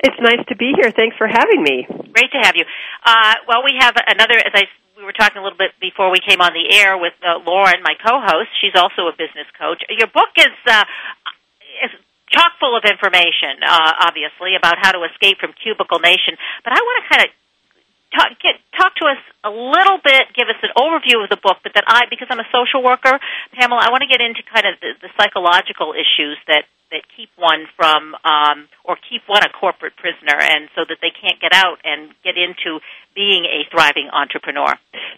It's 0.00 0.16
nice 0.20 0.44
to 0.48 0.56
be 0.56 0.72
here. 0.76 0.90
Thanks 0.92 1.16
for 1.16 1.26
having 1.26 1.62
me. 1.62 1.86
Great 2.12 2.30
to 2.32 2.40
have 2.42 2.54
you. 2.56 2.64
Uh, 3.04 3.34
well, 3.48 3.62
we 3.64 3.76
have 3.78 3.94
another, 4.06 4.38
as 4.38 4.52
I 4.54 4.64
we 4.96 5.04
were 5.04 5.12
talking 5.12 5.36
a 5.36 5.44
little 5.44 5.60
bit 5.60 5.76
before 5.76 6.08
we 6.08 6.24
came 6.24 6.40
on 6.40 6.56
the 6.56 6.72
air 6.72 6.96
with 6.96 7.12
uh, 7.20 7.36
Lauren, 7.44 7.84
my 7.84 7.92
co-host. 8.00 8.48
She's 8.64 8.72
also 8.72 9.12
a 9.12 9.14
business 9.14 9.44
coach. 9.60 9.84
Your 9.92 10.08
book 10.08 10.32
is 10.40 10.56
uh, 10.64 10.84
is 11.84 11.92
chock 12.32 12.56
full 12.58 12.74
of 12.74 12.82
information, 12.88 13.60
uh, 13.60 14.08
obviously, 14.08 14.56
about 14.56 14.80
how 14.80 14.96
to 14.96 15.04
escape 15.04 15.38
from 15.38 15.52
cubicle 15.52 16.00
nation. 16.00 16.40
But 16.64 16.72
I 16.72 16.80
want 16.80 16.96
to 17.04 17.06
kind 17.12 17.22
of 17.28 17.30
talk, 18.16 18.32
get, 18.40 18.56
talk 18.72 18.96
to 18.96 19.06
us 19.06 19.20
a 19.44 19.52
little 19.52 20.00
bit, 20.00 20.32
give 20.32 20.48
us 20.48 20.56
an 20.64 20.72
overview 20.74 21.22
of 21.22 21.28
the 21.28 21.36
book. 21.36 21.60
But 21.62 21.76
that 21.76 21.84
I, 21.86 22.08
because 22.08 22.32
I'm 22.32 22.40
a 22.40 22.48
social 22.48 22.82
worker, 22.82 23.20
Pamela, 23.52 23.84
I 23.84 23.92
want 23.92 24.02
to 24.02 24.10
get 24.10 24.24
into 24.24 24.40
kind 24.48 24.64
of 24.64 24.80
the, 24.80 24.96
the 25.04 25.10
psychological 25.20 25.92
issues 25.92 26.40
that 26.48 26.64
that 26.90 27.02
keep 27.16 27.30
one 27.36 27.66
from 27.74 28.14
um, 28.22 28.70
or 28.84 28.96
keep 29.10 29.22
one 29.26 29.42
a 29.42 29.50
corporate 29.50 29.96
prisoner, 29.96 30.38
and 30.38 30.70
so 30.74 30.86
that 30.86 30.98
they 31.02 31.10
can't 31.10 31.40
get 31.40 31.52
out 31.52 31.82
and 31.82 32.14
get 32.22 32.38
into 32.38 32.78
being 33.14 33.42
a 33.42 33.66
thriving 33.70 34.08
entrepreneur. 34.12 34.70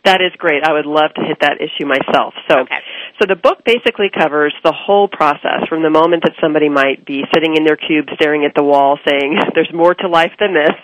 That 0.04 0.22
is 0.22 0.32
great. 0.38 0.64
I 0.64 0.72
would 0.72 0.86
love 0.86 1.12
to 1.18 1.22
hit 1.26 1.38
that 1.42 1.60
issue 1.60 1.84
myself. 1.84 2.32
So, 2.48 2.64
okay. 2.64 2.80
so 3.20 3.26
the 3.26 3.36
book 3.36 3.66
basically 3.66 4.08
covers 4.08 4.54
the 4.64 4.72
whole 4.72 5.08
process 5.08 5.68
from 5.68 5.82
the 5.82 5.90
moment 5.90 6.22
that 6.24 6.38
somebody 6.40 6.68
might 6.68 7.04
be 7.04 7.26
sitting 7.34 7.56
in 7.58 7.64
their 7.64 7.76
cube, 7.76 8.06
staring 8.14 8.46
at 8.46 8.54
the 8.56 8.64
wall, 8.64 8.98
saying, 9.04 9.36
"There's 9.54 9.72
more 9.74 9.94
to 9.94 10.08
life 10.08 10.32
than 10.40 10.54
this." 10.54 10.76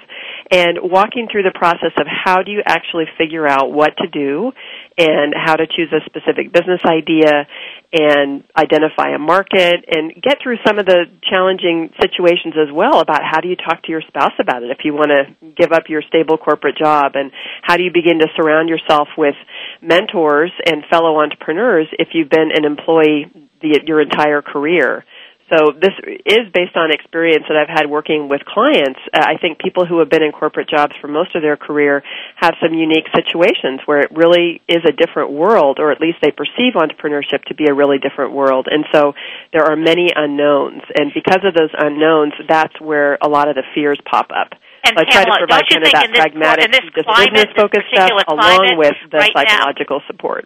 And 0.50 0.78
walking 0.82 1.28
through 1.30 1.42
the 1.42 1.54
process 1.54 1.92
of 1.98 2.06
how 2.06 2.42
do 2.42 2.50
you 2.50 2.62
actually 2.64 3.04
figure 3.18 3.46
out 3.46 3.72
what 3.72 3.96
to 3.96 4.06
do 4.08 4.52
and 4.98 5.34
how 5.34 5.56
to 5.56 5.66
choose 5.66 5.92
a 5.92 6.04
specific 6.06 6.52
business 6.52 6.80
idea 6.86 7.46
and 7.92 8.44
identify 8.56 9.14
a 9.14 9.18
market 9.18 9.84
and 9.88 10.12
get 10.22 10.38
through 10.42 10.56
some 10.66 10.78
of 10.78 10.86
the 10.86 11.06
challenging 11.28 11.90
situations 12.00 12.54
as 12.60 12.72
well 12.72 13.00
about 13.00 13.22
how 13.22 13.40
do 13.40 13.48
you 13.48 13.56
talk 13.56 13.82
to 13.82 13.90
your 13.90 14.02
spouse 14.02 14.34
about 14.40 14.62
it 14.62 14.70
if 14.70 14.84
you 14.84 14.92
want 14.92 15.10
to 15.10 15.52
give 15.56 15.72
up 15.72 15.84
your 15.88 16.02
stable 16.08 16.36
corporate 16.36 16.76
job 16.76 17.12
and 17.14 17.30
how 17.62 17.76
do 17.76 17.82
you 17.82 17.90
begin 17.92 18.18
to 18.18 18.26
surround 18.36 18.68
yourself 18.68 19.08
with 19.16 19.34
mentors 19.80 20.52
and 20.66 20.84
fellow 20.90 21.20
entrepreneurs 21.20 21.86
if 21.98 22.08
you've 22.12 22.30
been 22.30 22.50
an 22.54 22.64
employee 22.64 23.30
the, 23.60 23.80
your 23.86 24.00
entire 24.00 24.42
career 24.42 25.04
so 25.52 25.72
this 25.76 25.92
is 26.24 26.48
based 26.54 26.76
on 26.76 26.90
experience 26.90 27.44
that 27.48 27.56
I've 27.56 27.68
had 27.68 27.88
working 27.88 28.28
with 28.28 28.40
clients. 28.44 28.98
Uh, 29.12 29.20
I 29.20 29.36
think 29.36 29.58
people 29.58 29.84
who 29.84 29.98
have 29.98 30.08
been 30.08 30.22
in 30.22 30.32
corporate 30.32 30.68
jobs 30.68 30.94
for 31.00 31.08
most 31.08 31.36
of 31.36 31.42
their 31.42 31.56
career 31.56 32.02
have 32.36 32.54
some 32.62 32.72
unique 32.72 33.04
situations 33.12 33.80
where 33.84 34.00
it 34.00 34.10
really 34.12 34.62
is 34.68 34.80
a 34.88 34.92
different 34.92 35.32
world, 35.32 35.78
or 35.80 35.92
at 35.92 36.00
least 36.00 36.18
they 36.22 36.30
perceive 36.30 36.74
entrepreneurship 36.74 37.44
to 37.48 37.54
be 37.54 37.66
a 37.68 37.74
really 37.74 37.98
different 37.98 38.32
world. 38.32 38.68
And 38.70 38.84
so 38.92 39.12
there 39.52 39.64
are 39.64 39.76
many 39.76 40.08
unknowns, 40.14 40.82
and 40.96 41.12
because 41.12 41.44
of 41.44 41.52
those 41.52 41.72
unknowns, 41.76 42.32
that's 42.48 42.80
where 42.80 43.18
a 43.20 43.28
lot 43.28 43.48
of 43.48 43.54
the 43.54 43.64
fears 43.74 44.00
pop 44.08 44.30
up. 44.32 44.56
And 44.84 44.96
so 44.96 45.00
I 45.00 45.04
try 45.04 45.24
Pamela, 45.24 45.38
to 45.40 45.46
provide 45.46 45.64
kind 45.68 45.84
of 45.84 45.92
that 45.92 46.08
this, 46.08 46.20
pragmatic, 46.20 46.72
business 46.72 47.48
focused 47.56 47.88
stuff 47.92 48.10
along 48.28 48.76
with 48.76 48.96
the 49.10 49.18
right 49.18 49.32
psychological 49.32 50.00
now, 50.00 50.06
support 50.08 50.44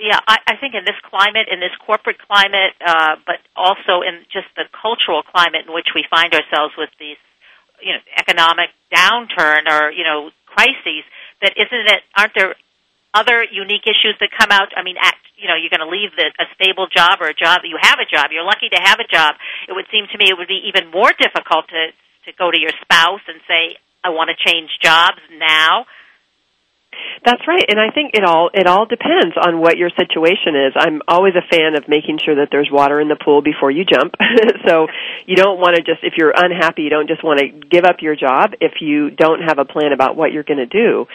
yeah, 0.00 0.18
I, 0.26 0.38
I 0.46 0.54
think 0.58 0.74
in 0.74 0.84
this 0.84 0.98
climate, 1.06 1.46
in 1.50 1.60
this 1.60 1.74
corporate 1.86 2.18
climate, 2.18 2.74
uh, 2.82 3.16
but 3.26 3.38
also 3.54 4.02
in 4.02 4.26
just 4.32 4.50
the 4.58 4.66
cultural 4.74 5.22
climate 5.22 5.66
in 5.66 5.72
which 5.72 5.94
we 5.94 6.04
find 6.10 6.34
ourselves 6.34 6.74
with 6.76 6.90
these, 6.98 7.20
you 7.78 7.94
know, 7.94 8.02
economic 8.18 8.74
downturn 8.90 9.70
or 9.70 9.92
you 9.94 10.02
know 10.02 10.30
crises, 10.50 11.06
that 11.42 11.54
isn't 11.54 11.86
it? 11.94 12.02
Aren't 12.16 12.34
there 12.34 12.54
other 13.14 13.46
unique 13.46 13.86
issues 13.86 14.18
that 14.18 14.34
come 14.34 14.50
out? 14.50 14.74
I 14.74 14.82
mean, 14.82 14.98
at, 14.98 15.14
you 15.38 15.46
know, 15.46 15.54
you're 15.54 15.70
going 15.70 15.86
to 15.86 15.90
leave 15.90 16.10
the, 16.18 16.34
a 16.42 16.46
stable 16.58 16.90
job 16.90 17.22
or 17.22 17.30
a 17.30 17.36
job. 17.36 17.62
You 17.62 17.78
have 17.78 18.02
a 18.02 18.08
job. 18.10 18.34
You're 18.34 18.44
lucky 18.44 18.66
to 18.74 18.80
have 18.82 18.98
a 18.98 19.06
job. 19.06 19.38
It 19.70 19.72
would 19.78 19.86
seem 19.94 20.10
to 20.10 20.18
me 20.18 20.26
it 20.26 20.36
would 20.36 20.50
be 20.50 20.66
even 20.66 20.90
more 20.90 21.14
difficult 21.14 21.70
to 21.70 21.94
to 22.26 22.32
go 22.34 22.50
to 22.50 22.58
your 22.58 22.72
spouse 22.82 23.22
and 23.28 23.38
say, 23.46 23.78
"I 24.02 24.10
want 24.10 24.34
to 24.34 24.36
change 24.36 24.74
jobs 24.82 25.22
now." 25.30 25.86
That's 27.24 27.42
right, 27.48 27.64
and 27.68 27.80
I 27.80 27.90
think 27.90 28.12
it 28.14 28.24
all 28.24 28.50
it 28.52 28.66
all 28.66 28.86
depends 28.86 29.34
on 29.40 29.60
what 29.60 29.78
your 29.78 29.90
situation 29.90 30.56
is. 30.56 30.72
I'm 30.76 31.00
always 31.08 31.34
a 31.34 31.46
fan 31.48 31.74
of 31.74 31.88
making 31.88 32.18
sure 32.24 32.36
that 32.36 32.48
there's 32.50 32.68
water 32.70 33.00
in 33.00 33.08
the 33.08 33.16
pool 33.16 33.42
before 33.42 33.70
you 33.70 33.84
jump. 33.84 34.14
so 34.66 34.86
you 35.26 35.36
don't 35.36 35.58
want 35.58 35.76
to 35.76 35.82
just 35.82 36.02
if 36.02 36.14
you're 36.16 36.32
unhappy, 36.34 36.82
you 36.82 36.90
don't 36.90 37.08
just 37.08 37.24
want 37.24 37.40
to 37.40 37.48
give 37.48 37.84
up 37.84 37.96
your 38.00 38.16
job 38.16 38.52
if 38.60 38.80
you 38.80 39.10
don't 39.10 39.40
have 39.40 39.58
a 39.58 39.64
plan 39.64 39.92
about 39.92 40.16
what 40.16 40.32
you're 40.32 40.44
going 40.44 40.62
to 40.62 40.66
do. 40.66 41.06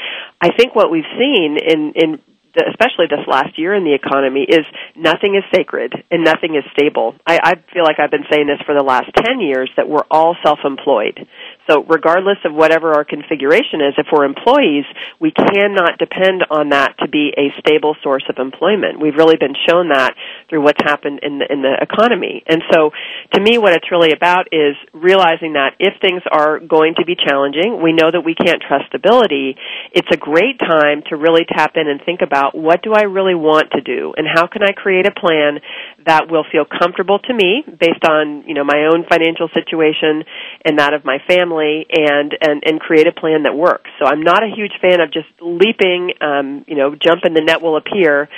I 0.42 0.50
think 0.56 0.76
what 0.76 0.90
we've 0.92 1.10
seen 1.18 1.58
in 1.62 1.94
in 1.96 2.20
especially 2.56 3.06
this 3.10 3.26
last 3.28 3.58
year 3.58 3.76
in 3.76 3.84
the 3.84 3.94
economy, 3.94 4.46
is 4.48 4.66
nothing 4.96 5.36
is 5.36 5.44
sacred 5.54 5.94
and 6.10 6.24
nothing 6.24 6.56
is 6.56 6.64
stable. 6.74 7.16
I, 7.26 7.40
I 7.44 7.54
feel 7.74 7.84
like 7.84 8.00
I've 8.00 8.12
been 8.12 8.26
saying 8.32 8.48
this 8.48 8.60
for 8.66 8.74
the 8.74 8.84
last 8.84 9.10
10 9.16 9.40
years 9.40 9.70
that 9.78 9.88
we're 9.88 10.08
all 10.10 10.36
self-employed. 10.44 11.28
So 11.70 11.86
regardless 11.86 12.38
of 12.46 12.54
whatever 12.54 12.94
our 12.94 13.06
configuration 13.06 13.86
is, 13.86 13.94
if 13.98 14.08
we're 14.12 14.26
employees, 14.26 14.86
we 15.20 15.32
cannot 15.32 16.00
depend 16.00 16.42
on 16.50 16.70
that 16.70 16.98
to 17.00 17.08
be 17.08 17.30
a 17.38 17.54
stable 17.62 17.96
source 18.02 18.24
of 18.28 18.38
employment. 18.40 19.00
We've 19.00 19.16
really 19.16 19.38
been 19.38 19.54
shown 19.70 19.90
that 19.90 20.16
through 20.50 20.64
what's 20.64 20.82
happened 20.82 21.20
in 21.22 21.38
the, 21.38 21.46
in 21.46 21.62
the 21.62 21.78
economy. 21.78 22.44
And 22.48 22.64
so 22.74 22.90
to 23.36 23.40
me 23.40 23.58
what 23.58 23.74
it's 23.74 23.92
really 23.92 24.12
about 24.12 24.48
is 24.52 24.74
realizing 24.94 25.54
that 25.54 25.78
if 25.78 25.94
things 26.02 26.24
are 26.32 26.58
going 26.60 26.96
to 26.98 27.06
be 27.06 27.14
challenging, 27.14 27.82
we 27.84 27.94
know 27.94 28.10
that 28.10 28.26
we 28.26 28.34
can't 28.34 28.64
trust 28.66 28.90
stability. 28.90 29.56
It's 29.94 30.10
a 30.12 30.18
great 30.18 30.58
time 30.58 31.04
to 31.10 31.18
really 31.18 31.46
tap 31.46 31.78
in 31.78 31.88
and 31.88 32.02
think 32.02 32.22
about 32.26 32.58
what 32.58 32.82
do 32.82 32.94
I 32.94 33.04
really 33.04 33.36
want 33.36 33.72
to 33.78 33.82
do 33.82 34.14
and 34.18 34.26
how 34.26 34.48
can 34.48 34.64
I 34.64 34.72
create 34.72 35.06
a 35.06 35.14
plan 35.14 35.62
that 36.06 36.32
will 36.32 36.46
feel 36.50 36.66
comfortable 36.66 37.20
to 37.20 37.34
me 37.34 37.62
based 37.68 38.06
on, 38.10 38.44
you 38.48 38.56
know, 38.56 38.64
my 38.64 38.90
own 38.90 39.06
financial 39.06 39.50
situation 39.54 40.26
and 40.66 40.80
that 40.80 40.94
of 40.94 41.06
my 41.06 41.20
family 41.28 41.59
and, 41.62 42.36
and, 42.42 42.64
and 42.66 42.80
create 42.80 43.08
a 43.08 43.12
plan 43.12 43.44
that 43.44 43.56
works. 43.56 43.90
So 44.00 44.06
I'm 44.06 44.22
not 44.22 44.44
a 44.44 44.52
huge 44.54 44.74
fan 44.82 45.02
of 45.02 45.12
just 45.12 45.28
leaping, 45.42 46.14
um, 46.22 46.66
you 46.68 46.76
know, 46.76 46.96
jump 46.96 47.22
and 47.24 47.36
the 47.36 47.42
net 47.42 47.62
will 47.62 47.78
appear. 47.78 48.30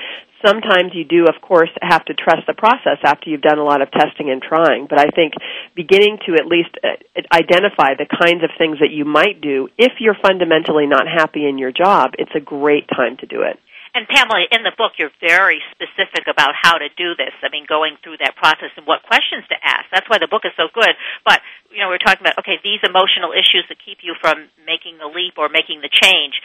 Sometimes 0.46 0.94
you 0.94 1.06
do, 1.06 1.26
of 1.30 1.40
course, 1.42 1.70
have 1.82 2.04
to 2.06 2.14
trust 2.16 2.48
the 2.48 2.56
process 2.56 2.98
after 3.04 3.30
you've 3.30 3.46
done 3.46 3.60
a 3.60 3.64
lot 3.64 3.82
of 3.82 3.92
testing 3.92 4.32
and 4.32 4.42
trying. 4.42 4.88
But 4.90 5.00
I 5.00 5.10
think 5.14 5.34
beginning 5.76 6.18
to 6.26 6.34
at 6.34 6.48
least 6.48 6.74
uh, 6.84 6.98
identify 7.32 7.94
the 7.94 8.10
kinds 8.10 8.44
of 8.44 8.50
things 8.58 8.80
that 8.80 8.90
you 8.90 9.06
might 9.06 9.40
do 9.40 9.70
if 9.78 9.94
you're 10.00 10.18
fundamentally 10.20 10.88
not 10.88 11.06
happy 11.06 11.48
in 11.48 11.60
your 11.60 11.72
job, 11.72 12.14
it's 12.18 12.34
a 12.36 12.42
great 12.42 12.88
time 12.90 13.18
to 13.18 13.28
do 13.28 13.44
it. 13.44 13.60
And 13.92 14.08
Pamela, 14.08 14.48
in 14.52 14.64
the 14.64 14.72
book, 14.72 14.96
you're 14.96 15.12
very 15.20 15.60
specific 15.76 16.32
about 16.32 16.56
how 16.56 16.80
to 16.80 16.88
do 16.96 17.12
this. 17.20 17.36
I 17.44 17.52
mean, 17.52 17.68
going 17.68 18.00
through 18.00 18.24
that 18.24 18.40
process 18.40 18.72
and 18.80 18.88
what 18.88 19.04
questions 19.04 19.44
to 19.52 19.58
ask. 19.60 19.92
That's 19.92 20.08
why 20.08 20.16
the 20.16 20.32
book 20.32 20.48
is 20.48 20.56
so 20.56 20.72
good. 20.72 20.96
But, 21.28 21.44
you 21.68 21.84
know, 21.84 21.92
we're 21.92 22.00
talking 22.00 22.24
about, 22.24 22.40
okay, 22.40 22.56
these 22.64 22.80
emotional 22.88 23.36
issues 23.36 23.68
that 23.68 23.84
keep 23.84 24.00
you 24.00 24.16
from 24.24 24.48
making 24.64 24.96
the 24.96 25.12
leap 25.12 25.36
or 25.36 25.52
making 25.52 25.84
the 25.84 25.92
change. 25.92 26.40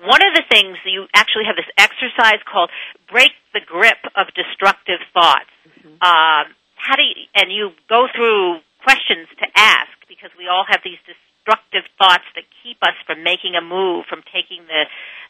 One 0.00 0.24
of 0.24 0.32
the 0.32 0.44
things 0.48 0.80
you 0.88 1.04
actually 1.12 1.44
have 1.44 1.56
this 1.56 1.68
exercise 1.76 2.40
called 2.48 2.72
break 3.12 3.32
the 3.52 3.60
grip 3.60 4.00
of 4.16 4.32
destructive 4.32 5.00
thoughts. 5.12 5.52
Mm-hmm. 5.68 6.00
Um, 6.00 6.44
how 6.80 6.96
do 6.96 7.04
you, 7.04 7.28
and 7.36 7.52
you 7.52 7.76
go 7.88 8.08
through 8.08 8.64
questions 8.80 9.28
to 9.40 9.46
ask 9.52 9.92
because 10.08 10.30
we 10.38 10.48
all 10.48 10.64
have 10.68 10.80
these 10.84 11.00
destructive 11.46 11.86
thoughts 11.98 12.26
that 12.34 12.42
keep 12.62 12.82
us 12.82 12.98
from 13.06 13.22
making 13.22 13.54
a 13.54 13.62
move, 13.62 14.04
from 14.10 14.22
taking 14.34 14.66
the 14.66 14.82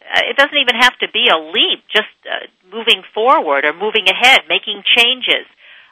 uh, 0.06 0.30
it 0.30 0.36
doesn't 0.36 0.56
even 0.56 0.76
have 0.80 0.96
to 1.02 1.08
be 1.12 1.28
a 1.28 1.36
leap, 1.36 1.84
just 1.92 2.08
uh, 2.24 2.48
moving 2.72 3.02
forward 3.12 3.64
or 3.64 3.72
moving 3.72 4.08
ahead, 4.08 4.48
making 4.48 4.82
changes. 4.96 5.44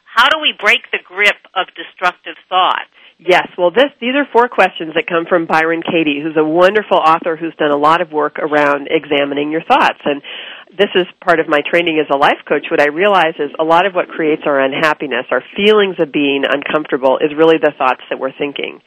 How 0.07 0.29
do 0.29 0.39
we 0.39 0.55
break 0.57 0.87
the 0.91 1.03
grip 1.03 1.37
of 1.53 1.67
destructive 1.75 2.39
thoughts? 2.47 2.95
Yes, 3.19 3.47
well, 3.57 3.71
this, 3.71 3.91
these 3.99 4.15
are 4.15 4.27
four 4.31 4.47
questions 4.47 4.95
that 4.95 5.07
come 5.07 5.23
from 5.27 5.47
Byron 5.47 5.83
Katie, 5.83 6.19
who's 6.23 6.35
a 6.35 6.43
wonderful 6.43 6.99
author 6.99 7.35
who's 7.35 7.55
done 7.55 7.71
a 7.71 7.79
lot 7.79 7.99
of 7.99 8.11
work 8.11 8.39
around 8.39 8.87
examining 8.91 9.51
your 9.51 9.63
thoughts. 9.63 9.99
And 10.03 10.21
this 10.71 10.91
is 10.95 11.07
part 11.23 11.39
of 11.39 11.47
my 11.47 11.59
training 11.63 11.99
as 11.99 12.11
a 12.11 12.17
life 12.17 12.43
coach. 12.47 12.67
What 12.71 12.83
I 12.83 12.91
realize 12.91 13.35
is 13.39 13.51
a 13.59 13.63
lot 13.63 13.85
of 13.85 13.95
what 13.95 14.07
creates 14.07 14.43
our 14.45 14.59
unhappiness, 14.59 15.27
our 15.31 15.43
feelings 15.55 15.95
of 15.99 16.11
being 16.11 16.43
uncomfortable, 16.43 17.19
is 17.19 17.31
really 17.35 17.59
the 17.59 17.71
thoughts 17.77 18.03
that 18.09 18.19
we're 18.19 18.35
thinking. 18.35 18.79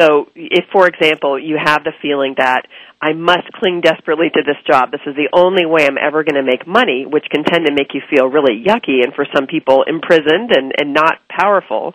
So, 0.00 0.30
if, 0.36 0.64
for 0.72 0.86
example, 0.86 1.38
you 1.38 1.58
have 1.58 1.82
the 1.82 1.92
feeling 2.00 2.34
that 2.38 2.62
I 3.02 3.14
must 3.14 3.50
cling 3.54 3.80
desperately 3.80 4.30
to 4.30 4.42
this 4.46 4.58
job. 4.66 4.90
This 4.90 5.02
is 5.06 5.14
the 5.14 5.30
only 5.34 5.66
way 5.66 5.86
I'm 5.86 5.98
ever 5.98 6.22
going 6.22 6.38
to 6.38 6.46
make 6.46 6.66
money, 6.66 7.06
which 7.06 7.26
can 7.30 7.42
tend 7.42 7.66
to 7.66 7.74
make 7.74 7.94
you 7.94 8.02
feel 8.10 8.26
really 8.26 8.62
yucky 8.62 9.02
and 9.02 9.14
for 9.14 9.26
some 9.34 9.46
people 9.46 9.84
imprisoned 9.86 10.50
and, 10.50 10.72
and 10.78 10.94
not 10.94 11.18
powerful. 11.30 11.94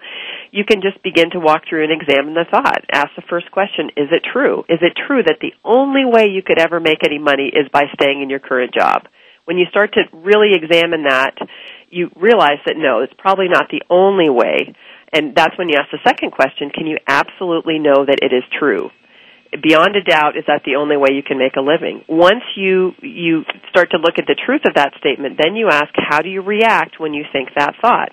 You 0.51 0.64
can 0.64 0.82
just 0.82 1.04
begin 1.04 1.32
to 1.32 1.39
walk 1.39 1.64
through 1.68 1.84
and 1.84 1.95
examine 1.95 2.36
the 2.36 2.47
thought. 2.49 2.84
Ask 2.91 3.16
the 3.16 3.28
first 3.30 3.51
question, 3.51 3.91
is 3.95 4.12
it 4.12 4.24
true? 4.32 4.64
Is 4.68 4.80
it 4.80 4.95
true 4.95 5.24
that 5.24 5.39
the 5.39 5.56
only 5.64 6.04
way 6.04 6.28
you 6.28 6.43
could 6.43 6.60
ever 6.60 6.80
make 6.80 7.04
any 7.06 7.20
money 7.20 7.51
is 7.51 7.68
by 7.72 7.84
staying 7.95 8.22
in 8.22 8.30
your 8.30 8.39
current 8.39 8.74
job? 8.74 9.08
When 9.45 9.58
you 9.58 9.66
start 9.70 9.93
to 9.95 10.08
really 10.16 10.56
examine 10.56 11.04
that, 11.04 11.36
you 11.89 12.10
realize 12.16 12.64
that 12.66 12.76
no, 12.78 13.01
it's 13.01 13.14
probably 13.18 13.49
not 13.49 13.68
the 13.70 13.84
only 13.89 14.30
way. 14.30 14.74
And 15.14 15.36
that's 15.36 15.57
when 15.57 15.70
you 15.70 15.76
ask 15.78 15.91
the 15.91 16.01
second 16.03 16.32
question, 16.32 16.72
can 16.74 16.88
you 16.88 16.97
absolutely 17.07 17.80
know 17.80 18.05
that 18.05 18.20
it 18.22 18.34
is 18.34 18.43
true? 18.59 18.89
beyond 19.61 19.95
a 19.95 20.01
doubt 20.01 20.38
is 20.38 20.45
that 20.47 20.64
the 20.66 20.76
only 20.76 20.97
way 20.97 21.09
you 21.14 21.22
can 21.22 21.38
make 21.38 21.55
a 21.55 21.61
living. 21.61 22.01
Once 22.07 22.43
you 22.55 22.93
you 23.01 23.43
start 23.70 23.91
to 23.91 23.97
look 23.97 24.18
at 24.18 24.26
the 24.26 24.38
truth 24.45 24.61
of 24.66 24.76
that 24.76 24.93
statement, 24.97 25.38
then 25.38 25.55
you 25.55 25.70
ask 25.70 25.93
how 25.93 26.22
do 26.22 26.30
you 26.30 26.41
react 26.41 26.99
when 26.99 27.14
you 27.14 27.24
think 27.32 27.49
that 27.55 27.76
thought. 27.82 28.09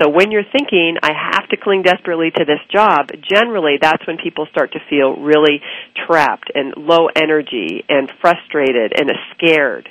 So 0.00 0.08
when 0.08 0.30
you're 0.30 0.46
thinking 0.50 0.96
I 1.02 1.10
have 1.14 1.48
to 1.50 1.56
cling 1.56 1.82
desperately 1.82 2.30
to 2.30 2.44
this 2.44 2.62
job, 2.70 3.10
generally 3.22 3.78
that's 3.80 4.06
when 4.06 4.18
people 4.22 4.46
start 4.50 4.72
to 4.72 4.80
feel 4.90 5.16
really 5.16 5.62
trapped 6.06 6.50
and 6.54 6.74
low 6.76 7.08
energy 7.14 7.84
and 7.88 8.10
frustrated 8.20 8.92
and 8.94 9.10
scared. 9.34 9.88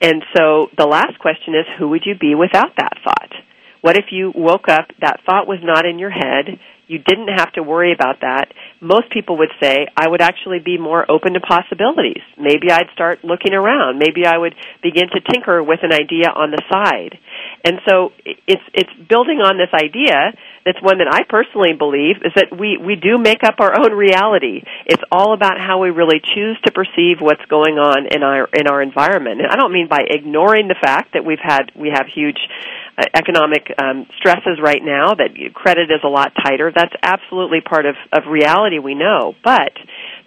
And 0.00 0.22
so 0.36 0.68
the 0.76 0.86
last 0.86 1.18
question 1.18 1.54
is 1.54 1.66
who 1.78 1.88
would 1.90 2.04
you 2.06 2.14
be 2.18 2.34
without 2.34 2.76
that 2.76 2.96
thought? 3.04 3.32
What 3.80 3.96
if 3.96 4.06
you 4.10 4.32
woke 4.34 4.68
up, 4.68 4.88
that 5.00 5.20
thought 5.24 5.46
was 5.46 5.60
not 5.62 5.86
in 5.86 5.98
your 5.98 6.10
head, 6.10 6.58
you 6.88 6.98
didn't 6.98 7.28
have 7.28 7.52
to 7.52 7.62
worry 7.62 7.92
about 7.92 8.20
that. 8.22 8.48
Most 8.80 9.12
people 9.12 9.36
would 9.38 9.52
say, 9.62 9.86
I 9.94 10.08
would 10.08 10.22
actually 10.22 10.58
be 10.64 10.78
more 10.78 11.04
open 11.10 11.34
to 11.34 11.40
possibilities. 11.40 12.24
Maybe 12.40 12.72
I'd 12.72 12.88
start 12.94 13.22
looking 13.22 13.52
around. 13.52 13.98
Maybe 13.98 14.24
I 14.24 14.38
would 14.38 14.54
begin 14.82 15.12
to 15.12 15.20
tinker 15.20 15.62
with 15.62 15.80
an 15.82 15.92
idea 15.92 16.32
on 16.32 16.50
the 16.50 16.62
side. 16.72 17.18
And 17.62 17.80
so 17.86 18.12
it's, 18.24 18.64
it's 18.72 18.90
building 19.06 19.44
on 19.44 19.60
this 19.60 19.68
idea 19.76 20.32
that's 20.64 20.80
one 20.80 20.98
that 20.98 21.12
I 21.12 21.28
personally 21.28 21.76
believe 21.76 22.24
is 22.24 22.32
that 22.36 22.56
we, 22.56 22.80
we 22.80 22.96
do 22.96 23.18
make 23.18 23.44
up 23.44 23.60
our 23.60 23.72
own 23.76 23.92
reality. 23.92 24.64
It's 24.86 25.02
all 25.12 25.34
about 25.34 25.60
how 25.60 25.80
we 25.80 25.90
really 25.90 26.20
choose 26.24 26.56
to 26.64 26.72
perceive 26.72 27.20
what's 27.20 27.44
going 27.52 27.76
on 27.76 28.08
in 28.08 28.22
our, 28.22 28.48
in 28.56 28.66
our 28.66 28.80
environment. 28.80 29.40
And 29.44 29.48
I 29.52 29.56
don't 29.56 29.72
mean 29.72 29.88
by 29.88 30.08
ignoring 30.08 30.68
the 30.68 30.78
fact 30.80 31.12
that 31.12 31.24
we've 31.24 31.42
had, 31.42 31.72
we 31.76 31.92
have 31.92 32.06
huge 32.08 32.40
economic 33.14 33.70
um, 33.80 34.06
stresses 34.18 34.58
right 34.62 34.82
now 34.82 35.14
that 35.14 35.30
credit 35.54 35.90
is 35.90 36.00
a 36.04 36.08
lot 36.08 36.32
tighter. 36.42 36.72
That's 36.74 36.94
absolutely 37.02 37.60
part 37.60 37.86
of, 37.86 37.94
of 38.12 38.24
reality 38.28 38.78
we 38.78 38.94
know. 38.94 39.34
But 39.44 39.72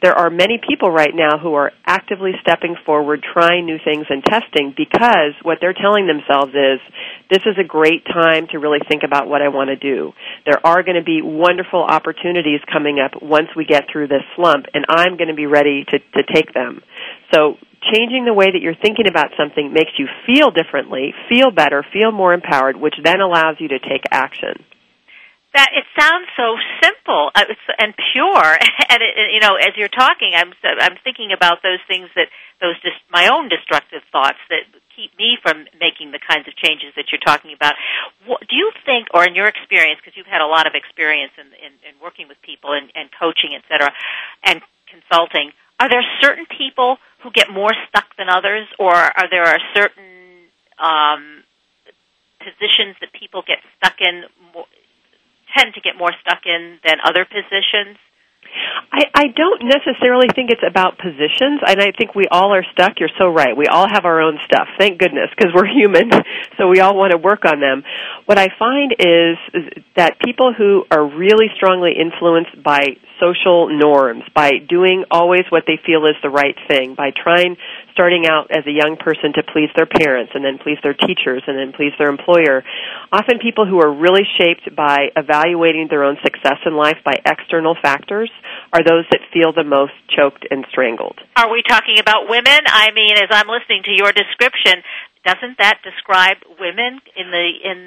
there 0.02 0.16
are 0.16 0.30
many 0.30 0.58
people 0.58 0.90
right 0.90 1.14
now 1.14 1.38
who 1.38 1.54
are 1.56 1.72
actively 1.86 2.32
stepping 2.42 2.76
forward, 2.86 3.26
trying 3.34 3.66
new 3.66 3.78
things 3.84 4.06
and 4.10 4.24
testing 4.24 4.74
because 4.76 5.36
what 5.44 5.58
they're 5.60 5.76
telling 5.76 6.08
themselves 6.08 6.54
is, 6.56 6.80
this 7.30 7.44
is 7.46 7.58
a 7.60 7.68
great 7.68 8.06
time 8.06 8.48
to 8.52 8.60
really 8.60 8.80
think 8.88 9.04
about 9.04 9.28
what 9.28 9.42
I 9.42 9.50
want 9.50 9.70
to 9.70 9.76
do. 9.76 10.14
There 10.46 10.66
are 10.66 10.82
going 10.84 10.98
to 10.98 11.04
be 11.04 11.22
wonderful 11.22 11.84
opportunities 11.84 12.62
coming 12.72 13.00
up 13.00 13.22
once 13.22 13.48
we 13.56 13.66
get 13.66 13.86
through 13.92 14.08
this 14.08 14.24
slump 14.36 14.66
and 14.74 14.86
I'm 14.88 15.18
going 15.18 15.30
to 15.30 15.36
be 15.36 15.46
ready 15.46 15.86
to, 15.92 16.00
to 16.00 16.34
take 16.34 16.54
them. 16.54 16.82
So 17.34 17.58
changing 17.82 18.26
the 18.26 18.34
way 18.34 18.52
that 18.52 18.62
you're 18.62 18.78
thinking 18.78 19.08
about 19.10 19.34
something 19.38 19.74
makes 19.74 19.92
you 19.98 20.08
feel 20.26 20.52
differently, 20.52 21.14
feel 21.30 21.52
better, 21.52 21.86
feel 21.94 22.12
more 22.12 22.34
empowered, 22.34 22.78
which 22.78 22.96
then 23.04 23.22
allows 23.22 23.58
you 23.60 23.68
to 23.70 23.80
take 23.80 24.04
action. 24.12 24.64
That 25.54 25.68
it 25.76 25.84
sounds 26.00 26.32
so 26.38 26.56
simple 26.80 27.32
uh, 27.36 27.44
and 27.78 27.94
pure, 28.14 28.48
and 28.90 29.00
it, 29.04 29.36
you 29.36 29.42
know, 29.42 29.56
as 29.60 29.76
you're 29.76 29.92
talking, 29.92 30.32
I'm 30.34 30.54
I'm 30.64 30.96
thinking 31.04 31.34
about 31.36 31.60
those 31.62 31.84
things 31.88 32.08
that 32.16 32.32
those 32.62 32.80
just 32.80 33.04
my 33.12 33.28
own 33.28 33.50
destructive 33.50 34.00
thoughts 34.14 34.40
that 34.48 34.64
keep 34.96 35.12
me 35.18 35.36
from 35.42 35.66
making 35.80 36.12
the 36.12 36.20
kinds 36.22 36.48
of 36.48 36.56
changes 36.56 36.94
that 36.96 37.12
you're 37.12 37.24
talking 37.24 37.52
about. 37.52 37.74
What, 38.28 38.48
do 38.48 38.56
you 38.56 38.72
think, 38.86 39.08
or 39.14 39.26
in 39.26 39.36
your 39.36 39.48
experience, 39.48 40.00
because 40.00 40.16
you've 40.16 40.30
had 40.30 40.42
a 40.42 40.48
lot 40.48 40.68
of 40.68 40.74
experience 40.76 41.32
in, 41.40 41.48
in, 41.58 41.74
in 41.84 41.94
working 42.04 42.28
with 42.28 42.38
people 42.44 42.72
and, 42.72 42.92
and 42.94 43.10
coaching, 43.12 43.58
et 43.58 43.64
cetera, 43.68 43.92
and 44.44 44.62
consulting, 44.88 45.52
are 45.82 45.90
there 45.90 46.06
certain 46.22 46.46
people 46.46 46.98
who 47.24 47.32
get 47.32 47.50
more 47.50 47.74
stuck 47.90 48.06
than 48.18 48.30
others, 48.30 48.68
or 48.78 48.94
are 48.94 49.30
there 49.30 49.50
certain 49.74 50.46
um, 50.78 51.42
positions 52.38 53.02
that 53.02 53.10
people 53.18 53.42
get 53.42 53.58
stuck 53.78 53.98
in, 54.00 54.30
more, 54.54 54.70
tend 55.58 55.74
to 55.74 55.82
get 55.82 55.98
more 55.98 56.14
stuck 56.22 56.46
in 56.46 56.78
than 56.86 56.98
other 57.04 57.26
positions? 57.26 57.98
I, 58.92 59.06
I 59.16 59.26
don't 59.34 59.64
necessarily 59.64 60.28
think 60.36 60.52
it's 60.52 60.62
about 60.62 61.00
positions, 61.00 61.66
and 61.66 61.82
I 61.82 61.94
think 61.98 62.14
we 62.14 62.26
all 62.30 62.54
are 62.54 62.66
stuck. 62.74 63.00
You're 63.00 63.14
so 63.18 63.30
right. 63.30 63.58
We 63.58 63.66
all 63.66 63.88
have 63.90 64.06
our 64.06 64.22
own 64.22 64.38
stuff. 64.46 64.68
Thank 64.78 65.00
goodness, 65.00 65.30
because 65.36 65.52
we're 65.56 65.66
human, 65.74 66.12
so 66.58 66.68
we 66.68 66.80
all 66.80 66.96
want 66.96 67.12
to 67.12 67.18
work 67.18 67.46
on 67.46 67.60
them. 67.60 67.82
What 68.26 68.38
I 68.38 68.50
find 68.60 68.94
is, 69.00 69.38
is 69.54 69.84
that 69.96 70.20
people 70.24 70.54
who 70.54 70.84
are 70.92 71.06
really 71.06 71.48
strongly 71.56 71.94
influenced 71.98 72.62
by 72.62 73.02
social 73.22 73.70
norms, 73.70 74.24
by 74.34 74.58
doing 74.68 75.06
always 75.12 75.46
what 75.50 75.64
they 75.68 75.78
feel 75.86 76.06
is 76.06 76.18
the 76.24 76.30
right 76.30 76.58
thing, 76.68 76.96
by 76.96 77.12
trying 77.14 77.56
starting 77.94 78.26
out 78.26 78.50
as 78.50 78.66
a 78.66 78.72
young 78.72 78.98
person 78.98 79.32
to 79.36 79.44
please 79.54 79.70
their 79.76 79.86
parents 79.86 80.32
and 80.34 80.44
then 80.44 80.58
please 80.58 80.80
their 80.82 80.96
teachers 80.96 81.44
and 81.46 81.54
then 81.58 81.72
please 81.72 81.94
their 82.00 82.10
employer. 82.10 82.64
Often 83.12 83.40
people 83.40 83.68
who 83.68 83.80
are 83.80 83.94
really 83.94 84.26
shaped 84.40 84.74
by 84.76 85.14
evaluating 85.16 85.88
their 85.90 86.04
own 86.04 86.18
success 86.24 86.58
in 86.66 86.74
life 86.76 86.98
by 87.06 87.14
external 87.26 87.76
factors 87.82 88.32
are 88.74 88.82
those 88.84 89.06
that 89.12 89.22
feel 89.32 89.54
the 89.54 89.64
most 89.68 89.94
choked 90.10 90.48
and 90.50 90.66
strangled. 90.72 91.20
Are 91.36 91.52
we 91.52 91.62
talking 91.68 92.00
about 92.00 92.28
women? 92.28 92.60
I 92.66 92.90
mean, 92.96 93.14
as 93.22 93.30
I'm 93.30 93.48
listening 93.48 93.84
to 93.86 93.92
your 93.92 94.12
description, 94.12 94.82
doesn't 95.26 95.60
that 95.60 95.80
describe 95.84 96.38
women 96.60 97.00
in 97.16 97.30
the 97.30 97.46
in 97.64 97.78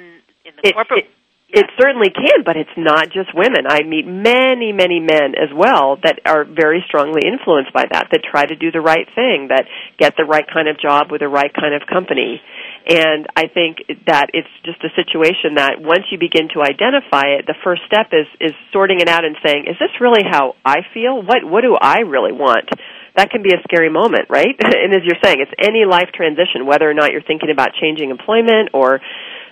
in 0.45 0.53
the 0.61 0.69
It- 0.69 0.75
corporate? 0.75 1.05
it- 1.05 1.11
It 1.47 1.69
certainly 1.79 2.09
can, 2.09 2.41
but 2.43 2.57
it's 2.57 2.73
not 2.75 3.13
just 3.13 3.29
women. 3.37 3.69
I 3.69 3.85
meet 3.85 4.07
many, 4.09 4.73
many 4.73 4.99
men 4.99 5.37
as 5.37 5.53
well 5.53 6.01
that 6.01 6.17
are 6.25 6.43
very 6.43 6.83
strongly 6.89 7.21
influenced 7.21 7.71
by 7.71 7.85
that, 7.85 8.09
that 8.11 8.25
try 8.25 8.45
to 8.45 8.55
do 8.55 8.71
the 8.73 8.81
right 8.81 9.05
thing, 9.13 9.53
that 9.53 9.69
get 9.99 10.17
the 10.17 10.25
right 10.25 10.45
kind 10.51 10.67
of 10.67 10.81
job 10.81 11.13
with 11.13 11.21
the 11.21 11.29
right 11.29 11.53
kind 11.53 11.77
of 11.77 11.85
company. 11.85 12.41
And 12.89 13.29
I 13.37 13.45
think 13.45 13.77
that 14.09 14.33
it's 14.33 14.49
just 14.65 14.81
a 14.81 14.89
situation 14.97 15.61
that 15.61 15.77
once 15.77 16.09
you 16.09 16.17
begin 16.17 16.49
to 16.57 16.65
identify 16.65 17.37
it, 17.37 17.45
the 17.45 17.57
first 17.63 17.85
step 17.85 18.09
is, 18.09 18.25
is 18.41 18.53
sorting 18.73 18.99
it 18.99 19.07
out 19.07 19.23
and 19.23 19.37
saying, 19.45 19.69
is 19.69 19.77
this 19.77 19.93
really 20.01 20.25
how 20.25 20.57
I 20.65 20.81
feel? 20.97 21.21
What, 21.21 21.45
what 21.45 21.61
do 21.61 21.77
I 21.77 22.09
really 22.09 22.33
want? 22.33 22.73
That 23.15 23.29
can 23.29 23.43
be 23.45 23.53
a 23.53 23.61
scary 23.63 23.89
moment, 23.89 24.33
right? 24.33 24.53
and 24.59 24.93
as 24.97 25.05
you're 25.05 25.21
saying, 25.23 25.45
it's 25.45 25.53
any 25.61 25.85
life 25.85 26.09
transition, 26.09 26.65
whether 26.65 26.89
or 26.89 26.93
not 26.93 27.13
you're 27.13 27.25
thinking 27.25 27.53
about 27.53 27.77
changing 27.79 28.09
employment 28.09 28.73
or 28.73 28.99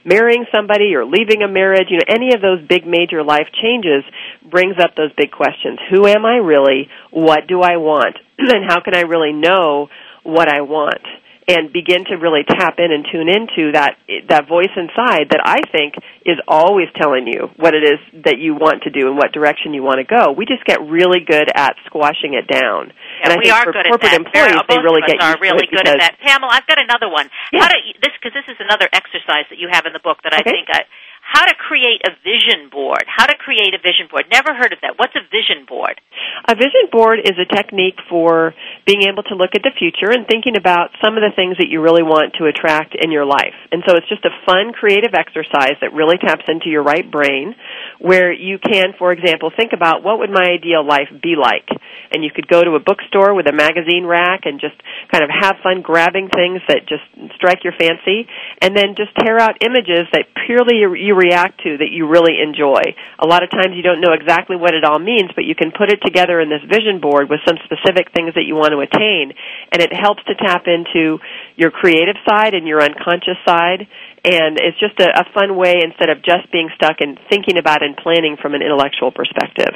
marrying 0.06 0.46
somebody 0.54 0.96
or 0.96 1.06
leaving 1.06 1.42
a 1.42 1.48
marriage, 1.48 1.88
you 1.90 1.98
know, 1.98 2.08
any 2.08 2.34
of 2.34 2.42
those 2.42 2.66
big 2.68 2.86
major 2.86 3.24
life 3.24 3.48
changes 3.62 4.04
brings 4.50 4.76
up 4.80 4.96
those 4.96 5.12
big 5.18 5.32
questions. 5.32 5.80
Who 5.92 6.08
am 6.08 6.26
I 6.26 6.38
really? 6.38 6.90
What 7.12 7.48
do 7.48 7.62
I 7.62 7.78
want? 7.78 8.18
and 8.38 8.66
how 8.68 8.82
can 8.82 8.96
I 8.96 9.02
really 9.02 9.34
know 9.34 9.90
what 10.24 10.48
I 10.48 10.62
want? 10.62 11.04
And 11.44 11.74
begin 11.76 12.08
to 12.08 12.16
really 12.16 12.48
tap 12.48 12.80
in 12.80 12.88
and 12.88 13.04
tune 13.12 13.28
into 13.28 13.76
that 13.76 14.00
that 14.32 14.48
voice 14.48 14.72
inside 14.80 15.28
that 15.36 15.44
I 15.44 15.60
think 15.76 16.00
is 16.24 16.40
always 16.48 16.88
telling 16.96 17.28
you 17.28 17.52
what 17.60 17.76
it 17.76 17.84
is 17.84 18.00
that 18.24 18.40
you 18.40 18.56
want 18.56 18.88
to 18.88 18.90
do 18.96 19.12
and 19.12 19.20
what 19.20 19.36
direction 19.36 19.76
you 19.76 19.84
want 19.84 20.00
to 20.00 20.08
go. 20.08 20.32
We 20.32 20.48
just 20.48 20.64
get 20.64 20.80
really 20.80 21.20
good 21.20 21.52
at 21.52 21.76
squashing 21.84 22.32
it 22.32 22.48
down. 22.48 22.96
Yeah, 22.96 23.28
and 23.28 23.30
I 23.34 23.36
we 23.36 23.52
think 23.52 23.60
are 23.60 23.66
for 23.68 23.76
good 23.76 23.84
at 23.84 23.92
corporate 23.92 24.12
that. 24.16 24.24
employees, 24.24 24.56
Very- 24.56 24.56
they 24.56 24.76
both 24.80 24.88
really 24.88 25.04
of 25.04 25.12
us 25.12 25.12
get 25.12 25.20
are 25.20 25.36
really 25.44 25.68
good 25.68 25.84
at 25.84 26.00
that. 26.00 26.16
Pamela, 26.24 26.48
I've 26.56 26.68
got 26.68 26.80
another 26.80 27.12
one. 27.12 27.28
Yeah. 27.52 27.60
How 27.60 27.68
do 27.68 27.78
you, 27.84 27.92
this 28.00 28.16
because 28.16 28.32
this 28.32 28.48
is 28.48 28.56
another 28.64 28.88
exercise 28.96 29.44
that 29.52 29.60
you 29.60 29.68
have 29.68 29.84
in 29.84 29.92
the 29.92 30.00
book 30.00 30.24
that 30.24 30.32
I 30.32 30.48
think 30.48 30.72
I, 30.72 30.88
how 31.34 31.50
to 31.50 31.56
create 31.58 32.06
a 32.06 32.14
vision 32.22 32.70
board. 32.70 33.10
How 33.10 33.26
to 33.26 33.34
create 33.34 33.74
a 33.74 33.82
vision 33.82 34.06
board. 34.06 34.30
Never 34.30 34.54
heard 34.54 34.70
of 34.70 34.78
that. 34.86 35.02
What's 35.02 35.18
a 35.18 35.26
vision 35.34 35.66
board? 35.66 35.98
A 36.46 36.54
vision 36.54 36.94
board 36.94 37.26
is 37.26 37.34
a 37.42 37.50
technique 37.50 37.98
for 38.06 38.54
being 38.86 39.10
able 39.10 39.26
to 39.26 39.34
look 39.34 39.58
at 39.58 39.66
the 39.66 39.74
future 39.74 40.14
and 40.14 40.30
thinking 40.30 40.54
about 40.54 40.94
some 41.02 41.18
of 41.18 41.26
the 41.26 41.34
things 41.34 41.58
that 41.58 41.74
you 41.74 41.82
really 41.82 42.06
want 42.06 42.38
to 42.38 42.46
attract 42.46 42.94
in 42.94 43.10
your 43.10 43.26
life. 43.26 43.58
And 43.74 43.82
so 43.82 43.98
it's 43.98 44.06
just 44.06 44.22
a 44.30 44.34
fun, 44.46 44.78
creative 44.78 45.18
exercise 45.18 45.74
that 45.82 45.90
really 45.98 46.22
taps 46.22 46.46
into 46.46 46.70
your 46.70 46.86
right 46.86 47.10
brain 47.10 47.58
where 47.98 48.30
you 48.30 48.62
can, 48.62 48.94
for 49.02 49.10
example, 49.10 49.50
think 49.50 49.74
about 49.74 50.06
what 50.06 50.22
would 50.22 50.30
my 50.30 50.54
ideal 50.54 50.86
life 50.86 51.10
be 51.18 51.34
like. 51.34 51.66
And 52.14 52.22
you 52.22 52.30
could 52.30 52.46
go 52.46 52.62
to 52.62 52.78
a 52.78 52.82
bookstore 52.84 53.34
with 53.34 53.50
a 53.50 53.56
magazine 53.58 54.06
rack 54.06 54.46
and 54.46 54.62
just 54.62 54.78
kind 55.10 55.26
of 55.26 55.34
have 55.34 55.58
fun 55.66 55.82
grabbing 55.82 56.30
things 56.30 56.62
that 56.70 56.86
just 56.86 57.10
strike 57.34 57.66
your 57.66 57.74
fancy 57.74 58.30
and 58.62 58.78
then 58.78 58.94
just 58.94 59.18
tear 59.18 59.42
out 59.42 59.58
images 59.66 60.06
that 60.14 60.30
purely 60.46 60.78
you, 60.78 60.94
you 60.94 61.23
react 61.24 61.64
to 61.64 61.80
that 61.80 61.96
you 61.96 62.04
really 62.12 62.44
enjoy. 62.44 62.84
A 63.20 63.28
lot 63.28 63.44
of 63.44 63.50
times 63.50 63.80
you 63.80 63.82
don't 63.88 64.04
know 64.04 64.12
exactly 64.12 64.60
what 64.60 64.76
it 64.76 64.84
all 64.84 65.00
means, 65.00 65.32
but 65.32 65.48
you 65.48 65.56
can 65.56 65.72
put 65.72 65.88
it 65.88 66.04
together 66.04 66.44
in 66.44 66.52
this 66.52 66.64
vision 66.68 67.00
board 67.00 67.32
with 67.32 67.40
some 67.48 67.56
specific 67.64 68.12
things 68.12 68.36
that 68.36 68.44
you 68.44 68.60
want 68.60 68.76
to 68.76 68.84
attain, 68.84 69.32
and 69.72 69.80
it 69.80 69.96
helps 69.96 70.20
to 70.28 70.36
tap 70.36 70.68
into 70.68 71.24
your 71.56 71.72
creative 71.72 72.20
side 72.28 72.52
and 72.52 72.68
your 72.68 72.84
unconscious 72.84 73.40
side. 73.48 73.88
And 74.28 74.60
it's 74.60 74.80
just 74.80 75.00
a, 75.00 75.08
a 75.08 75.26
fun 75.32 75.56
way 75.56 75.80
instead 75.80 76.12
of 76.12 76.20
just 76.24 76.52
being 76.52 76.68
stuck 76.76 77.00
and 77.00 77.16
thinking 77.32 77.56
about 77.56 77.84
and 77.84 77.96
planning 77.96 78.36
from 78.36 78.56
an 78.56 78.62
intellectual 78.62 79.12
perspective. 79.12 79.72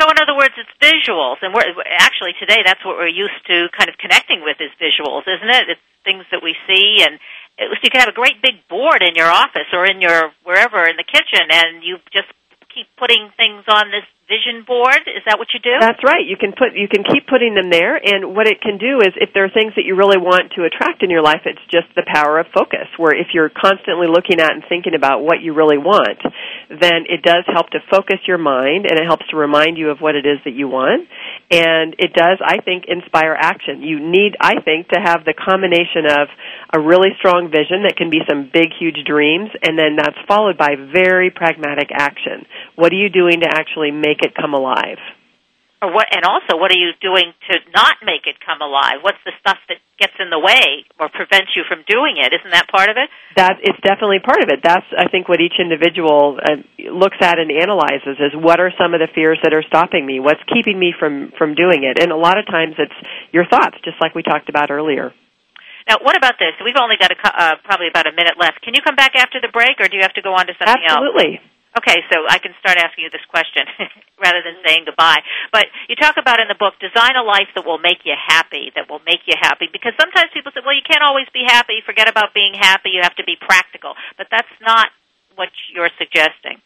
So 0.00 0.10
in 0.10 0.18
other 0.18 0.34
words, 0.34 0.54
it's 0.58 0.74
visuals, 0.82 1.38
and 1.42 1.54
we're 1.54 1.62
actually 1.94 2.34
today 2.40 2.66
that's 2.66 2.82
what 2.82 2.98
we're 2.98 3.12
used 3.12 3.38
to 3.46 3.70
kind 3.70 3.86
of 3.86 3.94
connecting 4.02 4.42
with 4.42 4.58
is 4.58 4.74
visuals, 4.80 5.22
isn't 5.30 5.46
it? 5.46 5.78
It's 5.78 5.84
things 6.02 6.26
that 6.34 6.42
we 6.42 6.58
see, 6.66 7.06
and 7.06 7.22
it, 7.58 7.78
you 7.82 7.90
can 7.90 8.00
have 8.00 8.08
a 8.08 8.16
great 8.16 8.40
big 8.42 8.66
board 8.68 9.02
in 9.02 9.14
your 9.14 9.28
office 9.28 9.68
or 9.72 9.84
in 9.86 10.00
your 10.00 10.32
wherever 10.44 10.84
in 10.86 10.96
the 10.96 11.04
kitchen, 11.04 11.46
and 11.50 11.82
you 11.82 11.98
just 12.12 12.28
keep 12.74 12.86
putting 12.96 13.30
things 13.36 13.64
on 13.68 13.90
this 13.90 14.06
vision 14.32 14.64
board. 14.64 15.04
Is 15.04 15.20
that 15.28 15.36
what 15.36 15.52
you 15.52 15.60
do? 15.60 15.76
That's 15.76 16.00
right. 16.00 16.24
You 16.24 16.40
can 16.40 16.56
put 16.56 16.72
you 16.72 16.88
can 16.88 17.04
keep 17.04 17.28
putting 17.28 17.52
them 17.52 17.68
there 17.68 18.00
and 18.00 18.32
what 18.32 18.48
it 18.48 18.64
can 18.64 18.80
do 18.80 19.04
is 19.04 19.12
if 19.20 19.36
there 19.36 19.44
are 19.44 19.52
things 19.52 19.76
that 19.76 19.84
you 19.84 19.92
really 19.92 20.16
want 20.16 20.56
to 20.56 20.64
attract 20.64 21.04
in 21.04 21.12
your 21.12 21.20
life, 21.20 21.44
it's 21.44 21.60
just 21.68 21.92
the 21.92 22.08
power 22.08 22.40
of 22.40 22.48
focus. 22.56 22.88
Where 22.96 23.12
if 23.12 23.36
you're 23.36 23.52
constantly 23.52 24.08
looking 24.08 24.40
at 24.40 24.56
and 24.56 24.64
thinking 24.64 24.96
about 24.96 25.20
what 25.20 25.44
you 25.44 25.52
really 25.52 25.76
want, 25.76 26.24
then 26.72 27.04
it 27.12 27.20
does 27.20 27.44
help 27.52 27.68
to 27.76 27.84
focus 27.92 28.24
your 28.24 28.40
mind 28.40 28.88
and 28.88 28.96
it 28.96 29.04
helps 29.04 29.28
to 29.28 29.36
remind 29.36 29.76
you 29.76 29.92
of 29.92 30.00
what 30.00 30.16
it 30.16 30.24
is 30.24 30.40
that 30.48 30.56
you 30.56 30.68
want. 30.68 31.04
And 31.52 31.92
it 32.00 32.16
does, 32.16 32.40
I 32.40 32.64
think, 32.64 32.88
inspire 32.88 33.36
action. 33.36 33.84
You 33.84 34.00
need, 34.00 34.40
I 34.40 34.56
think, 34.64 34.88
to 34.88 35.00
have 35.00 35.28
the 35.28 35.36
combination 35.36 36.08
of 36.08 36.32
a 36.72 36.80
really 36.80 37.12
strong 37.20 37.52
vision 37.52 37.84
that 37.84 38.00
can 38.00 38.08
be 38.08 38.24
some 38.24 38.48
big, 38.48 38.72
huge 38.80 39.04
dreams, 39.04 39.52
and 39.60 39.76
then 39.76 40.00
that's 40.00 40.16
followed 40.24 40.56
by 40.56 40.80
very 40.80 41.28
pragmatic 41.28 41.92
action. 41.92 42.48
What 42.80 42.92
are 42.92 42.96
you 42.96 43.12
doing 43.12 43.44
to 43.44 43.48
actually 43.52 43.92
make 43.92 44.21
it 44.22 44.34
come 44.34 44.54
alive? 44.54 44.98
Or 45.82 45.90
what? 45.90 46.06
And 46.14 46.22
also, 46.22 46.54
what 46.54 46.70
are 46.70 46.78
you 46.78 46.94
doing 47.02 47.34
to 47.50 47.54
not 47.74 47.98
make 48.06 48.30
it 48.30 48.38
come 48.38 48.62
alive? 48.62 49.02
What's 49.02 49.18
the 49.26 49.34
stuff 49.42 49.58
that 49.66 49.82
gets 49.98 50.14
in 50.22 50.30
the 50.30 50.38
way 50.38 50.86
or 51.02 51.10
prevents 51.10 51.58
you 51.58 51.66
from 51.66 51.82
doing 51.90 52.22
it? 52.22 52.30
Isn't 52.30 52.54
that 52.54 52.70
part 52.70 52.86
of 52.86 52.94
it? 52.94 53.10
That 53.34 53.58
it's 53.58 53.82
definitely 53.82 54.22
part 54.22 54.46
of 54.46 54.48
it. 54.54 54.62
That's 54.62 54.86
I 54.94 55.10
think 55.10 55.26
what 55.26 55.42
each 55.42 55.58
individual 55.58 56.38
uh, 56.38 56.62
looks 56.86 57.18
at 57.18 57.42
and 57.42 57.50
analyzes 57.50 58.14
is 58.22 58.30
what 58.38 58.62
are 58.62 58.70
some 58.78 58.94
of 58.94 59.02
the 59.02 59.10
fears 59.10 59.42
that 59.42 59.50
are 59.50 59.66
stopping 59.66 60.06
me? 60.06 60.22
What's 60.22 60.42
keeping 60.54 60.78
me 60.78 60.94
from 60.94 61.34
from 61.34 61.58
doing 61.58 61.82
it? 61.82 61.98
And 61.98 62.14
a 62.14 62.20
lot 62.20 62.38
of 62.38 62.46
times 62.46 62.78
it's 62.78 62.94
your 63.34 63.50
thoughts, 63.50 63.74
just 63.82 63.98
like 63.98 64.14
we 64.14 64.22
talked 64.22 64.46
about 64.46 64.70
earlier. 64.70 65.10
Now, 65.90 65.98
what 65.98 66.14
about 66.14 66.38
this? 66.38 66.54
We've 66.62 66.78
only 66.78 66.94
got 66.94 67.10
a, 67.10 67.18
uh, 67.18 67.58
probably 67.66 67.90
about 67.90 68.06
a 68.06 68.14
minute 68.14 68.38
left. 68.38 68.62
Can 68.62 68.74
you 68.74 68.82
come 68.86 68.94
back 68.94 69.18
after 69.18 69.42
the 69.42 69.50
break, 69.50 69.82
or 69.82 69.90
do 69.90 69.98
you 69.98 70.02
have 70.06 70.14
to 70.14 70.22
go 70.22 70.30
on 70.30 70.46
to 70.46 70.54
something 70.54 70.78
else? 70.86 71.02
Absolutely. 71.02 71.42
Okay, 71.72 72.04
so 72.12 72.28
I 72.28 72.36
can 72.36 72.52
start 72.60 72.76
asking 72.76 73.08
you 73.08 73.10
this 73.10 73.24
question 73.32 73.64
rather 74.20 74.44
than 74.44 74.60
saying 74.60 74.84
goodbye. 74.84 75.24
But 75.56 75.72
you 75.88 75.96
talk 75.96 76.20
about 76.20 76.36
in 76.36 76.48
the 76.52 76.58
book, 76.58 76.76
design 76.76 77.16
a 77.16 77.24
life 77.24 77.48
that 77.56 77.64
will 77.64 77.80
make 77.80 78.04
you 78.04 78.12
happy, 78.12 78.68
that 78.76 78.92
will 78.92 79.00
make 79.08 79.24
you 79.24 79.32
happy. 79.40 79.72
Because 79.72 79.96
sometimes 79.96 80.28
people 80.36 80.52
say, 80.52 80.60
well, 80.60 80.76
you 80.76 80.84
can't 80.84 81.00
always 81.00 81.28
be 81.32 81.48
happy. 81.48 81.80
Forget 81.80 82.12
about 82.12 82.36
being 82.36 82.52
happy. 82.52 82.92
You 82.92 83.00
have 83.00 83.16
to 83.16 83.24
be 83.24 83.40
practical. 83.40 83.96
But 84.20 84.28
that's 84.28 84.52
not 84.60 84.92
what 85.34 85.48
you're 85.72 85.92
suggesting. 85.96 86.60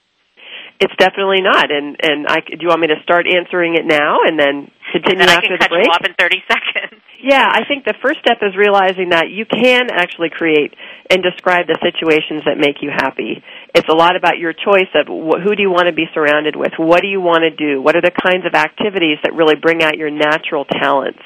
It's 0.81 0.95
definitely 0.99 1.41
not. 1.41 1.71
And 1.73 1.97
and 2.03 2.27
I 2.27 2.41
do 2.41 2.59
you 2.61 2.69
want 2.69 2.81
me 2.81 2.89
to 2.89 3.01
start 3.03 3.27
answering 3.27 3.75
it 3.75 3.87
now 3.87 4.19
and 4.27 4.39
then 4.39 4.69
and 5.05 5.05
continue 5.05 5.19
then 5.27 5.29
I 5.29 5.41
after 5.41 5.49
can 5.49 5.57
the 5.57 5.59
cut 5.59 5.71
break? 5.71 5.87
you 5.87 5.91
off 5.93 6.05
in 6.05 6.15
30 6.19 6.43
seconds. 6.49 7.03
Yeah, 7.19 7.43
I 7.43 7.65
think 7.67 7.85
the 7.85 7.97
first 8.05 8.21
step 8.21 8.39
is 8.45 8.55
realizing 8.55 9.09
that 9.11 9.33
you 9.33 9.47
can 9.49 9.89
actually 9.91 10.29
create 10.31 10.75
and 11.11 11.25
describe 11.25 11.67
the 11.67 11.75
situations 11.83 12.45
that 12.45 12.61
make 12.61 12.85
you 12.85 12.91
happy. 12.93 13.43
It's 13.75 13.89
a 13.89 13.97
lot 13.97 14.15
about 14.15 14.37
your 14.39 14.53
choice 14.53 14.93
of 14.95 15.09
wh- 15.09 15.41
who 15.43 15.57
do 15.57 15.63
you 15.65 15.73
want 15.73 15.89
to 15.89 15.97
be 15.97 16.05
surrounded 16.13 16.55
with? 16.55 16.77
What 16.77 17.01
do 17.01 17.09
you 17.09 17.19
want 17.21 17.43
to 17.49 17.51
do? 17.51 17.81
What 17.81 17.97
are 17.97 18.05
the 18.05 18.13
kinds 18.13 18.45
of 18.47 18.55
activities 18.55 19.17
that 19.25 19.33
really 19.33 19.57
bring 19.57 19.83
out 19.83 19.97
your 19.97 20.11
natural 20.13 20.67
talents? 20.67 21.19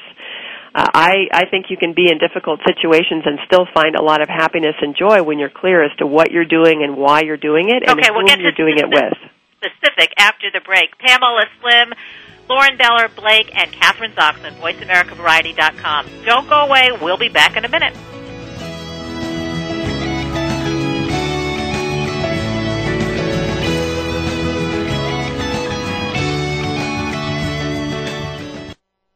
Uh, 0.73 0.87
I, 0.93 1.27
I 1.33 1.45
think 1.51 1.65
you 1.69 1.75
can 1.75 1.93
be 1.93 2.07
in 2.09 2.17
difficult 2.17 2.61
situations 2.65 3.23
and 3.25 3.39
still 3.45 3.67
find 3.73 3.95
a 3.95 4.01
lot 4.01 4.21
of 4.21 4.29
happiness 4.29 4.75
and 4.81 4.95
joy 4.95 5.21
when 5.21 5.37
you're 5.37 5.51
clear 5.51 5.83
as 5.83 5.91
to 5.97 6.07
what 6.07 6.31
you're 6.31 6.45
doing 6.45 6.81
and 6.83 6.95
why 6.95 7.21
you're 7.23 7.35
doing 7.35 7.67
it 7.67 7.83
and 7.83 7.99
Okay, 7.99 8.07
whom 8.07 8.23
we'll 8.23 8.39
you're 8.39 8.55
doing 8.55 8.77
it 8.77 8.87
with. 8.87 9.17
Specific 9.59 10.13
after 10.17 10.47
the 10.51 10.61
break. 10.61 10.97
Pamela 10.97 11.43
Slim, 11.59 11.93
Lauren 12.49 12.77
Beller 12.77 13.09
Blake, 13.09 13.51
and 13.53 13.71
Kathryn 13.71 14.13
Zoxman, 14.15 14.53
VoiceAmericaVariety.com. 14.63 16.07
Don't 16.25 16.47
go 16.47 16.61
away. 16.65 16.89
We'll 17.01 17.17
be 17.17 17.29
back 17.29 17.57
in 17.57 17.65
a 17.65 17.69
minute. 17.69 17.93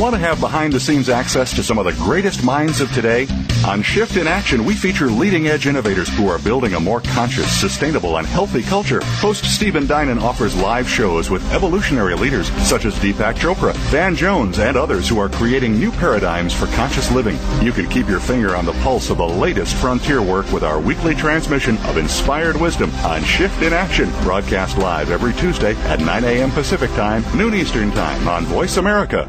Want 0.00 0.14
to 0.14 0.18
have 0.18 0.40
behind 0.40 0.72
the 0.72 0.80
scenes 0.80 1.10
access 1.10 1.54
to 1.54 1.62
some 1.62 1.78
of 1.78 1.84
the 1.84 1.92
greatest 1.92 2.42
minds 2.42 2.80
of 2.80 2.90
today? 2.94 3.28
On 3.66 3.82
Shift 3.82 4.16
in 4.16 4.26
Action, 4.26 4.64
we 4.64 4.74
feature 4.74 5.08
leading 5.08 5.48
edge 5.48 5.66
innovators 5.66 6.08
who 6.08 6.26
are 6.26 6.38
building 6.38 6.72
a 6.72 6.80
more 6.80 7.02
conscious, 7.02 7.52
sustainable, 7.60 8.16
and 8.16 8.26
healthy 8.26 8.62
culture. 8.62 9.02
Host 9.04 9.44
Stephen 9.44 9.86
Dinan 9.86 10.18
offers 10.18 10.56
live 10.56 10.88
shows 10.88 11.28
with 11.28 11.52
evolutionary 11.52 12.14
leaders 12.14 12.50
such 12.66 12.86
as 12.86 12.94
Deepak 12.94 13.34
Chopra, 13.34 13.74
Van 13.90 14.16
Jones, 14.16 14.58
and 14.58 14.74
others 14.74 15.06
who 15.06 15.18
are 15.18 15.28
creating 15.28 15.78
new 15.78 15.92
paradigms 15.92 16.54
for 16.54 16.64
conscious 16.68 17.12
living. 17.12 17.38
You 17.60 17.72
can 17.72 17.86
keep 17.86 18.08
your 18.08 18.20
finger 18.20 18.56
on 18.56 18.64
the 18.64 18.72
pulse 18.80 19.10
of 19.10 19.18
the 19.18 19.28
latest 19.28 19.76
frontier 19.76 20.22
work 20.22 20.50
with 20.50 20.64
our 20.64 20.80
weekly 20.80 21.14
transmission 21.14 21.76
of 21.84 21.98
inspired 21.98 22.58
wisdom 22.58 22.90
on 23.04 23.22
Shift 23.22 23.60
in 23.60 23.74
Action, 23.74 24.10
broadcast 24.22 24.78
live 24.78 25.10
every 25.10 25.34
Tuesday 25.34 25.74
at 25.90 26.00
9 26.00 26.24
a.m. 26.24 26.50
Pacific 26.52 26.90
Time, 26.92 27.22
noon 27.36 27.52
Eastern 27.52 27.90
Time 27.90 28.26
on 28.28 28.46
Voice 28.46 28.78
America 28.78 29.28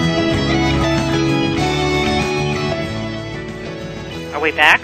Are 4.41 4.49
we 4.49 4.57
back? 4.57 4.81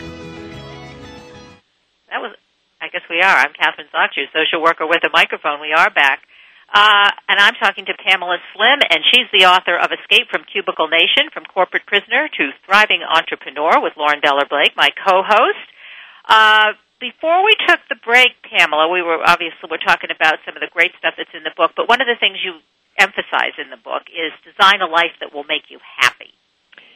That 2.13 2.21
was, 2.21 2.37
I 2.77 2.93
guess 2.93 3.01
we 3.09 3.25
are. 3.25 3.37
I'm 3.41 3.57
Kathryn 3.57 3.89
Zox, 3.89 4.13
social 4.29 4.61
worker 4.61 4.85
with 4.85 5.01
a 5.01 5.09
microphone. 5.09 5.57
We 5.57 5.73
are 5.73 5.89
back. 5.89 6.21
Uh, 6.69 7.09
and 7.25 7.41
I'm 7.41 7.57
talking 7.57 7.89
to 7.89 7.97
Pamela 7.97 8.37
Slim, 8.53 8.85
and 8.85 9.01
she's 9.09 9.25
the 9.33 9.49
author 9.49 9.73
of 9.73 9.89
Escape 9.89 10.29
from 10.29 10.45
Cubicle 10.45 10.93
Nation, 10.93 11.33
From 11.33 11.41
Corporate 11.49 11.89
Prisoner 11.89 12.29
to 12.37 12.53
Thriving 12.69 13.01
Entrepreneur 13.01 13.81
with 13.81 13.97
Lauren 13.97 14.21
Beller 14.21 14.45
Blake, 14.45 14.77
my 14.77 14.93
co-host. 14.93 15.65
Uh, 16.29 16.77
before 17.01 17.41
we 17.41 17.57
took 17.65 17.81
the 17.89 17.97
break, 18.05 18.37
Pamela, 18.45 18.93
we 18.93 19.01
were 19.01 19.25
obviously 19.25 19.73
we're 19.73 19.81
talking 19.81 20.13
about 20.13 20.37
some 20.45 20.53
of 20.53 20.61
the 20.61 20.69
great 20.69 20.93
stuff 21.01 21.17
that's 21.17 21.33
in 21.33 21.41
the 21.41 21.57
book, 21.57 21.73
but 21.73 21.89
one 21.89 21.97
of 21.97 22.05
the 22.05 22.19
things 22.21 22.37
you 22.45 22.61
emphasize 23.01 23.57
in 23.57 23.73
the 23.73 23.81
book 23.81 24.05
is 24.13 24.29
design 24.45 24.85
a 24.85 24.87
life 24.87 25.17
that 25.17 25.33
will 25.33 25.49
make 25.49 25.73
you 25.73 25.81
happy. 25.81 26.37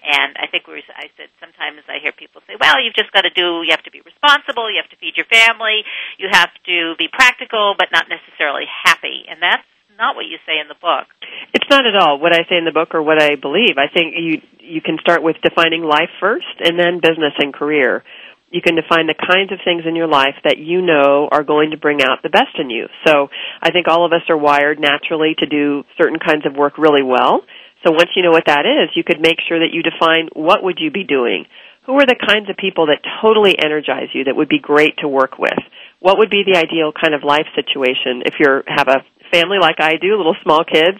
And 0.01 0.33
I 0.41 0.49
think 0.49 0.65
we 0.65 0.81
I 0.89 1.13
said 1.13 1.29
sometimes 1.37 1.85
I 1.85 2.01
hear 2.01 2.11
people 2.11 2.41
say, 2.49 2.57
well, 2.57 2.81
you've 2.81 2.97
just 2.97 3.13
got 3.13 3.21
to 3.21 3.29
do, 3.29 3.61
you 3.61 3.69
have 3.69 3.85
to 3.85 3.93
be 3.93 4.01
responsible, 4.01 4.65
you 4.65 4.81
have 4.81 4.89
to 4.89 4.97
feed 4.97 5.13
your 5.13 5.29
family, 5.29 5.85
you 6.17 6.27
have 6.31 6.49
to 6.65 6.97
be 6.97 7.05
practical, 7.05 7.75
but 7.77 7.93
not 7.93 8.09
necessarily 8.09 8.65
happy. 8.65 9.29
And 9.29 9.37
that's 9.41 9.65
not 10.01 10.15
what 10.15 10.25
you 10.25 10.41
say 10.49 10.57
in 10.57 10.67
the 10.67 10.79
book. 10.81 11.05
It's 11.53 11.69
not 11.69 11.85
at 11.85 11.93
all 11.93 12.17
what 12.17 12.33
I 12.33 12.49
say 12.49 12.57
in 12.57 12.65
the 12.65 12.73
book 12.73 12.97
or 12.97 13.03
what 13.05 13.21
I 13.21 13.37
believe. 13.37 13.77
I 13.77 13.93
think 13.93 14.17
you 14.17 14.41
you 14.57 14.81
can 14.81 14.97
start 15.01 15.21
with 15.21 15.37
defining 15.43 15.83
life 15.83 16.09
first 16.19 16.57
and 16.59 16.79
then 16.79 16.97
business 16.97 17.37
and 17.37 17.53
career. 17.53 18.03
You 18.49 18.61
can 18.61 18.75
define 18.75 19.07
the 19.07 19.15
kinds 19.15 19.53
of 19.53 19.59
things 19.63 19.83
in 19.87 19.95
your 19.95 20.07
life 20.07 20.35
that 20.43 20.57
you 20.57 20.81
know 20.81 21.29
are 21.31 21.43
going 21.43 21.71
to 21.71 21.77
bring 21.77 22.01
out 22.01 22.19
the 22.21 22.29
best 22.29 22.57
in 22.59 22.69
you. 22.69 22.87
So 23.05 23.29
I 23.61 23.71
think 23.71 23.87
all 23.87 24.05
of 24.05 24.11
us 24.11 24.27
are 24.29 24.37
wired 24.37 24.79
naturally 24.79 25.35
to 25.39 25.45
do 25.45 25.83
certain 26.01 26.19
kinds 26.19 26.45
of 26.45 26.55
work 26.55 26.77
really 26.77 27.03
well 27.03 27.45
so 27.83 27.91
once 27.91 28.09
you 28.15 28.23
know 28.23 28.31
what 28.31 28.45
that 28.45 28.65
is, 28.65 28.95
you 28.95 29.03
could 29.03 29.21
make 29.21 29.37
sure 29.47 29.59
that 29.59 29.73
you 29.73 29.81
define 29.81 30.29
what 30.33 30.63
would 30.63 30.77
you 30.79 30.91
be 30.91 31.03
doing. 31.03 31.45
Who 31.85 31.93
are 31.97 32.05
the 32.05 32.15
kinds 32.15 32.49
of 32.49 32.57
people 32.57 32.87
that 32.87 33.01
totally 33.21 33.57
energize 33.57 34.13
you 34.13 34.25
that 34.25 34.35
would 34.35 34.49
be 34.49 34.59
great 34.59 34.97
to 34.99 35.07
work 35.07 35.39
with? 35.39 35.57
What 35.99 36.19
would 36.19 36.29
be 36.29 36.43
the 36.45 36.57
ideal 36.57 36.93
kind 36.93 37.15
of 37.15 37.23
life 37.23 37.47
situation 37.55 38.21
if 38.25 38.35
you 38.39 38.61
have 38.67 38.87
a 38.87 39.01
family 39.31 39.57
like 39.59 39.79
I 39.79 39.95
do, 39.95 40.17
little 40.17 40.35
small 40.43 40.63
kids? 40.63 40.99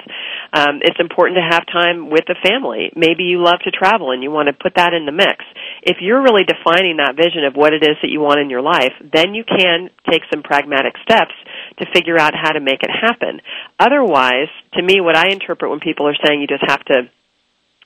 Um, 0.54 0.80
it's 0.82 1.00
important 1.00 1.38
to 1.40 1.46
have 1.48 1.64
time 1.68 2.10
with 2.10 2.26
the 2.28 2.36
family. 2.44 2.92
Maybe 2.96 3.24
you 3.24 3.44
love 3.44 3.60
to 3.64 3.72
travel 3.72 4.12
and 4.12 4.24
you 4.24 4.32
want 4.32 4.48
to 4.48 4.56
put 4.56 4.76
that 4.76 4.94
in 4.94 5.06
the 5.06 5.16
mix. 5.16 5.44
If 5.84 5.98
you're 6.02 6.24
really 6.24 6.44
defining 6.44 6.98
that 6.98 7.16
vision 7.16 7.46
of 7.46 7.56
what 7.56 7.74
it 7.74 7.84
is 7.84 7.96
that 8.02 8.12
you 8.12 8.20
want 8.20 8.40
in 8.40 8.50
your 8.50 8.62
life, 8.62 8.96
then 9.00 9.34
you 9.36 9.44
can 9.44 9.90
take 10.10 10.24
some 10.32 10.44
pragmatic 10.44 10.96
steps 11.04 11.36
to 11.80 11.86
figure 11.94 12.20
out 12.20 12.34
how 12.36 12.52
to 12.52 12.60
make 12.60 12.84
it 12.84 12.92
happen. 12.92 13.40
Otherwise, 13.80 14.52
to 14.74 14.82
me, 14.84 15.00
what 15.00 15.16
I 15.16 15.32
interpret 15.32 15.72
when 15.72 15.80
people 15.80 16.08
are 16.08 16.18
saying 16.20 16.42
you 16.42 16.48
just 16.48 16.68
have 16.68 16.84
to 16.92 17.12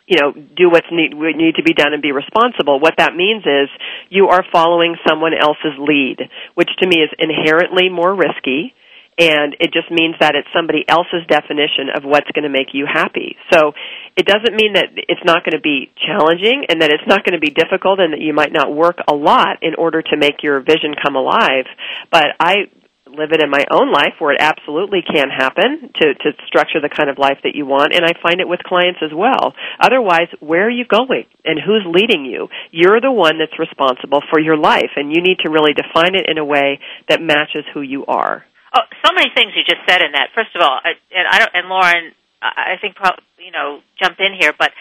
you 0.07 0.17
know, 0.21 0.31
do 0.31 0.69
what's 0.69 0.85
need, 0.91 1.17
need 1.17 1.55
to 1.55 1.63
be 1.63 1.73
done 1.73 1.93
and 1.93 2.01
be 2.01 2.11
responsible. 2.11 2.79
What 2.79 2.93
that 2.97 3.15
means 3.15 3.41
is 3.41 3.69
you 4.09 4.27
are 4.27 4.45
following 4.51 4.95
someone 5.07 5.33
else's 5.33 5.73
lead, 5.79 6.29
which 6.53 6.69
to 6.79 6.87
me 6.87 6.97
is 7.01 7.09
inherently 7.17 7.89
more 7.89 8.13
risky 8.13 8.73
and 9.17 9.55
it 9.59 9.71
just 9.71 9.89
means 9.91 10.15
that 10.19 10.35
it's 10.35 10.47
somebody 10.53 10.83
else's 10.87 11.23
definition 11.27 11.87
of 11.95 12.03
what's 12.03 12.29
going 12.31 12.43
to 12.43 12.51
make 12.51 12.73
you 12.73 12.85
happy. 12.85 13.37
So 13.51 13.71
it 14.17 14.25
doesn't 14.25 14.55
mean 14.55 14.73
that 14.73 14.91
it's 14.95 15.23
not 15.23 15.43
going 15.47 15.55
to 15.55 15.63
be 15.63 15.89
challenging 15.95 16.65
and 16.67 16.81
that 16.81 16.91
it's 16.91 17.07
not 17.07 17.23
going 17.23 17.39
to 17.39 17.39
be 17.39 17.51
difficult 17.51 17.99
and 17.99 18.11
that 18.11 18.19
you 18.19 18.33
might 18.33 18.51
not 18.51 18.75
work 18.75 18.99
a 19.07 19.15
lot 19.15 19.63
in 19.63 19.75
order 19.75 20.01
to 20.01 20.17
make 20.17 20.43
your 20.43 20.59
vision 20.59 20.95
come 21.01 21.15
alive. 21.15 21.63
But 22.11 22.35
I 22.39 22.67
live 23.07 23.31
it 23.31 23.41
in 23.41 23.49
my 23.49 23.63
own 23.71 23.91
life 23.91 24.19
where 24.19 24.33
it 24.33 24.41
absolutely 24.41 24.99
can 25.01 25.29
happen 25.29 25.91
to, 25.95 26.13
to 26.13 26.31
structure 26.47 26.81
the 26.81 26.89
kind 26.89 27.09
of 27.09 27.17
life 27.17 27.39
that 27.43 27.55
you 27.55 27.65
want, 27.65 27.93
and 27.95 28.03
I 28.03 28.11
find 28.21 28.41
it 28.41 28.47
with 28.47 28.59
clients 28.63 28.99
as 29.01 29.13
well. 29.15 29.53
Otherwise, 29.79 30.27
where 30.41 30.67
are 30.67 30.69
you 30.69 30.85
going 30.85 31.23
and 31.45 31.59
who's 31.59 31.85
leading 31.87 32.25
you? 32.25 32.49
You're 32.71 32.99
the 32.99 33.11
one 33.11 33.39
that's 33.39 33.57
responsible 33.57 34.21
for 34.29 34.39
your 34.39 34.57
life, 34.57 34.91
and 34.97 35.15
you 35.15 35.21
need 35.23 35.39
to 35.45 35.51
really 35.51 35.73
define 35.73 36.15
it 36.15 36.27
in 36.27 36.37
a 36.37 36.45
way 36.45 36.79
that 37.07 37.21
matches 37.21 37.63
who 37.73 37.81
you 37.81 38.05
are. 38.07 38.43
Oh, 38.75 38.83
so 39.05 39.13
many 39.15 39.31
things 39.33 39.53
you 39.55 39.63
just 39.63 39.87
said 39.87 40.03
in 40.03 40.11
that. 40.11 40.35
First 40.35 40.51
of 40.53 40.61
all, 40.61 40.79
and 40.83 41.25
I 41.31 41.39
don't, 41.39 41.51
and 41.55 41.69
Lauren, 41.69 42.11
I 42.41 42.75
think 42.81 42.99
you 43.39 43.51
know 43.51 43.79
jump 44.01 44.19
in 44.19 44.35
here, 44.37 44.51
but 44.51 44.71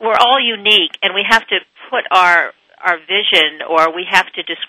we're 0.00 0.18
all 0.18 0.42
unique, 0.42 0.98
and 1.02 1.14
we 1.14 1.22
have 1.22 1.46
to 1.48 1.58
put 1.88 2.02
our 2.10 2.50
our 2.82 2.98
vision, 2.98 3.62
or 3.62 3.94
we 3.94 4.04
have 4.10 4.26
to 4.34 4.42
just 4.42 4.66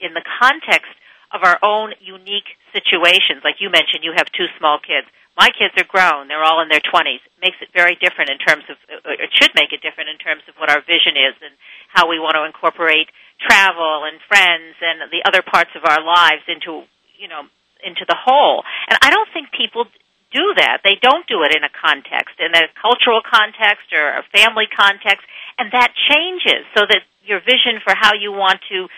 in 0.00 0.14
the 0.14 0.22
context 0.38 0.94
of 1.34 1.42
our 1.42 1.58
own 1.66 1.98
unique 1.98 2.46
situations. 2.70 3.42
Like 3.42 3.58
you 3.58 3.74
mentioned, 3.74 4.06
you 4.06 4.14
have 4.14 4.30
two 4.30 4.46
small 4.58 4.78
kids. 4.78 5.10
My 5.34 5.50
kids 5.50 5.74
are 5.74 5.90
grown; 5.90 6.28
they're 6.28 6.46
all 6.46 6.62
in 6.62 6.70
their 6.70 6.84
twenties. 6.86 7.20
Makes 7.42 7.58
it 7.58 7.74
very 7.74 7.98
different 7.98 8.30
in 8.30 8.38
terms 8.38 8.70
of. 8.70 8.78
Uh, 8.86 9.02
uh, 9.02 9.18
it 9.18 9.34
should 9.34 9.50
make 9.58 9.74
it 9.74 9.82
different 9.82 10.14
in 10.14 10.18
terms 10.22 10.46
of 10.46 10.54
what 10.62 10.70
our 10.70 10.80
vision 10.80 11.18
is 11.18 11.34
and 11.42 11.58
how 11.90 12.06
we 12.06 12.22
want 12.22 12.38
to 12.38 12.46
incorporate 12.46 13.10
travel 13.42 14.06
and 14.06 14.22
friends 14.30 14.78
and 14.78 15.10
the 15.10 15.26
other 15.26 15.42
parts 15.42 15.74
of 15.74 15.82
our 15.84 16.00
lives 16.00 16.46
into 16.46 16.86
you 17.18 17.26
know 17.26 17.50
into 17.86 18.04
the 18.04 18.18
whole. 18.18 18.66
And 18.90 18.98
I 19.00 19.10
don't 19.10 19.30
think 19.32 19.54
people 19.54 19.86
do 20.34 20.52
that. 20.58 20.82
They 20.82 20.98
don't 21.00 21.26
do 21.30 21.46
it 21.46 21.54
in 21.54 21.62
a 21.62 21.70
context, 21.70 22.36
in 22.42 22.50
a 22.52 22.66
cultural 22.74 23.22
context 23.22 23.94
or 23.94 24.18
a 24.18 24.24
family 24.34 24.66
context, 24.66 25.22
and 25.56 25.70
that 25.70 25.94
changes 26.10 26.66
so 26.74 26.82
that 26.84 27.06
your 27.22 27.40
vision 27.40 27.78
for 27.82 27.94
how 27.94 28.12
you 28.18 28.32
want 28.32 28.60
to 28.68 28.88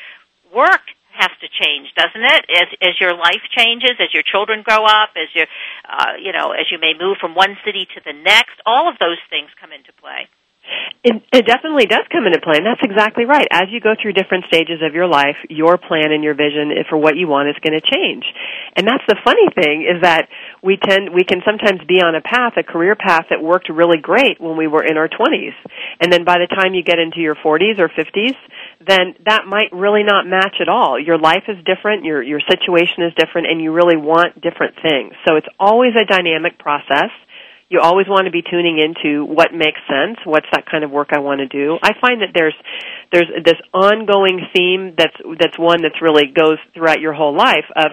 work 0.54 0.82
has 1.12 1.30
to 1.42 1.48
change, 1.50 1.90
doesn't 1.98 2.22
it? 2.22 2.42
As 2.48 2.68
as 2.80 2.94
your 3.00 3.14
life 3.14 3.42
changes, 3.56 3.98
as 3.98 4.14
your 4.14 4.22
children 4.22 4.62
grow 4.62 4.84
up, 4.84 5.18
as 5.18 5.28
you 5.34 5.44
uh, 5.88 6.14
you 6.22 6.32
know, 6.32 6.52
as 6.52 6.70
you 6.70 6.78
may 6.78 6.94
move 6.94 7.18
from 7.18 7.34
one 7.34 7.56
city 7.64 7.86
to 7.94 8.00
the 8.04 8.12
next, 8.12 8.56
all 8.64 8.88
of 8.88 8.98
those 8.98 9.18
things 9.28 9.50
come 9.60 9.72
into 9.72 9.92
play. 10.00 10.28
It, 11.04 11.22
it 11.32 11.46
definitely 11.46 11.86
does 11.86 12.04
come 12.10 12.26
into 12.26 12.40
play, 12.40 12.58
and 12.58 12.66
that's 12.66 12.82
exactly 12.82 13.24
right. 13.24 13.46
As 13.50 13.70
you 13.70 13.80
go 13.80 13.94
through 13.94 14.12
different 14.18 14.44
stages 14.50 14.82
of 14.82 14.94
your 14.94 15.06
life, 15.06 15.36
your 15.48 15.78
plan 15.78 16.10
and 16.10 16.24
your 16.24 16.34
vision 16.34 16.74
for 16.90 16.98
what 16.98 17.16
you 17.16 17.28
want 17.28 17.48
is 17.48 17.56
going 17.62 17.78
to 17.78 17.84
change. 17.84 18.26
And 18.74 18.86
that's 18.86 19.04
the 19.06 19.16
funny 19.24 19.46
thing 19.54 19.86
is 19.86 20.02
that 20.02 20.28
we 20.62 20.76
tend, 20.76 21.14
we 21.14 21.24
can 21.24 21.40
sometimes 21.46 21.80
be 21.86 22.02
on 22.02 22.14
a 22.14 22.20
path, 22.20 22.54
a 22.58 22.62
career 22.62 22.96
path 22.96 23.26
that 23.30 23.42
worked 23.42 23.68
really 23.70 23.98
great 23.98 24.40
when 24.40 24.56
we 24.56 24.66
were 24.66 24.84
in 24.84 24.96
our 24.96 25.08
20s. 25.08 25.54
And 26.00 26.12
then 26.12 26.24
by 26.24 26.38
the 26.38 26.50
time 26.50 26.74
you 26.74 26.82
get 26.82 26.98
into 26.98 27.20
your 27.20 27.36
40s 27.36 27.78
or 27.78 27.88
50s, 27.88 28.34
then 28.84 29.14
that 29.26 29.46
might 29.46 29.72
really 29.72 30.02
not 30.02 30.26
match 30.26 30.56
at 30.60 30.68
all. 30.68 30.98
Your 30.98 31.18
life 31.18 31.44
is 31.48 31.56
different, 31.64 32.04
your, 32.04 32.22
your 32.22 32.40
situation 32.40 33.06
is 33.06 33.14
different, 33.14 33.46
and 33.46 33.62
you 33.62 33.72
really 33.72 33.96
want 33.96 34.40
different 34.40 34.74
things. 34.82 35.14
So 35.26 35.36
it's 35.36 35.48
always 35.58 35.94
a 35.94 36.04
dynamic 36.04 36.58
process 36.58 37.10
you 37.68 37.80
always 37.80 38.06
want 38.08 38.24
to 38.24 38.32
be 38.32 38.40
tuning 38.40 38.80
into 38.80 39.24
what 39.24 39.52
makes 39.52 39.80
sense, 39.84 40.16
what's 40.24 40.46
that 40.52 40.64
kind 40.64 40.84
of 40.84 40.90
work 40.90 41.08
I 41.12 41.20
want 41.20 41.40
to 41.40 41.48
do. 41.48 41.76
I 41.82 41.92
find 42.00 42.22
that 42.22 42.32
there's 42.34 42.56
there's 43.12 43.28
this 43.44 43.60
ongoing 43.74 44.40
theme 44.56 44.94
that's 44.96 45.16
that's 45.38 45.58
one 45.58 45.82
that's 45.82 46.00
really 46.00 46.32
goes 46.32 46.56
throughout 46.72 47.00
your 47.00 47.12
whole 47.12 47.36
life 47.36 47.68
of 47.76 47.92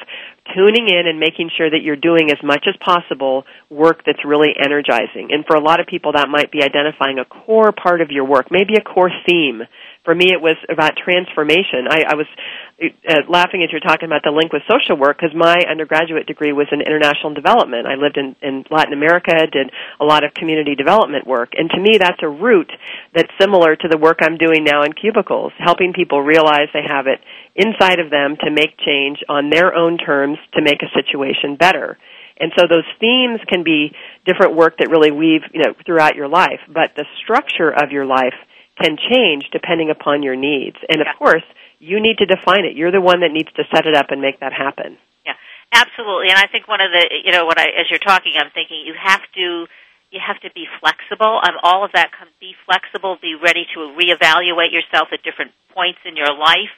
tuning 0.55 0.87
in 0.87 1.07
and 1.07 1.19
making 1.19 1.49
sure 1.57 1.69
that 1.69 1.81
you're 1.83 1.99
doing 1.99 2.31
as 2.31 2.37
much 2.43 2.67
as 2.67 2.75
possible 2.79 3.43
work 3.69 4.03
that's 4.05 4.23
really 4.23 4.55
energizing. 4.55 5.29
And 5.31 5.43
for 5.45 5.57
a 5.57 5.61
lot 5.61 5.81
of 5.81 5.87
people 5.87 6.13
that 6.13 6.29
might 6.29 6.51
be 6.51 6.63
identifying 6.63 7.19
a 7.19 7.25
core 7.25 7.73
part 7.73 7.99
of 7.99 8.11
your 8.11 8.25
work, 8.25 8.47
maybe 8.51 8.75
a 8.77 8.81
core 8.81 9.11
theme 9.27 9.63
for 10.05 10.15
me 10.15 10.31
it 10.31 10.39
was 10.39 10.55
about 10.69 10.95
transformation. 10.95 11.89
I, 11.89 12.13
I 12.13 12.15
was 12.15 12.29
uh, 12.77 13.25
laughing 13.27 13.63
as 13.65 13.71
you're 13.71 13.83
talking 13.83 14.05
about 14.05 14.21
the 14.23 14.31
link 14.31 14.53
with 14.53 14.61
social 14.69 14.95
work 14.95 15.17
because 15.17 15.35
my 15.35 15.65
undergraduate 15.67 16.27
degree 16.27 16.53
was 16.53 16.67
in 16.71 16.79
international 16.79 17.33
development. 17.33 17.87
I 17.87 17.95
lived 17.95 18.17
in, 18.17 18.35
in 18.41 18.63
Latin 18.69 18.93
America, 18.93 19.33
did 19.51 19.73
a 19.99 20.05
lot 20.05 20.23
of 20.23 20.33
community 20.33 20.75
development 20.75 21.25
work, 21.25 21.53
and 21.57 21.69
to 21.71 21.79
me 21.81 21.97
that's 21.97 22.21
a 22.21 22.29
route 22.29 22.71
that's 23.13 23.31
similar 23.41 23.75
to 23.75 23.87
the 23.89 23.97
work 23.97 24.19
I'm 24.21 24.37
doing 24.37 24.63
now 24.63 24.83
in 24.83 24.93
cubicles, 24.93 25.51
helping 25.57 25.93
people 25.93 26.21
realize 26.21 26.69
they 26.73 26.85
have 26.87 27.07
it 27.07 27.19
inside 27.55 27.99
of 27.99 28.11
them 28.11 28.37
to 28.43 28.51
make 28.51 28.77
change 28.77 29.19
on 29.27 29.49
their 29.49 29.73
own 29.73 29.97
terms 29.97 30.37
to 30.53 30.61
make 30.61 30.83
a 30.83 30.93
situation 30.93 31.55
better. 31.55 31.97
And 32.37 32.51
so 32.57 32.67
those 32.67 32.85
themes 32.99 33.39
can 33.47 33.63
be 33.63 33.95
different 34.25 34.55
work 34.55 34.77
that 34.79 34.89
really 34.89 35.11
weave, 35.11 35.41
you 35.53 35.61
know, 35.63 35.73
throughout 35.85 36.15
your 36.15 36.27
life, 36.27 36.59
but 36.67 36.91
the 36.95 37.05
structure 37.23 37.71
of 37.71 37.91
your 37.91 38.05
life 38.05 38.35
can 38.81 38.97
change 38.97 39.49
depending 39.51 39.89
upon 39.89 40.23
your 40.23 40.35
needs. 40.35 40.77
And 40.89 41.01
of 41.01 41.07
course, 41.17 41.43
you 41.79 41.99
need 42.01 42.17
to 42.19 42.25
define 42.25 42.65
it. 42.65 42.75
You're 42.75 42.91
the 42.91 43.01
one 43.01 43.21
that 43.21 43.31
needs 43.31 43.51
to 43.55 43.63
set 43.73 43.85
it 43.85 43.95
up 43.95 44.07
and 44.09 44.21
make 44.21 44.39
that 44.39 44.53
happen. 44.53 44.97
Yeah, 45.25 45.35
absolutely. 45.73 46.29
And 46.29 46.39
I 46.39 46.47
think 46.47 46.67
one 46.67 46.81
of 46.81 46.91
the, 46.91 47.03
you 47.23 47.31
know, 47.31 47.45
what 47.45 47.59
I, 47.59 47.67
as 47.79 47.87
you're 47.89 47.99
talking, 47.99 48.33
I'm 48.35 48.51
thinking 48.53 48.83
you 48.85 48.95
have 48.97 49.21
to, 49.35 49.67
you 50.11 50.19
have 50.19 50.39
to 50.41 50.51
be 50.51 50.67
flexible. 50.79 51.39
On 51.43 51.53
all 51.63 51.83
of 51.83 51.91
that, 51.93 52.11
be 52.39 52.55
flexible. 52.65 53.17
Be 53.21 53.35
ready 53.35 53.65
to 53.73 53.79
reevaluate 53.95 54.71
yourself 54.71 55.09
at 55.11 55.23
different 55.23 55.51
points 55.73 55.99
in 56.05 56.15
your 56.15 56.31
life, 56.31 56.71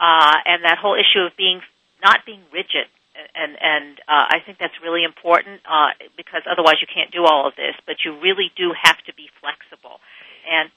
uh, 0.00 0.36
and 0.44 0.64
that 0.64 0.78
whole 0.78 0.94
issue 0.98 1.24
of 1.24 1.32
being 1.36 1.60
not 2.02 2.26
being 2.26 2.42
rigid. 2.52 2.90
And 3.36 3.56
and 3.60 4.00
uh, 4.08 4.34
I 4.34 4.42
think 4.44 4.58
that's 4.58 4.74
really 4.82 5.04
important 5.04 5.60
uh, 5.68 5.94
because 6.16 6.42
otherwise 6.50 6.80
you 6.80 6.88
can't 6.88 7.12
do 7.12 7.24
all 7.24 7.46
of 7.46 7.54
this. 7.56 7.76
But 7.86 8.04
you 8.04 8.18
really 8.20 8.50
do 8.56 8.72
have 8.74 8.98
to 9.06 9.14
be 9.14 9.28
flexible. 9.40 10.00
And 10.48 10.68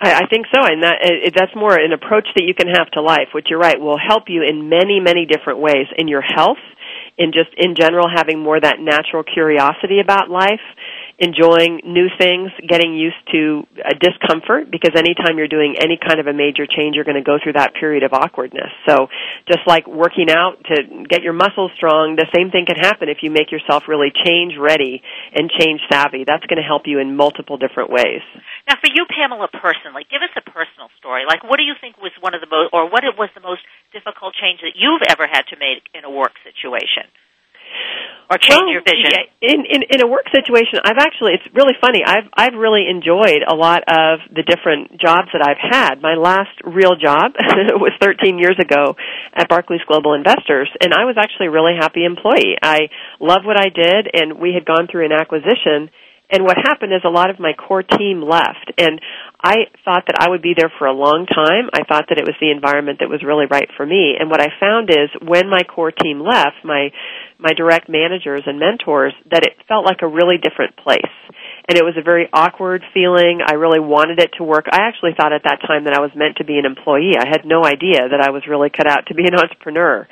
I, 0.00 0.12
I 0.12 0.26
think 0.28 0.46
so, 0.54 0.60
and 0.62 0.82
that 0.82 0.98
it, 1.00 1.34
that's 1.36 1.54
more 1.56 1.74
an 1.74 1.92
approach 1.92 2.28
that 2.36 2.44
you 2.44 2.54
can 2.54 2.68
have 2.68 2.90
to 2.92 3.02
life, 3.02 3.28
which 3.32 3.46
you're 3.48 3.58
right 3.58 3.80
will 3.80 3.98
help 3.98 4.24
you 4.28 4.42
in 4.42 4.68
many, 4.68 5.00
many 5.00 5.26
different 5.26 5.58
ways 5.60 5.86
in 5.96 6.08
your 6.08 6.22
health, 6.22 6.60
in 7.16 7.32
just 7.32 7.48
in 7.56 7.74
general 7.74 8.06
having 8.08 8.38
more 8.38 8.60
that 8.60 8.76
natural 8.78 9.24
curiosity 9.24 10.00
about 10.00 10.28
life, 10.28 10.60
enjoying 11.18 11.80
new 11.84 12.12
things, 12.20 12.52
getting 12.68 12.92
used 12.92 13.16
to 13.32 13.64
a 13.80 13.96
discomfort 13.96 14.68
because 14.68 14.92
anytime 14.92 15.40
you're 15.40 15.48
doing 15.48 15.74
any 15.80 15.96
kind 15.96 16.20
of 16.20 16.28
a 16.28 16.36
major 16.36 16.68
change, 16.68 16.92
you're 16.92 17.08
going 17.08 17.16
to 17.16 17.24
go 17.24 17.40
through 17.40 17.56
that 17.56 17.72
period 17.72 18.04
of 18.04 18.12
awkwardness. 18.12 18.68
So 18.84 19.08
just 19.48 19.64
like 19.66 19.88
working 19.88 20.28
out 20.28 20.60
to 20.68 21.06
get 21.08 21.24
your 21.24 21.32
muscles 21.32 21.72
strong, 21.76 22.20
the 22.20 22.28
same 22.36 22.52
thing 22.52 22.68
can 22.68 22.76
happen 22.76 23.08
if 23.08 23.24
you 23.24 23.32
make 23.32 23.48
yourself 23.48 23.88
really 23.88 24.12
change 24.12 24.60
ready 24.60 25.00
and 25.32 25.48
change 25.48 25.80
savvy. 25.88 26.28
That's 26.28 26.44
going 26.52 26.60
to 26.60 26.66
help 26.66 26.84
you 26.84 27.00
in 27.00 27.16
multiple 27.16 27.56
different 27.56 27.88
ways. 27.88 28.20
Now 28.68 28.76
for 28.76 28.92
you, 28.92 29.08
Pamela, 29.08 29.48
personally, 29.48 30.04
give 30.12 30.20
us 30.20 30.36
a 30.36 30.44
personal 30.44 30.92
story. 31.00 31.24
Like 31.24 31.40
what 31.48 31.56
do 31.56 31.64
you 31.64 31.74
think 31.80 31.96
was 31.96 32.12
one 32.20 32.36
of 32.36 32.44
the 32.44 32.50
most, 32.52 32.76
or 32.76 32.92
what 32.92 33.08
was 33.16 33.32
the 33.32 33.40
most 33.40 33.64
difficult 33.88 34.36
change 34.36 34.60
that 34.60 34.76
you've 34.76 35.04
ever 35.08 35.24
had 35.24 35.48
to 35.48 35.56
make 35.56 35.88
in 35.96 36.04
a 36.04 36.12
work 36.12 36.36
situation? 36.44 37.08
Or 38.30 38.38
change 38.38 38.66
well, 38.66 38.72
your 38.72 38.82
vision? 38.82 39.10
Yeah, 39.10 39.54
in, 39.54 39.60
in 39.66 39.80
in 39.86 39.98
a 40.02 40.08
work 40.08 40.26
situation, 40.34 40.82
I've 40.82 40.98
actually 40.98 41.38
it's 41.38 41.46
really 41.54 41.74
funny. 41.80 42.02
I've 42.04 42.26
I've 42.34 42.58
really 42.58 42.90
enjoyed 42.90 43.46
a 43.46 43.54
lot 43.54 43.86
of 43.86 44.26
the 44.34 44.42
different 44.42 44.98
jobs 44.98 45.30
that 45.30 45.42
I've 45.42 45.62
had. 45.62 46.02
My 46.02 46.18
last 46.18 46.54
real 46.66 46.98
job 46.98 47.38
was 47.78 47.92
13 48.02 48.38
years 48.38 48.58
ago 48.58 48.98
at 49.34 49.48
Barclays 49.48 49.84
Global 49.86 50.14
Investors, 50.14 50.70
and 50.82 50.92
I 50.92 51.06
was 51.06 51.14
actually 51.18 51.46
a 51.46 51.54
really 51.54 51.78
happy 51.78 52.04
employee. 52.04 52.58
I 52.60 52.90
loved 53.20 53.46
what 53.46 53.58
I 53.58 53.70
did, 53.70 54.10
and 54.12 54.40
we 54.40 54.52
had 54.52 54.66
gone 54.66 54.88
through 54.90 55.06
an 55.06 55.12
acquisition. 55.12 55.90
And 56.28 56.42
what 56.42 56.56
happened 56.58 56.92
is 56.92 57.02
a 57.04 57.08
lot 57.08 57.30
of 57.30 57.38
my 57.38 57.52
core 57.54 57.84
team 57.84 58.20
left, 58.20 58.74
and 58.78 59.00
I 59.42 59.68
thought 59.84 60.04
that 60.06 60.16
I 60.18 60.30
would 60.30 60.42
be 60.42 60.54
there 60.56 60.72
for 60.78 60.86
a 60.86 60.96
long 60.96 61.26
time. 61.26 61.68
I 61.72 61.84
thought 61.84 62.06
that 62.08 62.18
it 62.18 62.24
was 62.24 62.36
the 62.40 62.50
environment 62.50 63.00
that 63.00 63.08
was 63.08 63.22
really 63.22 63.46
right 63.46 63.68
for 63.76 63.84
me. 63.84 64.16
And 64.18 64.30
what 64.30 64.40
I 64.40 64.48
found 64.58 64.90
is 64.90 65.10
when 65.20 65.48
my 65.48 65.62
core 65.62 65.92
team 65.92 66.20
left, 66.20 66.64
my 66.64 66.90
my 67.38 67.52
direct 67.52 67.88
managers 67.88 68.42
and 68.46 68.58
mentors 68.58 69.12
that 69.30 69.44
it 69.44 69.52
felt 69.68 69.84
like 69.84 70.00
a 70.00 70.08
really 70.08 70.38
different 70.40 70.76
place. 70.76 71.12
And 71.68 71.76
it 71.76 71.84
was 71.84 71.94
a 71.98 72.02
very 72.02 72.28
awkward 72.32 72.82
feeling. 72.94 73.40
I 73.44 73.54
really 73.54 73.80
wanted 73.80 74.20
it 74.20 74.30
to 74.38 74.44
work. 74.44 74.66
I 74.72 74.88
actually 74.88 75.12
thought 75.16 75.34
at 75.34 75.44
that 75.44 75.60
time 75.66 75.84
that 75.84 75.92
I 75.92 76.00
was 76.00 76.12
meant 76.16 76.36
to 76.38 76.44
be 76.44 76.58
an 76.58 76.64
employee. 76.64 77.18
I 77.18 77.28
had 77.28 77.44
no 77.44 77.64
idea 77.64 78.08
that 78.08 78.22
I 78.22 78.30
was 78.30 78.46
really 78.48 78.70
cut 78.70 78.86
out 78.86 79.06
to 79.08 79.14
be 79.14 79.26
an 79.26 79.34
entrepreneur. 79.34 80.08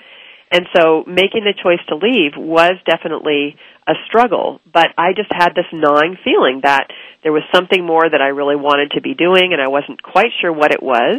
And 0.55 0.69
so 0.71 1.03
making 1.03 1.43
the 1.43 1.53
choice 1.53 1.83
to 1.91 1.99
leave 1.99 2.39
was 2.39 2.79
definitely 2.87 3.59
a 3.89 3.95
struggle, 4.07 4.61
but 4.73 4.95
I 4.97 5.11
just 5.11 5.33
had 5.35 5.51
this 5.51 5.67
gnawing 5.73 6.17
feeling 6.23 6.61
that 6.63 6.87
there 7.25 7.33
was 7.33 7.43
something 7.53 7.85
more 7.85 8.09
that 8.09 8.23
I 8.23 8.31
really 8.31 8.55
wanted 8.55 8.93
to 8.93 9.03
be 9.03 9.15
doing 9.15 9.51
and 9.51 9.61
I 9.61 9.67
wasn't 9.67 10.01
quite 10.01 10.31
sure 10.41 10.53
what 10.53 10.71
it 10.71 10.81
was. 10.81 11.19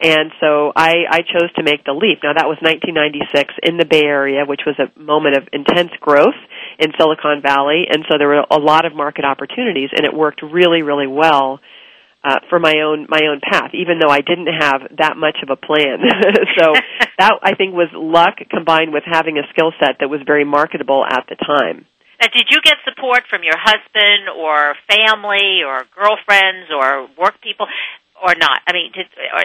And 0.00 0.30
so 0.38 0.70
I, 0.76 1.02
I 1.10 1.18
chose 1.26 1.50
to 1.58 1.64
make 1.66 1.82
the 1.82 1.98
leap. 1.98 2.22
Now 2.22 2.32
that 2.32 2.46
was 2.46 2.62
1996 2.62 3.58
in 3.66 3.76
the 3.76 3.84
Bay 3.84 4.06
Area, 4.06 4.46
which 4.46 4.62
was 4.64 4.78
a 4.78 4.86
moment 4.94 5.36
of 5.36 5.50
intense 5.52 5.90
growth 6.00 6.38
in 6.78 6.94
Silicon 6.96 7.42
Valley, 7.42 7.90
and 7.90 8.06
so 8.08 8.16
there 8.16 8.28
were 8.28 8.46
a 8.48 8.62
lot 8.62 8.86
of 8.86 8.94
market 8.94 9.26
opportunities, 9.26 9.90
and 9.92 10.06
it 10.06 10.14
worked 10.14 10.40
really, 10.40 10.80
really 10.80 11.10
well 11.10 11.58
uh, 12.22 12.40
for 12.48 12.58
my 12.58 12.84
own 12.84 13.06
my 13.08 13.20
own 13.24 13.40
path, 13.40 13.70
even 13.72 13.98
though 13.98 14.12
I 14.12 14.20
didn't 14.20 14.52
have 14.52 14.82
that 14.98 15.16
much 15.16 15.38
of 15.42 15.48
a 15.48 15.56
plan. 15.56 16.04
so 16.58 16.74
that 17.18 17.32
I 17.42 17.54
think 17.54 17.74
was 17.74 17.88
luck 17.94 18.36
combined 18.50 18.92
with 18.92 19.04
having 19.06 19.38
a 19.38 19.48
skill 19.52 19.72
set 19.80 20.00
that 20.00 20.08
was 20.08 20.20
very 20.26 20.44
marketable 20.44 21.04
at 21.04 21.24
the 21.28 21.36
time. 21.36 21.86
Now, 22.20 22.28
did 22.28 22.52
you 22.52 22.60
get 22.60 22.76
support 22.84 23.24
from 23.30 23.42
your 23.42 23.56
husband 23.56 24.28
or 24.28 24.76
family 24.84 25.64
or 25.64 25.88
girlfriends 25.96 26.68
or 26.68 27.08
work 27.16 27.40
people, 27.40 27.66
or 28.20 28.34
not? 28.36 28.60
I 28.68 28.76
mean, 28.76 28.92
did, 28.92 29.08
or, 29.32 29.40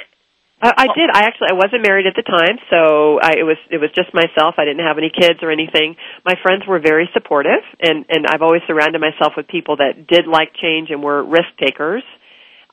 uh, 0.61 0.73
I 0.75 0.87
did. 0.91 1.07
I 1.13 1.23
actually 1.23 1.51
I 1.51 1.55
wasn't 1.55 1.87
married 1.87 2.07
at 2.07 2.19
the 2.19 2.27
time, 2.27 2.59
so 2.67 3.19
I, 3.23 3.39
it 3.39 3.47
was 3.47 3.55
it 3.71 3.79
was 3.79 3.91
just 3.95 4.11
myself. 4.13 4.55
I 4.57 4.65
didn't 4.65 4.83
have 4.83 4.97
any 4.97 5.11
kids 5.11 5.39
or 5.41 5.51
anything. 5.51 5.95
My 6.25 6.35
friends 6.43 6.67
were 6.67 6.79
very 6.79 7.07
supportive, 7.13 7.63
and 7.79 8.03
and 8.09 8.27
I've 8.27 8.41
always 8.41 8.61
surrounded 8.67 8.99
myself 8.99 9.33
with 9.37 9.47
people 9.47 9.77
that 9.77 10.07
did 10.07 10.27
like 10.27 10.51
change 10.59 10.91
and 10.91 11.03
were 11.03 11.23
risk 11.23 11.55
takers. 11.59 12.03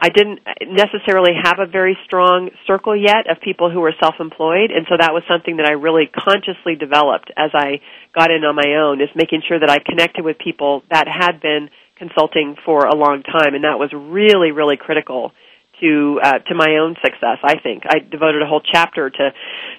I 0.02 0.08
didn't 0.08 0.40
necessarily 0.66 1.30
have 1.40 1.60
a 1.60 1.66
very 1.66 1.96
strong 2.04 2.50
circle 2.66 2.96
yet 2.96 3.30
of 3.30 3.40
people 3.40 3.70
who 3.70 3.78
were 3.78 3.94
self-employed, 4.02 4.72
and 4.74 4.84
so 4.90 4.96
that 4.98 5.14
was 5.14 5.22
something 5.30 5.58
that 5.58 5.66
I 5.66 5.78
really 5.78 6.10
consciously 6.10 6.74
developed 6.74 7.30
as 7.36 7.50
I 7.54 7.78
got 8.12 8.32
in 8.32 8.42
on 8.42 8.56
my 8.56 8.82
own. 8.82 9.00
Is 9.00 9.14
making 9.14 9.42
sure 9.46 9.60
that 9.60 9.70
I 9.70 9.78
connected 9.78 10.24
with 10.24 10.38
people 10.42 10.82
that 10.90 11.06
had 11.06 11.40
been 11.40 11.70
consulting 11.94 12.56
for 12.66 12.86
a 12.86 12.96
long 12.96 13.22
time, 13.22 13.54
and 13.54 13.62
that 13.62 13.78
was 13.78 13.90
really 13.94 14.50
really 14.50 14.76
critical 14.76 15.30
to 15.78 16.18
uh, 16.18 16.38
to 16.50 16.54
my 16.56 16.82
own 16.82 16.96
success. 16.98 17.38
I 17.44 17.62
think 17.62 17.84
I 17.86 18.00
devoted 18.00 18.42
a 18.42 18.46
whole 18.46 18.60
chapter 18.60 19.08
to 19.08 19.30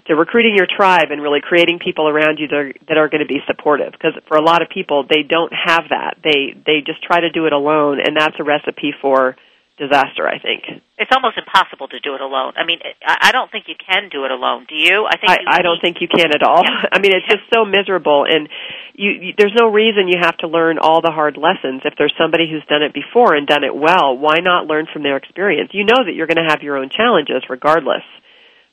to 0.08 0.16
recruiting 0.16 0.56
your 0.56 0.68
tribe 0.72 1.12
and 1.12 1.22
really 1.22 1.42
creating 1.44 1.80
people 1.84 2.08
around 2.08 2.40
you 2.40 2.48
that 2.48 2.56
are, 2.56 2.74
that 2.88 2.98
are 2.98 3.10
going 3.10 3.28
to 3.28 3.28
be 3.28 3.44
supportive. 3.46 3.92
Because 3.92 4.16
for 4.30 4.38
a 4.38 4.42
lot 4.42 4.62
of 4.62 4.70
people, 4.70 5.04
they 5.04 5.24
don't 5.28 5.52
have 5.52 5.92
that. 5.92 6.24
They 6.24 6.56
they 6.66 6.80
just 6.80 7.04
try 7.04 7.20
to 7.20 7.30
do 7.30 7.46
it 7.46 7.52
alone, 7.52 8.00
and 8.00 8.16
that's 8.16 8.40
a 8.40 8.44
recipe 8.44 8.94
for 9.02 9.36
disaster. 9.78 10.28
I 10.28 10.40
think 10.40 10.64
it's 10.98 11.12
almost 11.12 11.38
impossible 11.38 11.88
to 11.90 12.00
do 12.00 12.14
it 12.14 12.22
alone. 12.22 12.54
I 12.56 12.66
mean, 12.66 12.80
I 13.06 13.32
don't 13.32 13.52
think 13.52 13.66
you 13.68 13.76
can 13.76 14.10
do 14.10 14.26
it 14.26 14.32
alone. 14.32 14.66
Do 14.70 14.76
you? 14.76 15.06
I 15.10 15.18
think 15.18 15.32
I, 15.32 15.58
I 15.58 15.62
don't 15.62 15.82
think 15.82 15.98
you 16.00 16.08
can 16.08 16.34
at 16.34 16.44
all. 16.44 16.62
Yeah. 16.64 16.90
I 16.92 17.00
mean, 17.00 17.12
it's 17.14 17.26
just 17.26 17.50
so 17.54 17.66
miserable, 17.66 18.26
and 18.30 18.48
you, 18.94 19.10
you, 19.12 19.34
there's 19.38 19.56
no 19.58 19.70
reason 19.70 20.08
you 20.08 20.22
have 20.22 20.38
to 20.38 20.48
learn 20.48 20.78
all 20.78 21.02
the 21.02 21.12
hard 21.12 21.38
lessons. 21.38 21.82
If 21.86 21.96
there's 21.98 22.14
somebody 22.18 22.50
who's 22.50 22.66
done 22.70 22.84
it 22.84 22.94
before 22.94 23.34
and 23.36 23.48
done 23.48 23.64
it 23.64 23.76
well, 23.76 24.18
why 24.18 24.40
not 24.40 24.68
learn 24.68 24.88
from 24.92 25.04
their 25.04 25.18
experience? 25.18 25.72
You 25.74 25.86
know 25.86 26.06
that 26.06 26.14
you're 26.14 26.28
going 26.28 26.44
to 26.44 26.50
have 26.50 26.62
your 26.62 26.78
own 26.78 26.90
challenges 26.90 27.44
regardless. 27.50 28.04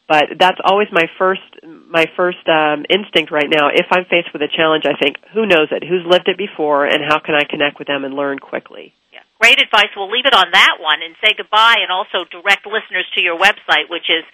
But 0.07 0.41
that's 0.41 0.59
always 0.65 0.89
my 0.91 1.07
first 1.19 1.43
my 1.63 2.07
first 2.17 2.43
um, 2.49 2.85
instinct 2.91 3.31
right 3.31 3.49
now. 3.49 3.69
If 3.73 3.87
I'm 3.93 4.05
faced 4.05 4.33
with 4.33 4.43
a 4.43 4.49
challenge, 4.51 4.85
I 4.85 4.99
think, 5.01 5.17
who 5.33 5.47
knows 5.47 5.69
it? 5.71 5.85
Who's 5.87 6.05
lived 6.05 6.27
it 6.27 6.37
before, 6.37 6.85
and 6.85 6.99
how 7.07 7.21
can 7.21 7.37
I 7.37 7.45
connect 7.49 7.79
with 7.79 7.87
them 7.87 8.05
and 8.05 8.15
learn 8.15 8.41
quickly? 8.41 8.93
Yeah, 9.41 9.49
great 9.49 9.61
advice. 9.61 9.89
We'll 9.97 10.11
leave 10.11 10.27
it 10.27 10.35
on 10.35 10.51
that 10.53 10.77
one 10.81 11.01
and 11.05 11.15
say 11.25 11.35
goodbye, 11.37 11.77
and 11.81 11.91
also 11.91 12.25
direct 12.31 12.67
listeners 12.67 13.07
to 13.15 13.21
your 13.21 13.39
website, 13.39 13.89
which 13.89 14.09
is 14.09 14.25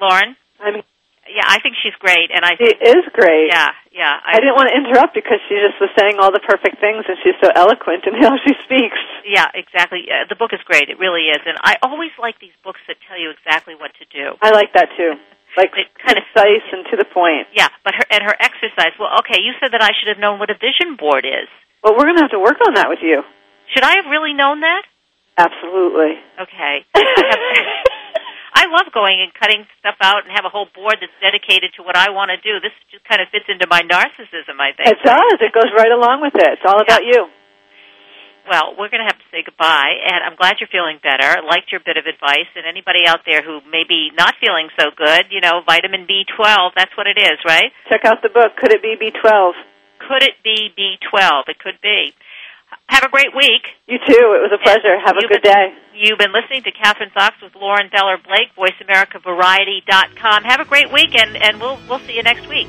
Lauren? 0.00 0.36
I 0.60 0.70
mean, 0.70 0.84
yeah, 1.28 1.44
I 1.46 1.60
think 1.60 1.76
she's 1.82 1.94
great, 1.98 2.30
and 2.32 2.44
I 2.44 2.56
she 2.56 2.64
is 2.64 3.04
great. 3.12 3.48
Yeah, 3.50 3.68
yeah. 3.98 4.22
I, 4.22 4.38
I 4.38 4.40
didn't 4.40 4.54
want 4.54 4.70
to 4.70 4.76
interrupt 4.78 5.12
because 5.18 5.42
she 5.50 5.58
just 5.58 5.76
was 5.82 5.90
saying 5.98 6.22
all 6.22 6.30
the 6.30 6.40
perfect 6.40 6.78
things, 6.78 7.02
and 7.10 7.18
she's 7.26 7.34
so 7.42 7.50
eloquent 7.50 8.06
in 8.06 8.14
how 8.22 8.38
she 8.38 8.54
speaks. 8.62 8.98
Yeah, 9.26 9.50
exactly. 9.52 10.06
Uh, 10.06 10.30
the 10.30 10.38
book 10.38 10.54
is 10.54 10.62
great. 10.62 10.86
It 10.86 11.02
really 11.02 11.26
is, 11.34 11.42
and 11.42 11.58
I 11.60 11.76
always 11.82 12.14
like 12.16 12.38
these 12.38 12.54
books 12.62 12.80
that 12.86 12.96
tell 13.10 13.18
you 13.18 13.34
exactly 13.34 13.74
what 13.74 13.90
to 13.98 14.06
do. 14.08 14.38
I 14.38 14.54
like 14.54 14.72
that 14.78 14.94
too. 14.96 15.18
Like 15.56 15.72
it 15.74 15.88
kind 16.04 16.14
of 16.14 16.22
concise 16.30 16.62
and 16.70 16.84
to 16.92 16.96
the 17.00 17.08
point. 17.08 17.48
Yeah, 17.56 17.66
but 17.82 17.94
her 17.96 18.04
and 18.12 18.22
her 18.22 18.36
exercise. 18.38 18.94
Well, 19.00 19.10
okay, 19.24 19.40
you 19.42 19.56
said 19.58 19.72
that 19.72 19.82
I 19.82 19.90
should 19.96 20.06
have 20.06 20.20
known 20.20 20.38
what 20.38 20.50
a 20.50 20.54
vision 20.54 20.94
board 20.94 21.24
is. 21.24 21.48
Well, 21.82 21.96
we're 21.96 22.04
going 22.04 22.14
to 22.16 22.22
have 22.22 22.36
to 22.36 22.38
work 22.38 22.60
on 22.62 22.74
that 22.74 22.86
with 22.88 23.00
you. 23.02 23.24
Should 23.74 23.82
I 23.82 23.96
have 23.96 24.06
really 24.06 24.34
known 24.34 24.60
that? 24.60 24.82
Absolutely. 25.38 26.20
Okay. 26.38 26.84
I 28.54 28.66
love 28.72 28.88
going 28.92 29.20
and 29.20 29.32
cutting 29.34 29.66
stuff 29.80 29.96
out 30.00 30.24
and 30.24 30.32
have 30.34 30.44
a 30.44 30.52
whole 30.52 30.66
board 30.72 30.96
that's 31.00 31.14
dedicated 31.20 31.72
to 31.76 31.82
what 31.82 31.96
I 31.96 32.10
want 32.10 32.30
to 32.32 32.38
do. 32.40 32.60
This 32.60 32.72
just 32.90 33.04
kind 33.04 33.20
of 33.20 33.28
fits 33.28 33.46
into 33.48 33.66
my 33.68 33.82
narcissism, 33.84 34.56
I 34.58 34.72
think. 34.76 34.88
It 34.88 35.00
does. 35.04 35.36
It 35.40 35.52
goes 35.52 35.70
right 35.76 35.92
along 35.92 36.20
with 36.24 36.34
it. 36.34 36.48
It's 36.58 36.66
all 36.66 36.80
about 36.80 37.04
Yeah. 37.04 37.12
you. 37.12 37.30
Well, 38.48 38.72
we're 38.80 38.88
going 38.88 39.04
to 39.04 39.10
have 39.12 39.20
to 39.20 39.28
say 39.28 39.44
goodbye, 39.44 39.92
and 40.08 40.24
I'm 40.24 40.32
glad 40.34 40.56
you're 40.56 40.72
feeling 40.72 40.96
better. 41.04 41.44
Liked 41.44 41.68
your 41.68 41.84
bit 41.84 42.00
of 42.00 42.08
advice, 42.08 42.48
and 42.56 42.64
anybody 42.64 43.04
out 43.04 43.20
there 43.28 43.44
who 43.44 43.60
may 43.68 43.84
be 43.84 44.08
not 44.16 44.40
feeling 44.40 44.72
so 44.80 44.88
good, 44.96 45.28
you 45.28 45.44
know, 45.44 45.60
vitamin 45.68 46.08
B12, 46.08 46.72
that's 46.74 46.96
what 46.96 47.06
it 47.06 47.20
is, 47.20 47.36
right? 47.44 47.68
Check 47.92 48.06
out 48.08 48.22
the 48.24 48.32
book. 48.32 48.56
Could 48.56 48.72
it 48.72 48.80
be 48.80 48.96
B12? 48.96 49.52
Could 50.00 50.22
it 50.24 50.40
be 50.42 50.72
B12? 50.72 51.48
It 51.52 51.58
could 51.60 51.76
be. 51.82 52.14
Have 52.88 53.04
a 53.04 53.10
great 53.10 53.34
week. 53.36 53.62
You 53.86 53.98
too. 53.98 54.24
It 54.36 54.42
was 54.42 54.52
a 54.52 54.62
pleasure. 54.62 54.98
Have 55.04 55.16
a 55.16 55.26
good 55.28 55.42
been- 55.42 55.52
day. 55.52 55.74
You've 55.94 56.18
been 56.18 56.32
listening 56.32 56.62
to 56.62 56.72
Kathryn 56.72 57.12
Zox 57.12 57.32
with 57.42 57.54
Lauren 57.56 57.88
Beller 57.90 58.18
Blake, 58.18 58.54
VoiceAmericaVariety.com. 58.56 60.44
Have 60.44 60.60
a 60.60 60.64
great 60.64 60.92
weekend, 60.92 61.36
and 61.36 61.60
we'll 61.60 61.78
we'll 61.88 61.98
see 62.00 62.14
you 62.14 62.22
next 62.22 62.46
week. 62.48 62.68